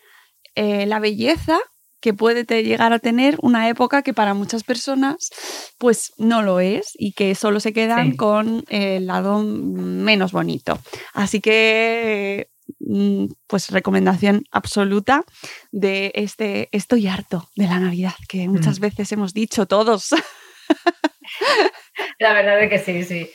la 0.55 0.99
belleza 0.99 1.57
que 2.01 2.13
puede 2.13 2.43
llegar 2.63 2.91
a 2.93 2.99
tener 2.99 3.37
una 3.41 3.69
época 3.69 4.01
que 4.01 4.13
para 4.13 4.33
muchas 4.33 4.63
personas 4.63 5.29
pues 5.77 6.13
no 6.17 6.41
lo 6.41 6.59
es 6.59 6.91
y 6.95 7.13
que 7.13 7.35
solo 7.35 7.59
se 7.59 7.73
quedan 7.73 8.17
con 8.17 8.65
el 8.69 9.07
lado 9.07 9.41
menos 9.43 10.31
bonito. 10.31 10.79
Así 11.13 11.39
que 11.39 12.49
mm, 12.79 13.27
pues 13.47 13.69
recomendación 13.69 14.43
absoluta 14.51 15.23
de 15.71 16.11
este 16.15 16.69
estoy 16.71 17.07
harto 17.07 17.49
de 17.55 17.67
la 17.67 17.79
Navidad, 17.79 18.15
que 18.27 18.47
muchas 18.47 18.79
mm. 18.79 18.81
veces 18.81 19.11
hemos 19.11 19.33
dicho 19.33 19.67
todos. 19.67 20.09
La 22.19 22.33
verdad 22.33 22.61
es 22.61 22.69
que 22.69 22.79
sí, 22.79 23.03
sí. 23.03 23.31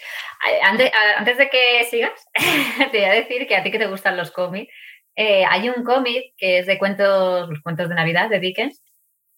Antes, 0.62 0.90
antes 1.16 1.38
de 1.38 1.48
que 1.48 1.84
sigas, 1.90 2.12
te 2.92 2.98
voy 2.98 3.06
a 3.06 3.12
decir 3.12 3.46
que 3.46 3.56
a 3.56 3.62
ti 3.62 3.70
que 3.70 3.78
te 3.78 3.86
gustan 3.86 4.16
los 4.16 4.30
cómics, 4.30 4.72
eh, 5.16 5.44
hay 5.48 5.70
un 5.70 5.82
cómic 5.82 6.34
que 6.36 6.58
es 6.58 6.66
de 6.66 6.78
cuentos, 6.78 7.48
los 7.48 7.60
cuentos 7.62 7.88
de 7.88 7.94
Navidad 7.94 8.28
de 8.28 8.38
Dickens, 8.38 8.82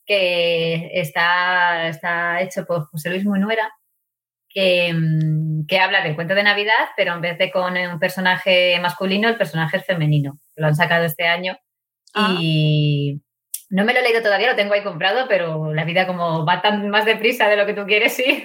que 0.04 0.90
está, 0.92 1.88
está 1.88 2.40
hecho 2.40 2.64
por 2.66 2.86
José 2.86 3.10
Luis 3.10 3.24
Munuera, 3.24 3.70
que, 4.48 4.92
mm, 4.92 5.66
que, 5.66 5.78
habla 5.78 6.02
del 6.02 6.16
cuento 6.16 6.34
de 6.34 6.42
Navidad, 6.42 6.88
pero 6.96 7.14
en 7.14 7.20
vez 7.20 7.38
de 7.38 7.52
con 7.52 7.76
un 7.76 7.98
personaje 8.00 8.78
masculino, 8.80 9.28
el 9.28 9.36
personaje 9.36 9.76
es 9.76 9.86
femenino. 9.86 10.38
Lo 10.56 10.66
han 10.66 10.74
sacado 10.74 11.04
este 11.04 11.26
año 11.28 11.56
ah. 12.14 12.36
y 12.40 13.20
no 13.70 13.84
me 13.84 13.92
lo 13.92 14.00
he 14.00 14.02
leído 14.02 14.22
todavía, 14.22 14.50
lo 14.50 14.56
tengo 14.56 14.74
ahí 14.74 14.82
comprado, 14.82 15.26
pero 15.28 15.72
la 15.74 15.84
vida 15.84 16.06
como 16.06 16.44
va 16.44 16.62
tan 16.62 16.88
más 16.88 17.04
deprisa 17.04 17.48
de 17.48 17.56
lo 17.56 17.66
que 17.66 17.74
tú 17.74 17.84
quieres, 17.86 18.16
sí, 18.16 18.42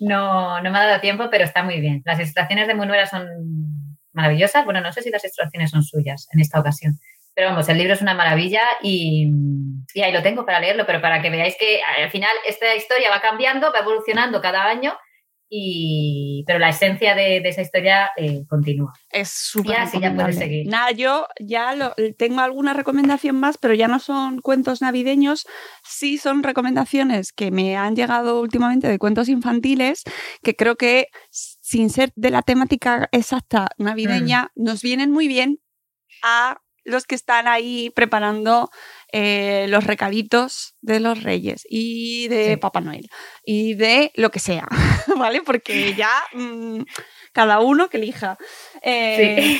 no, 0.00 0.60
no 0.62 0.70
me 0.72 0.78
ha 0.78 0.86
dado 0.86 1.00
tiempo, 1.00 1.28
pero 1.30 1.44
está 1.44 1.62
muy 1.62 1.80
bien. 1.80 2.02
Las 2.04 2.18
ilustraciones 2.18 2.66
de 2.66 2.74
Munuera 2.74 3.06
son 3.06 3.28
maravillosas. 4.16 4.64
Bueno, 4.64 4.80
no 4.80 4.92
sé 4.92 5.02
si 5.02 5.10
las 5.10 5.22
instrucciones 5.22 5.70
son 5.70 5.84
suyas 5.84 6.26
en 6.32 6.40
esta 6.40 6.58
ocasión. 6.58 6.98
Pero 7.34 7.50
vamos, 7.50 7.68
el 7.68 7.76
libro 7.76 7.92
es 7.92 8.00
una 8.00 8.14
maravilla 8.14 8.62
y, 8.82 9.30
ahí 10.02 10.10
lo 10.10 10.22
tengo 10.22 10.46
para 10.46 10.58
leerlo, 10.58 10.86
pero 10.86 11.02
para 11.02 11.20
que 11.20 11.28
veáis 11.28 11.54
que 11.60 11.80
al 11.82 12.10
final 12.10 12.30
esta 12.46 12.74
historia 12.74 13.10
va 13.10 13.20
cambiando, 13.20 13.70
va 13.72 13.80
evolucionando 13.80 14.40
cada 14.40 14.64
año 14.64 14.94
y, 15.48 16.44
pero 16.46 16.58
la 16.58 16.70
esencia 16.70 17.14
de, 17.14 17.36
esa 17.36 17.60
historia 17.60 18.10
eh, 18.16 18.44
continúa. 18.48 18.92
Es 19.10 19.28
súper 19.30 19.80
así 19.80 20.00
ya 20.00 20.14
puedes 20.14 20.38
seguir. 20.38 20.66
Nada, 20.66 20.90
yo 20.90 21.26
ya 21.38 21.94
tengo 22.18 22.40
alguna 22.40 22.72
recomendación 22.72 23.36
más, 23.36 23.58
pero 23.58 23.74
ya 23.74 23.86
no 23.86 24.00
son 24.00 24.40
cuentos 24.40 24.80
navideños, 24.80 25.46
sí 25.84 26.18
son 26.18 26.42
recomendaciones 26.42 27.32
que 27.32 27.50
me 27.50 27.76
han 27.76 27.94
llegado 27.94 28.40
últimamente 28.40 28.88
de 28.88 28.98
cuentos 28.98 29.28
infantiles, 29.28 30.04
que 30.42 30.56
creo 30.56 30.76
que 30.76 31.08
sin 31.66 31.90
ser 31.90 32.12
de 32.14 32.30
la 32.30 32.42
temática 32.42 33.08
exacta 33.10 33.66
navideña, 33.76 34.52
mm. 34.54 34.62
nos 34.62 34.82
vienen 34.82 35.10
muy 35.10 35.26
bien 35.26 35.58
a 36.22 36.60
los 36.84 37.06
que 37.06 37.16
están 37.16 37.48
ahí 37.48 37.90
preparando 37.90 38.70
eh, 39.10 39.66
los 39.68 39.82
recaditos 39.82 40.76
de 40.80 41.00
los 41.00 41.24
reyes 41.24 41.66
y 41.68 42.28
de 42.28 42.56
Papá 42.56 42.80
Noel 42.80 43.08
y 43.44 43.74
de 43.74 44.12
lo 44.14 44.30
que 44.30 44.38
sea, 44.38 44.68
¿vale? 45.18 45.42
Porque 45.42 45.92
ya 45.96 46.12
mm, 46.34 46.82
cada 47.32 47.58
uno 47.58 47.88
que 47.88 47.96
elija. 47.96 48.38
Eh, 48.82 49.58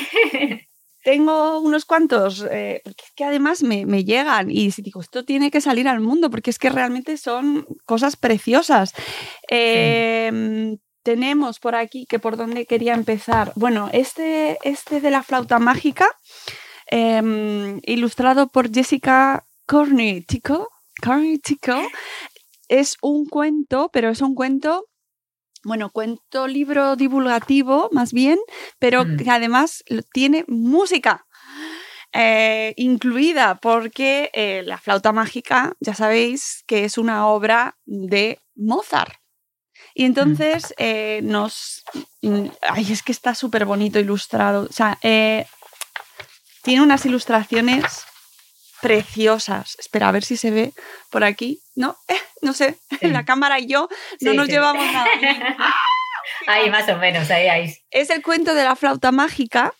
tengo 1.03 1.59
unos 1.59 1.83
cuantos, 1.83 2.45
eh, 2.49 2.83
que 3.17 3.25
además 3.25 3.63
me, 3.63 3.85
llegan 4.05 4.49
y 4.49 4.71
digo, 4.77 5.01
esto 5.01 5.25
tiene 5.25 5.51
que 5.51 5.59
salir 5.59 5.89
al 5.89 5.99
mundo 5.99 6.29
porque 6.29 6.51
es 6.51 6.59
que 6.59 6.69
realmente 6.69 7.17
son 7.17 7.65
cosas 7.85 8.15
preciosas. 8.15 8.93
Em, 9.49 10.77
tenemos 11.07 11.59
por 11.59 11.73
aquí, 11.75 12.05
que 12.05 12.19
por 12.19 12.35
dónde 12.35 12.65
quería 12.65 12.93
empezar. 12.93 13.53
Bueno, 13.55 13.89
este, 13.93 14.57
este 14.63 14.99
de 14.99 15.09
la 15.09 15.23
flauta 15.23 15.57
mágica 15.57 16.07
Em, 16.89 17.79
ilustrado 17.83 18.47
por 18.47 18.73
Jessica 18.73 19.45
Cornitico. 19.65 20.69
Cornitico. 21.03 21.75
Es 22.69 22.97
un 23.01 23.25
cuento, 23.25 23.89
pero 23.91 24.09
es 24.09 24.21
un 24.21 24.35
cuento 24.35 24.85
bueno, 25.63 25.89
cuento 25.89 26.47
libro 26.47 26.95
divulgativo 26.95 27.89
más 27.91 28.13
bien, 28.13 28.39
pero 28.79 29.03
mm. 29.03 29.17
que 29.17 29.29
además 29.29 29.83
tiene 30.13 30.45
música 30.47 31.25
eh, 32.13 32.73
incluida, 32.77 33.55
porque 33.55 34.29
eh, 34.33 34.63
la 34.65 34.77
flauta 34.77 35.11
mágica, 35.11 35.73
ya 35.81 35.93
sabéis 35.93 36.63
que 36.67 36.85
es 36.85 36.97
una 36.97 37.27
obra 37.27 37.77
de 37.85 38.39
Mozart. 38.55 39.13
Y 39.97 40.05
entonces 40.05 40.75
eh, 40.77 41.21
nos... 41.23 41.83
Mm, 42.21 42.49
ay, 42.69 42.91
es 42.91 43.01
que 43.01 43.11
está 43.11 43.33
súper 43.33 43.65
bonito 43.65 43.99
ilustrado. 43.99 44.67
O 44.69 44.71
sea, 44.71 44.99
tiene 45.01 46.81
unas 46.83 47.03
ilustraciones 47.05 48.05
preciosas. 48.81 49.75
Espera, 49.79 50.09
a 50.09 50.11
ver 50.11 50.23
si 50.23 50.37
se 50.37 50.51
ve 50.51 50.73
por 51.09 51.23
aquí. 51.23 51.61
No, 51.75 51.97
eh, 52.07 52.13
no 52.41 52.53
sé, 52.53 52.77
la 53.01 53.25
cámara 53.25 53.59
y 53.59 53.67
yo 53.67 53.89
no 54.21 54.33
nos 54.33 54.47
llevamos 54.47 54.85
nada 54.85 55.07
ahí 56.47 56.69
más 56.69 56.87
o 56.89 56.97
menos, 56.97 57.29
ahí, 57.31 57.47
ahí. 57.47 57.75
Es 57.91 58.09
el 58.09 58.21
cuento 58.21 58.53
de 58.53 58.63
la 58.63 58.75
flauta 58.75 59.11
mágica 59.11 59.73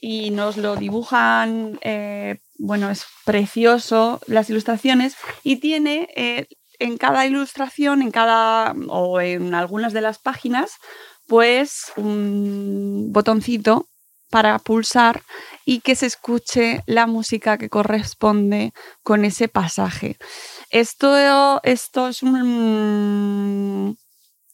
y 0.00 0.30
nos 0.30 0.56
lo 0.56 0.76
dibujan, 0.76 1.78
eh, 1.82 2.38
bueno, 2.58 2.90
es 2.90 3.06
precioso 3.24 4.20
las 4.26 4.48
ilustraciones 4.50 5.16
y 5.42 5.56
tiene 5.56 6.08
eh, 6.14 6.46
en 6.78 6.98
cada 6.98 7.26
ilustración, 7.26 8.02
en 8.02 8.10
cada 8.10 8.74
o 8.88 9.20
en 9.20 9.54
algunas 9.54 9.92
de 9.92 10.00
las 10.00 10.18
páginas, 10.18 10.72
pues 11.26 11.92
un 11.96 13.08
botoncito 13.12 13.88
para 14.30 14.58
pulsar 14.58 15.22
y 15.64 15.80
que 15.80 15.94
se 15.94 16.06
escuche 16.06 16.82
la 16.86 17.06
música 17.06 17.58
que 17.58 17.68
corresponde 17.68 18.72
con 19.02 19.24
ese 19.24 19.48
pasaje. 19.48 20.16
Esto, 20.70 21.60
esto 21.62 22.08
es 22.08 22.22
un, 22.22 23.96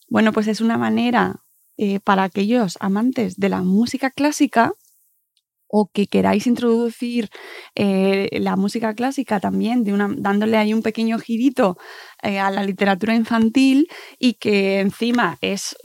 bueno, 0.07 0.31
pues 0.31 0.47
es 0.47 0.61
una 0.61 0.77
manera 0.77 1.43
eh, 1.77 1.99
para 1.99 2.23
aquellos 2.23 2.77
amantes 2.79 3.35
de 3.37 3.49
la 3.49 3.61
música 3.61 4.11
clásica 4.11 4.73
o 5.75 5.89
que 5.91 6.05
queráis 6.05 6.45
introducir 6.45 7.29
eh, 7.73 8.29
la 8.33 8.55
música 8.55 8.93
clásica 8.93 9.39
también, 9.39 9.83
de 9.83 9.91
una, 9.91 10.07
dándole 10.15 10.57
ahí 10.57 10.71
un 10.71 10.83
pequeño 10.83 11.17
girito 11.17 11.79
eh, 12.21 12.37
a 12.37 12.51
la 12.51 12.63
literatura 12.63 13.15
infantil 13.15 13.87
y 14.19 14.35
que 14.35 14.81
encima 14.81 15.39
es 15.41 15.75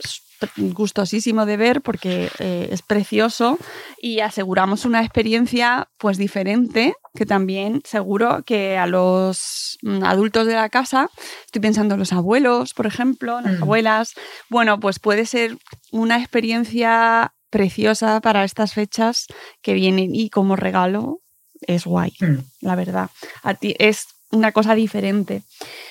gustosísimo 0.57 1.47
de 1.47 1.57
ver 1.57 1.81
porque 1.81 2.29
eh, 2.37 2.69
es 2.71 2.83
precioso 2.83 3.57
y 3.99 4.19
aseguramos 4.19 4.85
una 4.85 5.01
experiencia 5.01 5.89
pues 5.97 6.19
diferente 6.19 6.93
que 7.15 7.25
también 7.25 7.81
seguro 7.83 8.43
que 8.45 8.77
a 8.77 8.85
los 8.85 9.79
mm, 9.81 10.03
adultos 10.03 10.45
de 10.45 10.53
la 10.53 10.69
casa, 10.69 11.09
estoy 11.45 11.61
pensando 11.63 11.95
en 11.95 11.99
los 11.99 12.13
abuelos, 12.13 12.75
por 12.75 12.85
ejemplo, 12.85 13.41
las 13.41 13.59
mm. 13.59 13.63
abuelas, 13.63 14.13
bueno, 14.49 14.79
pues 14.79 14.99
puede 14.99 15.25
ser 15.25 15.57
una 15.91 16.19
experiencia 16.19 17.33
preciosa 17.49 18.21
para 18.21 18.43
estas 18.43 18.73
fechas 18.73 19.27
que 19.61 19.73
vienen 19.73 20.13
y 20.13 20.29
como 20.29 20.55
regalo 20.55 21.21
es 21.61 21.85
guay, 21.85 22.13
mm. 22.19 22.37
la 22.61 22.75
verdad. 22.75 23.09
A 23.43 23.53
ti 23.53 23.75
es 23.79 24.07
una 24.31 24.51
cosa 24.51 24.75
diferente. 24.75 25.41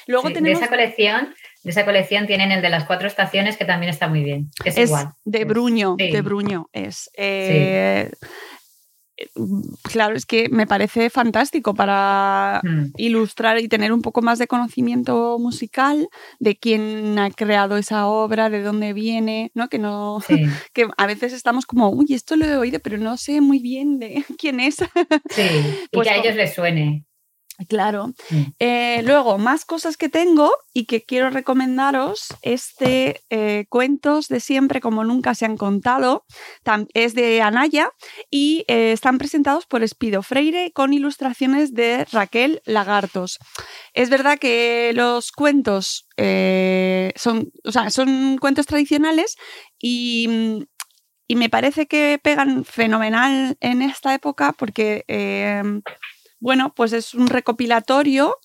Luego 0.06 0.28
tenemos... 0.32 0.60
De 0.60 0.64
esa 0.64 0.68
colección 0.68 1.34
de 1.64 1.72
esa 1.72 1.84
colección 1.84 2.26
tienen 2.26 2.52
el 2.52 2.62
de 2.62 2.70
las 2.70 2.84
cuatro 2.84 3.08
estaciones, 3.08 3.56
que 3.56 3.64
también 3.64 3.90
está 3.90 4.08
muy 4.08 4.22
bien. 4.22 4.50
Es, 4.64 4.78
igual. 4.78 5.10
De 5.24 5.44
Bruño, 5.44 5.96
de 5.98 6.22
Bruño 6.22 6.68
es. 6.72 7.10
Eh, 7.16 8.10
claro, 9.82 10.16
es 10.16 10.26
que 10.26 10.48
me 10.48 10.66
parece 10.66 11.10
fantástico 11.10 11.74
para 11.74 12.60
Mm. 12.64 12.86
ilustrar 12.96 13.58
y 13.60 13.68
tener 13.68 13.92
un 13.92 14.02
poco 14.02 14.22
más 14.22 14.38
de 14.38 14.46
conocimiento 14.46 15.38
musical 15.38 16.08
de 16.40 16.56
quién 16.56 17.18
ha 17.18 17.30
creado 17.30 17.76
esa 17.76 18.06
obra, 18.06 18.50
de 18.50 18.62
dónde 18.62 18.92
viene, 18.92 19.50
¿no? 19.54 19.68
Que 19.68 19.78
no 19.78 20.20
Sí, 20.26 20.42
que 20.72 20.88
a 20.96 21.06
veces 21.06 21.32
estamos 21.32 21.66
como, 21.66 21.90
uy, 21.90 22.06
esto 22.10 22.36
lo 22.36 22.44
he 22.46 22.56
oído, 22.56 22.80
pero 22.80 22.98
no 22.98 23.16
sé 23.16 23.40
muy 23.40 23.58
bien 23.60 23.98
de 23.98 24.24
quién 24.38 24.60
es. 24.60 24.76
sí. 25.30 25.42
Y 25.42 25.88
Pues 25.92 26.08
que 26.08 26.14
a 26.14 26.16
ellos 26.18 26.34
les 26.36 26.54
suene. 26.54 27.04
Claro. 27.66 28.08
Mm. 28.30 28.42
Eh, 28.60 29.02
luego, 29.04 29.36
más 29.36 29.64
cosas 29.64 29.96
que 29.96 30.08
tengo 30.08 30.52
y 30.72 30.84
que 30.86 31.04
quiero 31.04 31.28
recomendaros 31.30 32.28
es 32.42 32.74
de 32.78 33.20
eh, 33.30 33.66
cuentos 33.68 34.28
de 34.28 34.38
siempre 34.38 34.80
como 34.80 35.02
nunca 35.04 35.34
se 35.34 35.44
han 35.44 35.56
contado. 35.56 36.24
Es 36.94 37.14
de 37.14 37.42
Anaya 37.42 37.90
y 38.30 38.64
eh, 38.68 38.92
están 38.92 39.18
presentados 39.18 39.66
por 39.66 39.82
Espido 39.82 40.22
Freire 40.22 40.70
con 40.72 40.92
ilustraciones 40.92 41.74
de 41.74 42.06
Raquel 42.12 42.62
Lagartos. 42.64 43.38
Es 43.92 44.08
verdad 44.08 44.38
que 44.38 44.92
los 44.94 45.32
cuentos 45.32 46.06
son, 46.16 47.52
o 47.64 47.72
sea, 47.72 47.90
son 47.90 48.38
cuentos 48.38 48.66
tradicionales 48.66 49.36
y, 49.80 50.26
mm, 50.28 50.62
y 51.26 51.36
me 51.36 51.48
parece 51.50 51.86
que 51.86 52.20
pegan 52.22 52.64
fenomenal 52.64 53.56
en 53.60 53.82
esta 53.82 54.14
época 54.14 54.52
porque... 54.56 55.04
eh, 55.08 55.62
bueno, 56.40 56.72
pues 56.74 56.92
es 56.92 57.14
un 57.14 57.26
recopilatorio 57.28 58.36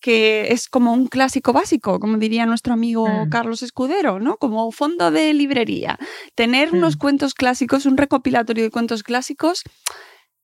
que 0.00 0.52
es 0.52 0.68
como 0.68 0.94
un 0.94 1.08
clásico 1.08 1.52
básico, 1.52 2.00
como 2.00 2.16
diría 2.16 2.46
nuestro 2.46 2.72
amigo 2.72 3.26
Mm. 3.26 3.28
Carlos 3.28 3.62
Escudero, 3.62 4.18
¿no? 4.18 4.38
Como 4.38 4.72
fondo 4.72 5.10
de 5.10 5.34
librería. 5.34 5.98
Tener 6.34 6.72
unos 6.72 6.96
Mm. 6.96 6.98
cuentos 6.98 7.34
clásicos, 7.34 7.84
un 7.86 7.98
recopilatorio 7.98 8.64
de 8.64 8.70
cuentos 8.70 9.02
clásicos, 9.02 9.62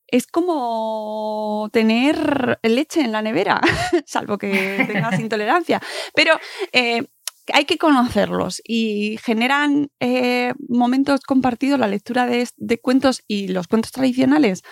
es 0.09 0.27
como 0.27 1.69
tener 1.73 2.59
leche 2.63 3.01
en 3.01 3.13
la 3.13 3.23
nevera, 3.23 3.61
salvo 4.07 4.39
que 4.39 4.85
tengas 4.87 5.19
intolerancia. 5.21 5.81
Pero 6.15 6.39
eh, 6.73 7.07
hay 7.53 7.65
que 7.65 7.79
conocerlos 7.79 8.61
y 8.65 9.19
generan 9.25 9.89
eh, 10.01 10.53
momentos 10.69 11.21
compartidos, 11.21 11.79
la 11.81 11.89
lectura 11.89 12.27
de, 12.27 12.47
de 12.57 12.79
cuentos 12.79 13.23
y 13.27 13.49
los 13.49 13.69
cuentos 13.69 13.93
tradicionales 13.93 14.63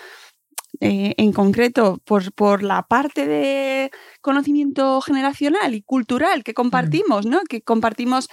eh, 0.81 1.13
en 1.17 1.31
concreto 1.33 2.01
por, 2.05 2.33
por 2.33 2.63
la 2.63 2.83
parte 2.83 3.27
de 3.27 3.91
conocimiento 4.21 5.01
generacional 5.01 5.75
y 5.75 5.81
cultural 5.81 6.43
que 6.43 6.53
compartimos, 6.53 7.25
¿no? 7.25 7.41
Que 7.47 7.61
compartimos 7.61 8.27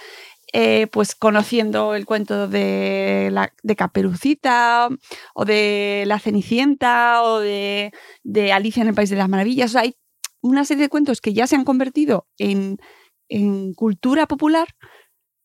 eh, 0.51 0.87
pues 0.87 1.15
conociendo 1.15 1.95
el 1.95 2.05
cuento 2.05 2.47
de, 2.47 3.29
la, 3.31 3.53
de 3.63 3.75
Caperucita 3.75 4.89
o 5.33 5.45
de 5.45 6.03
La 6.05 6.19
Cenicienta 6.19 7.23
o 7.23 7.39
de, 7.39 7.91
de, 8.23 8.51
Alicia 8.51 8.81
en 8.81 8.89
el 8.89 8.95
País 8.95 9.09
de 9.09 9.15
las 9.15 9.29
Maravillas. 9.29 9.71
O 9.71 9.73
sea, 9.73 9.81
hay 9.81 9.95
una 10.41 10.65
serie 10.65 10.83
de 10.83 10.89
cuentos 10.89 11.21
que 11.21 11.33
ya 11.33 11.47
se 11.47 11.55
han 11.55 11.63
convertido 11.63 12.27
en, 12.37 12.77
en 13.29 13.73
cultura 13.73 14.27
popular 14.27 14.67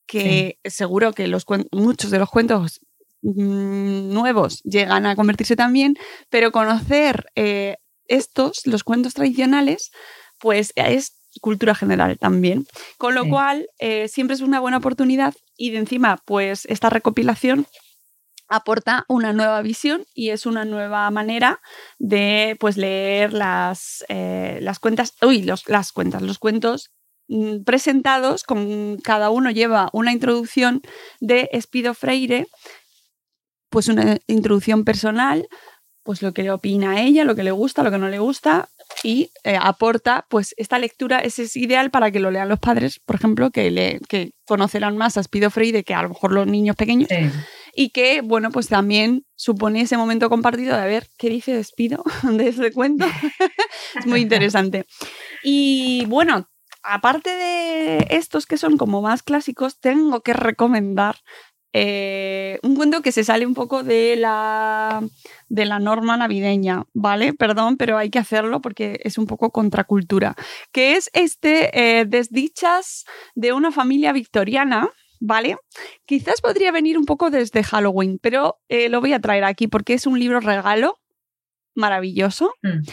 que 0.07 0.59
sí. 0.65 0.71
seguro 0.71 1.13
que 1.13 1.29
los, 1.29 1.45
muchos 1.71 2.11
de 2.11 2.19
los 2.19 2.31
cuentos 2.31 2.81
nuevos 3.23 4.63
llegan 4.63 5.07
a 5.07 5.17
convertirse 5.17 5.57
también, 5.57 5.97
pero 6.31 6.53
conocer 6.53 7.27
eh, 7.35 7.77
estos, 8.07 8.67
los 8.67 8.85
cuentos 8.85 9.15
tradicionales, 9.15 9.91
pues 10.39 10.73
es 10.77 11.15
cultura 11.41 11.75
general 11.75 12.19
también. 12.19 12.67
Con 12.97 13.15
lo 13.15 13.25
sí. 13.25 13.31
cual, 13.31 13.69
eh, 13.79 14.09
siempre 14.09 14.35
es 14.35 14.41
una 14.41 14.61
buena 14.61 14.79
oportunidad 14.79 15.35
y 15.57 15.71
de 15.71 15.79
encima, 15.79 16.19
pues 16.25 16.65
esta 16.67 16.91
recopilación 16.91 17.67
aporta 18.49 19.05
una 19.09 19.33
nueva 19.33 19.61
visión 19.63 20.05
y 20.15 20.31
es 20.31 20.47
una 20.47 20.65
nueva 20.65 21.11
manera 21.11 21.61
de 21.99 22.57
pues 22.59 22.77
leer 22.77 23.33
las, 23.33 24.05
eh, 24.09 24.59
las 24.63 24.79
cuentas, 24.79 25.15
uy, 25.23 25.43
los, 25.43 25.69
las 25.69 25.93
cuentas, 25.93 26.23
los 26.23 26.39
cuentos 26.39 26.91
mmm, 27.29 27.63
presentados, 27.65 28.45
con 28.45 28.97
cada 28.99 29.31
uno 29.31 29.51
lleva 29.51 29.91
una 29.93 30.13
introducción 30.13 30.81
de 31.21 31.51
Espido 31.53 31.93
Freire, 31.93 32.47
pues 33.71 33.89
una 33.89 34.19
introducción 34.27 34.85
personal, 34.85 35.49
pues 36.03 36.23
lo 36.23 36.33
que 36.33 36.43
le 36.43 36.51
opina 36.51 37.03
ella, 37.03 37.25
lo 37.25 37.35
que 37.35 37.43
le 37.43 37.51
gusta, 37.51 37.83
lo 37.83 37.91
que 37.91 37.99
no 37.99 38.09
le 38.09 38.19
gusta 38.19 38.71
y 39.03 39.31
eh, 39.45 39.59
aporta, 39.61 40.25
pues 40.31 40.55
esta 40.57 40.79
lectura 40.79 41.19
es, 41.19 41.39
es, 41.39 41.55
ideal 41.55 41.91
para 41.91 42.11
que 42.11 42.19
lo 42.19 42.31
lean 42.31 42.49
los 42.49 42.59
padres, 42.59 42.99
por 42.99 43.17
ejemplo, 43.17 43.51
que, 43.51 43.71
le, 43.71 44.01
que 44.09 44.33
conocerán 44.47 44.97
más 44.97 45.19
a 45.19 45.23
Spido 45.23 45.51
Freire 45.51 45.85
que 45.85 45.93
a 45.93 46.03
lo 46.03 46.09
mejor 46.09 46.33
los 46.33 46.47
niños 46.47 46.77
pequeños 46.77 47.09
Sí. 47.11 47.31
y 47.75 47.91
que, 47.91 48.23
bueno, 48.23 48.51
pues 48.51 48.69
también 48.69 49.27
supone 49.35 49.83
ese 49.83 49.99
momento 49.99 50.31
compartido 50.31 50.77
de 50.77 50.83
a 50.83 50.87
ver 50.87 51.09
qué 51.19 51.29
dice 51.29 51.53
Despido 51.53 52.03
de 52.23 52.49
ese 52.49 52.73
cuento. 52.73 53.05
es 53.99 54.07
muy 54.07 54.21
interesante. 54.21 54.87
Y 55.43 56.07
bueno, 56.07 56.49
aparte 56.83 57.29
de 57.29 58.07
estos 58.11 58.47
que 58.47 58.57
son 58.57 58.79
como 58.79 59.03
más 59.03 59.23
clásicos, 59.23 59.79
tengo 59.79 60.23
que 60.23 60.33
recomendar 60.33 61.17
eh, 61.81 62.59
un 62.65 62.75
cuento 62.75 63.03
que 63.03 63.13
se 63.13 63.23
sale 63.23 63.47
un 63.47 63.55
poco 63.55 63.85
de 63.85 64.17
la, 64.17 65.01
de 65.49 65.65
la 65.65 65.79
norma 65.79 66.17
navideña, 66.17 66.87
¿vale? 66.93 67.35
Perdón, 67.35 67.77
pero 67.77 67.97
hay 67.97 68.11
que 68.11 68.19
hacerlo 68.19 68.61
porque 68.61 68.99
es 69.05 69.17
un 69.17 69.27
poco 69.27 69.51
contracultura. 69.51 70.35
Que 70.73 70.97
es 70.97 71.09
este 71.13 71.71
eh, 72.01 72.05
Desdichas 72.05 73.05
de 73.37 73.53
una 73.53 73.71
familia 73.71 74.13
victoriana, 74.13 74.91
¿vale? 75.21 75.57
Quizás 76.05 76.41
podría 76.41 76.73
venir 76.73 76.99
un 76.99 77.05
poco 77.05 77.31
desde 77.31 77.63
Halloween, 77.63 78.19
pero 78.21 78.59
eh, 78.69 78.89
lo 78.89 79.01
voy 79.01 79.13
a 79.13 79.21
traer 79.21 79.45
aquí 79.45 79.69
porque 79.69 79.95
es 79.95 80.05
un 80.09 80.19
libro 80.19 80.41
regalo 80.41 80.99
maravilloso. 81.77 82.55
Mm. 82.63 82.89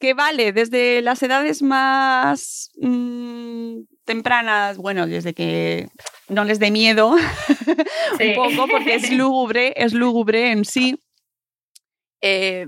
Que 0.00 0.12
vale 0.14 0.52
desde 0.52 1.00
las 1.02 1.22
edades 1.22 1.62
más 1.62 2.70
mmm, 2.80 3.82
tempranas, 4.04 4.76
bueno, 4.76 5.06
desde 5.06 5.34
que 5.34 5.88
no 6.28 6.44
les 6.44 6.58
dé 6.58 6.70
miedo 6.70 7.16
Sí. 8.18 8.28
un 8.28 8.34
poco, 8.34 8.68
porque 8.70 8.96
es 8.96 9.10
lúgubre, 9.12 9.72
es 9.76 9.92
lúgubre 9.92 10.50
en 10.50 10.64
sí. 10.64 10.98
Eh, 12.20 12.66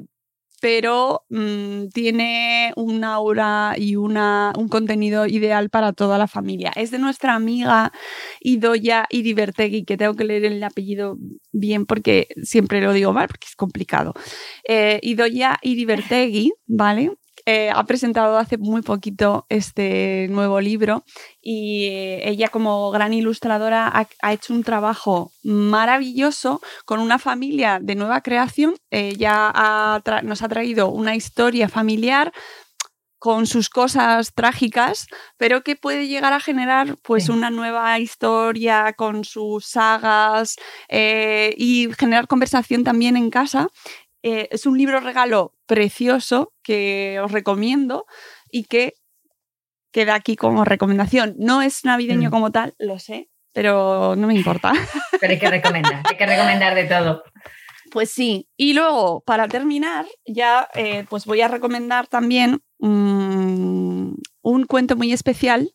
pero 0.66 1.22
mmm, 1.28 1.90
tiene 1.94 2.72
un 2.74 3.04
aura 3.04 3.74
y 3.76 3.94
una, 3.94 4.52
un 4.58 4.66
contenido 4.66 5.24
ideal 5.28 5.70
para 5.70 5.92
toda 5.92 6.18
la 6.18 6.26
familia. 6.26 6.72
Es 6.74 6.90
de 6.90 6.98
nuestra 6.98 7.36
amiga 7.36 7.92
Idoya 8.40 9.06
Iribertegui, 9.08 9.84
que 9.84 9.96
tengo 9.96 10.14
que 10.14 10.24
leer 10.24 10.44
el 10.44 10.60
apellido 10.64 11.18
bien 11.52 11.86
porque 11.86 12.26
siempre 12.42 12.80
lo 12.80 12.92
digo 12.92 13.12
mal, 13.12 13.28
porque 13.28 13.46
es 13.46 13.54
complicado. 13.54 14.12
Eh, 14.66 14.98
Idoya 15.04 15.56
Iribertegui, 15.62 16.52
¿vale? 16.66 17.12
Eh, 17.48 17.70
ha 17.72 17.84
presentado 17.84 18.38
hace 18.38 18.58
muy 18.58 18.82
poquito 18.82 19.46
este 19.48 20.26
nuevo 20.30 20.60
libro 20.60 21.04
y 21.40 21.86
ella 22.22 22.48
como 22.48 22.90
gran 22.90 23.12
ilustradora 23.12 23.86
ha, 23.86 24.08
ha, 24.20 24.32
hecho 24.32 24.52
un 24.52 24.64
trabajo 24.64 25.30
maravilloso 25.44 26.60
con 26.84 26.98
una 26.98 27.20
familia 27.20 27.78
de 27.80 27.94
nueva 27.94 28.20
creación. 28.20 28.74
Ella 28.90 29.52
ha 29.54 30.02
nos 30.24 30.42
ha 30.42 30.48
traído 30.48 30.88
una 30.88 31.14
historia 31.14 31.68
familiar 31.68 32.32
con 33.18 33.46
sus 33.46 33.68
cosas 33.70 34.34
trágicas, 34.34 35.06
pero 35.36 35.62
que 35.62 35.74
puede 35.74 36.06
llegar 36.06 36.32
a 36.32 36.40
generar 36.40 36.96
pues 37.02 37.24
sí. 37.24 37.32
una 37.32 37.50
nueva 37.50 37.98
historia 37.98 38.92
con 38.92 39.24
sus 39.24 39.66
sagas 39.66 40.56
eh, 40.88 41.54
y 41.56 41.88
generar 41.98 42.28
conversación 42.28 42.84
también 42.84 43.16
en 43.16 43.30
casa. 43.30 43.68
Eh, 44.28 44.48
es 44.50 44.66
un 44.66 44.76
libro 44.76 44.98
regalo 44.98 45.54
precioso 45.66 46.52
que 46.64 47.20
os 47.22 47.30
recomiendo 47.30 48.06
y 48.50 48.64
que 48.64 48.94
queda 49.92 50.16
aquí 50.16 50.34
como 50.34 50.64
recomendación. 50.64 51.36
No 51.38 51.62
es 51.62 51.84
navideño 51.84 52.28
mm. 52.28 52.32
como 52.32 52.50
tal, 52.50 52.74
lo 52.80 52.98
sé, 52.98 53.30
pero 53.52 54.16
no 54.16 54.26
me 54.26 54.34
importa. 54.34 54.72
Pero 55.20 55.32
hay 55.32 55.38
que 55.38 55.48
recomendar, 55.48 56.02
hay 56.04 56.16
que 56.16 56.26
recomendar 56.26 56.74
de 56.74 56.84
todo. 56.86 57.22
Pues 57.92 58.10
sí. 58.10 58.48
Y 58.56 58.74
luego, 58.74 59.20
para 59.20 59.46
terminar, 59.46 60.06
ya 60.26 60.68
eh, 60.74 61.06
pues 61.08 61.24
voy 61.24 61.40
a 61.42 61.48
recomendar 61.48 62.08
también 62.08 62.64
mmm, 62.80 64.12
un 64.42 64.64
cuento 64.66 64.96
muy 64.96 65.12
especial 65.12 65.72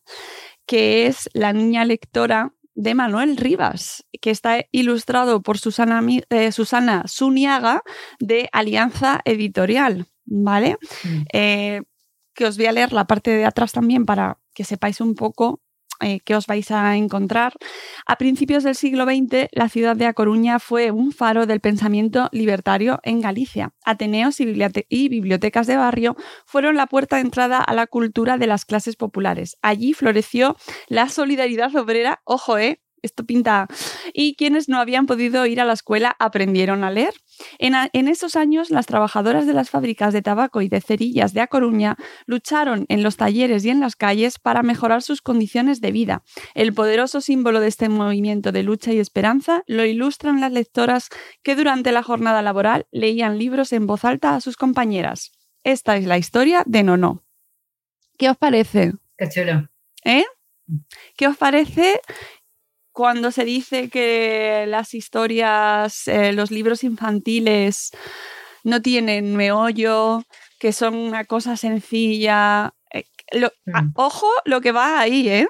que 0.66 1.06
es 1.06 1.30
La 1.32 1.54
niña 1.54 1.86
lectora 1.86 2.52
de 2.74 2.94
Manuel 2.94 3.36
Rivas, 3.36 4.04
que 4.20 4.30
está 4.30 4.64
ilustrado 4.72 5.42
por 5.42 5.58
Susana, 5.58 6.02
eh, 6.30 6.52
Susana 6.52 7.04
Suniaga 7.06 7.82
de 8.18 8.48
Alianza 8.52 9.20
Editorial, 9.24 10.06
¿vale? 10.24 10.76
Mm. 11.04 11.22
Eh, 11.32 11.82
que 12.34 12.46
os 12.46 12.56
voy 12.56 12.66
a 12.66 12.72
leer 12.72 12.92
la 12.92 13.06
parte 13.06 13.30
de 13.30 13.44
atrás 13.44 13.72
también 13.72 14.06
para 14.06 14.38
que 14.54 14.64
sepáis 14.64 15.00
un 15.00 15.14
poco 15.14 15.61
eh, 16.02 16.20
qué 16.24 16.34
os 16.34 16.46
vais 16.46 16.70
a 16.70 16.96
encontrar. 16.96 17.54
A 18.06 18.16
principios 18.16 18.64
del 18.64 18.74
siglo 18.74 19.04
XX, 19.04 19.48
la 19.52 19.68
ciudad 19.68 19.96
de 19.96 20.06
A 20.06 20.12
Coruña 20.12 20.58
fue 20.58 20.90
un 20.90 21.12
faro 21.12 21.46
del 21.46 21.60
pensamiento 21.60 22.28
libertario 22.32 23.00
en 23.02 23.20
Galicia. 23.20 23.72
Ateneos 23.84 24.40
y, 24.40 24.54
y 24.88 25.08
bibliotecas 25.08 25.66
de 25.66 25.76
barrio 25.76 26.16
fueron 26.46 26.76
la 26.76 26.86
puerta 26.86 27.16
de 27.16 27.22
entrada 27.22 27.58
a 27.58 27.74
la 27.74 27.86
cultura 27.86 28.38
de 28.38 28.46
las 28.46 28.64
clases 28.64 28.96
populares. 28.96 29.56
Allí 29.62 29.92
floreció 29.92 30.56
la 30.88 31.08
solidaridad 31.08 31.74
obrera, 31.76 32.20
ojo, 32.24 32.58
eh, 32.58 32.80
esto 33.02 33.24
pinta. 33.24 33.66
Y 34.12 34.36
quienes 34.36 34.68
no 34.68 34.78
habían 34.78 35.06
podido 35.06 35.44
ir 35.46 35.60
a 35.60 35.64
la 35.64 35.72
escuela 35.72 36.16
aprendieron 36.18 36.84
a 36.84 36.90
leer. 36.90 37.14
En, 37.58 37.74
a- 37.74 37.88
en 37.92 38.08
esos 38.08 38.36
años, 38.36 38.70
las 38.70 38.86
trabajadoras 38.86 39.46
de 39.46 39.52
las 39.54 39.70
fábricas 39.70 40.12
de 40.12 40.22
tabaco 40.22 40.62
y 40.62 40.68
de 40.68 40.80
cerillas 40.80 41.32
de 41.32 41.40
A 41.40 41.46
Coruña 41.46 41.96
lucharon 42.26 42.86
en 42.88 43.02
los 43.02 43.16
talleres 43.16 43.64
y 43.64 43.70
en 43.70 43.80
las 43.80 43.96
calles 43.96 44.38
para 44.38 44.62
mejorar 44.62 45.02
sus 45.02 45.22
condiciones 45.22 45.80
de 45.80 45.92
vida. 45.92 46.22
El 46.54 46.74
poderoso 46.74 47.20
símbolo 47.20 47.60
de 47.60 47.68
este 47.68 47.88
movimiento 47.88 48.52
de 48.52 48.62
lucha 48.62 48.92
y 48.92 48.98
esperanza 48.98 49.62
lo 49.66 49.84
ilustran 49.84 50.40
las 50.40 50.52
lectoras 50.52 51.08
que 51.42 51.54
durante 51.54 51.92
la 51.92 52.02
jornada 52.02 52.42
laboral 52.42 52.86
leían 52.90 53.38
libros 53.38 53.72
en 53.72 53.86
voz 53.86 54.04
alta 54.04 54.34
a 54.34 54.40
sus 54.40 54.56
compañeras. 54.56 55.32
Esta 55.64 55.96
es 55.96 56.06
la 56.06 56.18
historia 56.18 56.62
de 56.66 56.82
Nono. 56.82 57.22
¿Qué 58.18 58.28
os 58.30 58.36
parece? 58.36 58.92
Qué 59.16 59.28
chulo. 59.28 59.68
¿Eh? 60.04 60.24
¿Qué 61.16 61.26
os 61.26 61.36
parece 61.36 62.00
cuando 62.92 63.30
se 63.30 63.44
dice 63.44 63.88
que 63.88 64.64
las 64.68 64.94
historias, 64.94 66.06
eh, 66.08 66.32
los 66.32 66.50
libros 66.50 66.84
infantiles 66.84 67.90
no 68.64 68.80
tienen 68.82 69.34
meollo, 69.36 70.22
que 70.58 70.72
son 70.72 70.94
una 70.94 71.24
cosa 71.24 71.56
sencilla? 71.56 72.74
Eh, 72.92 73.04
lo- 73.32 73.52
a- 73.72 73.82
Mm. 73.82 73.92
ojo 73.94 74.28
lo 74.44 74.60
que 74.60 74.72
va 74.72 75.00
ahí, 75.00 75.28
¿eh? 75.28 75.48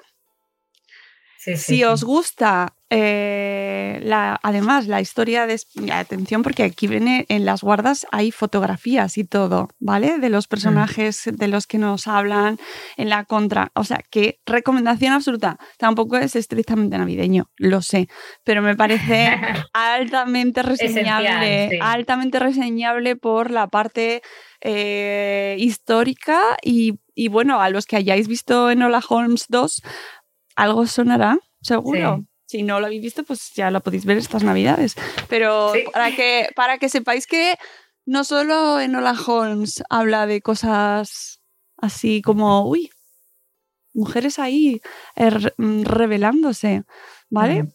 Sí, 1.38 1.56
sí, 1.56 1.76
Si 1.76 1.84
os 1.84 2.04
gusta, 2.04 2.72
eh, 2.94 4.00
la, 4.02 4.38
además, 4.42 4.86
la 4.86 5.00
historia 5.00 5.46
de... 5.46 5.58
Atención, 5.90 6.42
porque 6.42 6.62
aquí 6.62 6.86
viene 6.86 7.24
en 7.30 7.46
las 7.46 7.62
guardas, 7.62 8.06
hay 8.12 8.30
fotografías 8.32 9.16
y 9.16 9.24
todo, 9.24 9.70
¿vale? 9.78 10.18
De 10.18 10.28
los 10.28 10.46
personajes 10.46 11.22
de 11.24 11.48
los 11.48 11.66
que 11.66 11.78
nos 11.78 12.06
hablan 12.06 12.58
en 12.98 13.08
la 13.08 13.24
contra. 13.24 13.72
O 13.74 13.84
sea, 13.84 14.02
que 14.10 14.40
recomendación 14.44 15.14
absoluta. 15.14 15.58
Tampoco 15.78 16.18
es 16.18 16.36
estrictamente 16.36 16.98
navideño, 16.98 17.50
lo 17.56 17.80
sé, 17.80 18.08
pero 18.44 18.60
me 18.60 18.76
parece 18.76 19.30
altamente 19.72 20.62
reseñable, 20.62 21.70
sí. 21.70 21.78
altamente 21.80 22.40
reseñable 22.40 23.16
por 23.16 23.50
la 23.50 23.68
parte 23.68 24.20
eh, 24.60 25.56
histórica 25.58 26.38
y, 26.62 27.00
y 27.14 27.28
bueno, 27.28 27.62
a 27.62 27.70
los 27.70 27.86
que 27.86 27.96
hayáis 27.96 28.28
visto 28.28 28.70
en 28.70 28.82
Hola 28.82 29.02
Holmes 29.08 29.46
2, 29.48 29.82
algo 30.56 30.86
sonará, 30.86 31.38
seguro. 31.62 32.18
Sí. 32.18 32.31
Si 32.52 32.62
no 32.62 32.80
lo 32.80 32.86
habéis 32.86 33.00
visto, 33.02 33.24
pues 33.24 33.50
ya 33.54 33.70
lo 33.70 33.80
podéis 33.80 34.04
ver 34.04 34.18
estas 34.18 34.42
navidades. 34.44 34.94
Pero 35.30 35.72
Sí. 35.72 35.84
para, 35.90 36.14
que, 36.14 36.48
para 36.54 36.76
que 36.76 36.90
sepáis 36.90 37.26
que 37.26 37.56
no 38.04 38.24
solo 38.24 38.78
en 38.78 38.94
Hola 38.94 39.14
Holmes 39.26 39.82
habla 39.88 40.26
de 40.26 40.42
cosas 40.42 41.40
así 41.78 42.20
como, 42.20 42.68
uy, 42.68 42.90
mujeres 43.94 44.38
ahí 44.38 44.80
re- 45.16 45.54
mm, 45.56 45.84
revelándose, 45.84 46.82
¿vale? 47.30 47.62
Mm. 47.62 47.72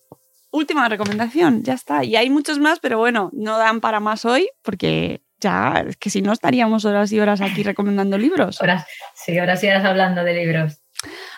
Última 0.52 0.88
recomendación, 0.90 1.64
ya 1.64 1.74
está. 1.74 2.04
Y 2.04 2.16
hay 2.16 2.30
muchos 2.30 2.60
más, 2.60 2.80
pero 2.80 2.98
bueno, 3.00 3.30
no 3.34 3.58
dan 3.58 3.82
para 3.82 4.00
más 4.00 4.26
hoy 4.26 4.48
porque 4.62 5.22
ya, 5.40 5.84
es 5.88 5.98
que 5.98 6.10
si 6.10 6.22
no 6.22 6.34
estaríamos 6.34 6.86
horas 6.86 7.12
y 7.12 7.20
horas 7.20 7.42
aquí 7.42 7.64
recomendando 7.64 8.18
libros. 8.18 8.62
Horas, 8.62 8.86
sí, 9.16 9.38
ahora 9.40 9.56
sí 9.58 9.66
eras 9.68 9.86
hablando 9.86 10.24
de 10.24 10.34
libros. 10.34 10.82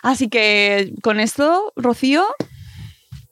Así 0.02 0.28
que 0.28 0.92
con 1.02 1.20
esto, 1.20 1.72
Rocío, 1.76 2.24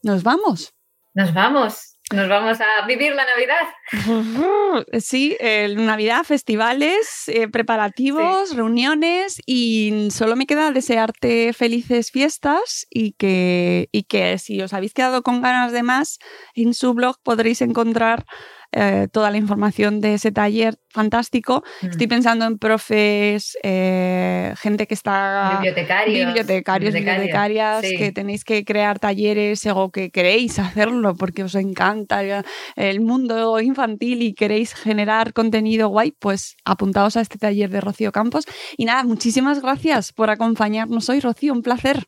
nos 0.09 0.23
vamos. 0.23 0.75
Nos 1.15 1.33
vamos. 1.35 1.99
Nos 2.11 2.27
vamos 2.27 2.59
a 2.61 2.87
vivir 2.87 3.13
la 3.15 3.27
Navidad. 3.27 4.81
Sí, 4.99 5.37
eh, 5.41 5.75
Navidad, 5.77 6.25
festivales, 6.25 7.25
eh, 7.27 7.49
preparativos, 7.49 8.55
reuniones 8.55 9.43
y 9.45 10.09
solo 10.11 10.35
me 10.35 10.47
queda 10.47 10.73
desearte 10.73 11.53
felices 11.53 12.11
fiestas 12.11 12.87
y 12.89 13.13
que, 13.13 13.89
y 13.93 14.05
que 14.05 14.39
si 14.39 14.63
os 14.63 14.73
habéis 14.73 14.95
quedado 14.95 15.23
con 15.23 15.43
ganas 15.43 15.73
de 15.73 15.83
más, 15.83 16.19
en 16.55 16.73
su 16.73 16.95
blog 16.95 17.17
podréis 17.23 17.61
encontrar 17.61 18.25
eh, 18.73 19.09
toda 19.11 19.31
la 19.31 19.39
información 19.39 20.01
de 20.01 20.15
ese 20.15 20.31
taller 20.33 20.79
fantástico. 20.91 21.63
Mm. 21.83 21.87
Estoy 21.87 22.07
pensando 22.07 22.45
en 22.47 22.59
profes, 22.59 23.57
eh, 23.63 24.55
gente 24.59 24.87
que 24.87 24.95
está... 24.95 25.59
Bibliotecarios. 25.61 26.27
bibliotecarios, 26.27 26.95
bibliotecarias, 26.95 27.81
sí. 27.87 27.97
que 27.97 28.13
tenéis 28.13 28.45
que 28.45 28.65
crear 28.65 28.99
talleres 28.99 29.67
o 29.67 29.91
que 29.91 30.11
queréis 30.11 30.59
hacerlo 30.59 31.15
porque 31.15 31.45
os 31.45 31.55
encanta 31.55 32.23
el- 32.23 32.45
el 32.77 33.01
mundo 33.01 33.61
infantil 33.61 34.23
y 34.23 34.35
queréis 34.35 34.75
generar 34.75 35.33
contenido 35.33 35.89
guay, 35.89 36.13
pues 36.19 36.57
apuntaos 36.65 37.17
a 37.17 37.21
este 37.21 37.39
taller 37.39 37.71
de 37.71 37.81
Rocío 37.81 38.13
Campos. 38.13 38.45
Y 38.77 38.85
nada, 38.85 39.03
muchísimas 39.05 39.63
gracias 39.63 40.13
por 40.13 40.31
acompañarnos 40.31 41.09
hoy, 41.09 41.21
Rocío, 41.21 41.53
un 41.53 41.63
placer. 41.63 42.05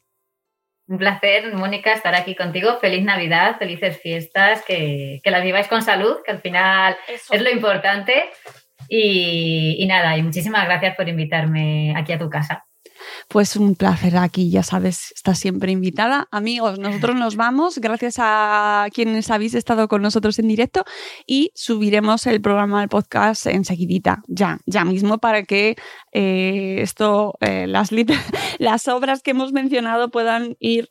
Un 0.91 0.99
placer, 0.99 1.55
Mónica, 1.55 1.93
estar 1.93 2.16
aquí 2.16 2.34
contigo. 2.34 2.76
Feliz 2.80 3.05
Navidad, 3.05 3.59
felices 3.61 4.01
fiestas, 4.03 4.64
que, 4.66 5.20
que 5.22 5.30
las 5.30 5.45
viváis 5.45 5.68
con 5.68 5.82
salud, 5.82 6.16
que 6.24 6.32
al 6.32 6.41
final 6.41 6.97
es 7.07 7.41
lo 7.41 7.49
importante. 7.49 8.28
Y, 8.88 9.76
y 9.78 9.86
nada, 9.86 10.16
y 10.16 10.22
muchísimas 10.24 10.64
gracias 10.64 10.97
por 10.97 11.09
invitarme 11.09 11.95
aquí 11.97 12.12
a 12.12 12.18
tu 12.18 12.28
casa. 12.28 12.66
Pues 13.31 13.55
un 13.55 13.76
placer 13.76 14.16
aquí, 14.16 14.51
ya 14.51 14.64
sabes, 14.64 15.12
estás 15.14 15.39
siempre 15.39 15.70
invitada. 15.70 16.26
Amigos, 16.33 16.81
nosotros 16.81 17.14
nos 17.14 17.37
vamos, 17.37 17.78
gracias 17.78 18.16
a 18.18 18.89
quienes 18.93 19.31
habéis 19.31 19.55
estado 19.55 19.87
con 19.87 20.03
nosotros 20.03 20.41
en 20.41 20.49
directo 20.49 20.85
y 21.28 21.53
subiremos 21.55 22.26
el 22.26 22.41
programa 22.41 22.81
del 22.81 22.89
podcast 22.89 23.47
enseguidita, 23.47 24.24
ya, 24.26 24.59
ya 24.66 24.85
mismo, 24.85 25.18
para 25.18 25.45
que 25.45 25.76
eh, 26.11 26.78
esto, 26.81 27.35
eh, 27.39 27.68
las, 27.68 27.91
las 28.59 28.89
obras 28.89 29.22
que 29.22 29.31
hemos 29.31 29.53
mencionado 29.53 30.11
puedan 30.11 30.57
ir 30.59 30.91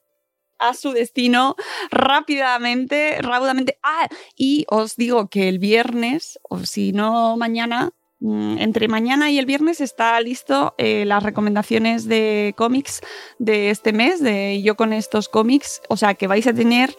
a 0.60 0.76
su 0.76 0.94
destino 0.94 1.58
rápidamente, 1.92 3.22
raudamente. 3.22 3.80
Ah, 3.84 4.08
y 4.38 4.66
os 4.70 4.96
digo 4.96 5.28
que 5.28 5.50
el 5.50 5.60
viernes, 5.60 6.40
o 6.44 6.60
si 6.60 6.94
no 6.94 7.36
mañana, 7.36 7.92
entre 8.22 8.88
mañana 8.90 9.32
y 9.32 9.40
el 9.40 9.46
viernes 9.46 9.80
está 9.80 10.20
listo 10.20 10.74
eh, 10.78 11.06
las 11.06 11.24
recomendaciones 11.24 12.06
de 12.06 12.54
cómics 12.58 13.02
de 13.38 13.70
este 13.70 13.94
mes, 13.94 14.22
de 14.22 14.62
yo 14.62 14.76
con 14.76 14.92
estos 14.92 15.30
cómics, 15.30 15.82
o 15.88 15.96
sea 15.96 16.16
que 16.16 16.28
vais 16.28 16.46
a 16.48 16.54
tener 16.54 16.96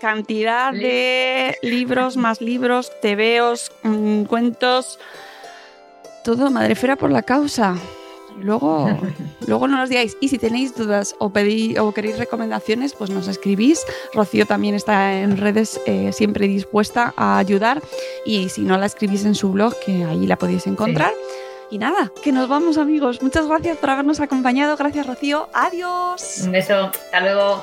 cantidad 0.00 0.72
de 0.72 1.56
libros, 1.62 2.16
más 2.16 2.40
libros, 2.40 2.90
tebeos, 3.02 3.72
mm, 3.82 4.24
cuentos, 4.24 4.98
todo 6.24 6.50
madrefera 6.50 6.96
por 6.96 7.10
la 7.10 7.22
causa. 7.22 7.76
Luego, 8.42 8.88
luego 9.46 9.68
no 9.68 9.76
nos 9.76 9.88
digáis. 9.88 10.16
Y 10.20 10.28
si 10.28 10.38
tenéis 10.38 10.74
dudas 10.74 11.14
o, 11.18 11.30
pedí, 11.30 11.76
o 11.78 11.92
queréis 11.92 12.18
recomendaciones, 12.18 12.94
pues 12.94 13.10
nos 13.10 13.28
escribís. 13.28 13.84
Rocío 14.14 14.46
también 14.46 14.74
está 14.74 15.20
en 15.20 15.36
redes 15.36 15.80
eh, 15.86 16.12
siempre 16.12 16.48
dispuesta 16.48 17.14
a 17.16 17.38
ayudar. 17.38 17.82
Y 18.24 18.48
si 18.48 18.62
no 18.62 18.76
la 18.78 18.86
escribís 18.86 19.24
en 19.24 19.34
su 19.34 19.52
blog, 19.52 19.74
que 19.84 20.04
ahí 20.04 20.26
la 20.26 20.36
podéis 20.36 20.66
encontrar. 20.66 21.12
Y 21.70 21.78
nada, 21.78 22.10
que 22.22 22.32
nos 22.32 22.48
vamos 22.48 22.78
amigos. 22.78 23.22
Muchas 23.22 23.46
gracias 23.46 23.76
por 23.76 23.90
habernos 23.90 24.20
acompañado. 24.20 24.76
Gracias 24.76 25.06
Rocío. 25.06 25.48
Adiós. 25.52 26.42
Un 26.44 26.52
beso, 26.52 26.74
hasta 26.74 27.20
luego. 27.20 27.62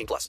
18 0.00 0.06
plus. 0.06 0.28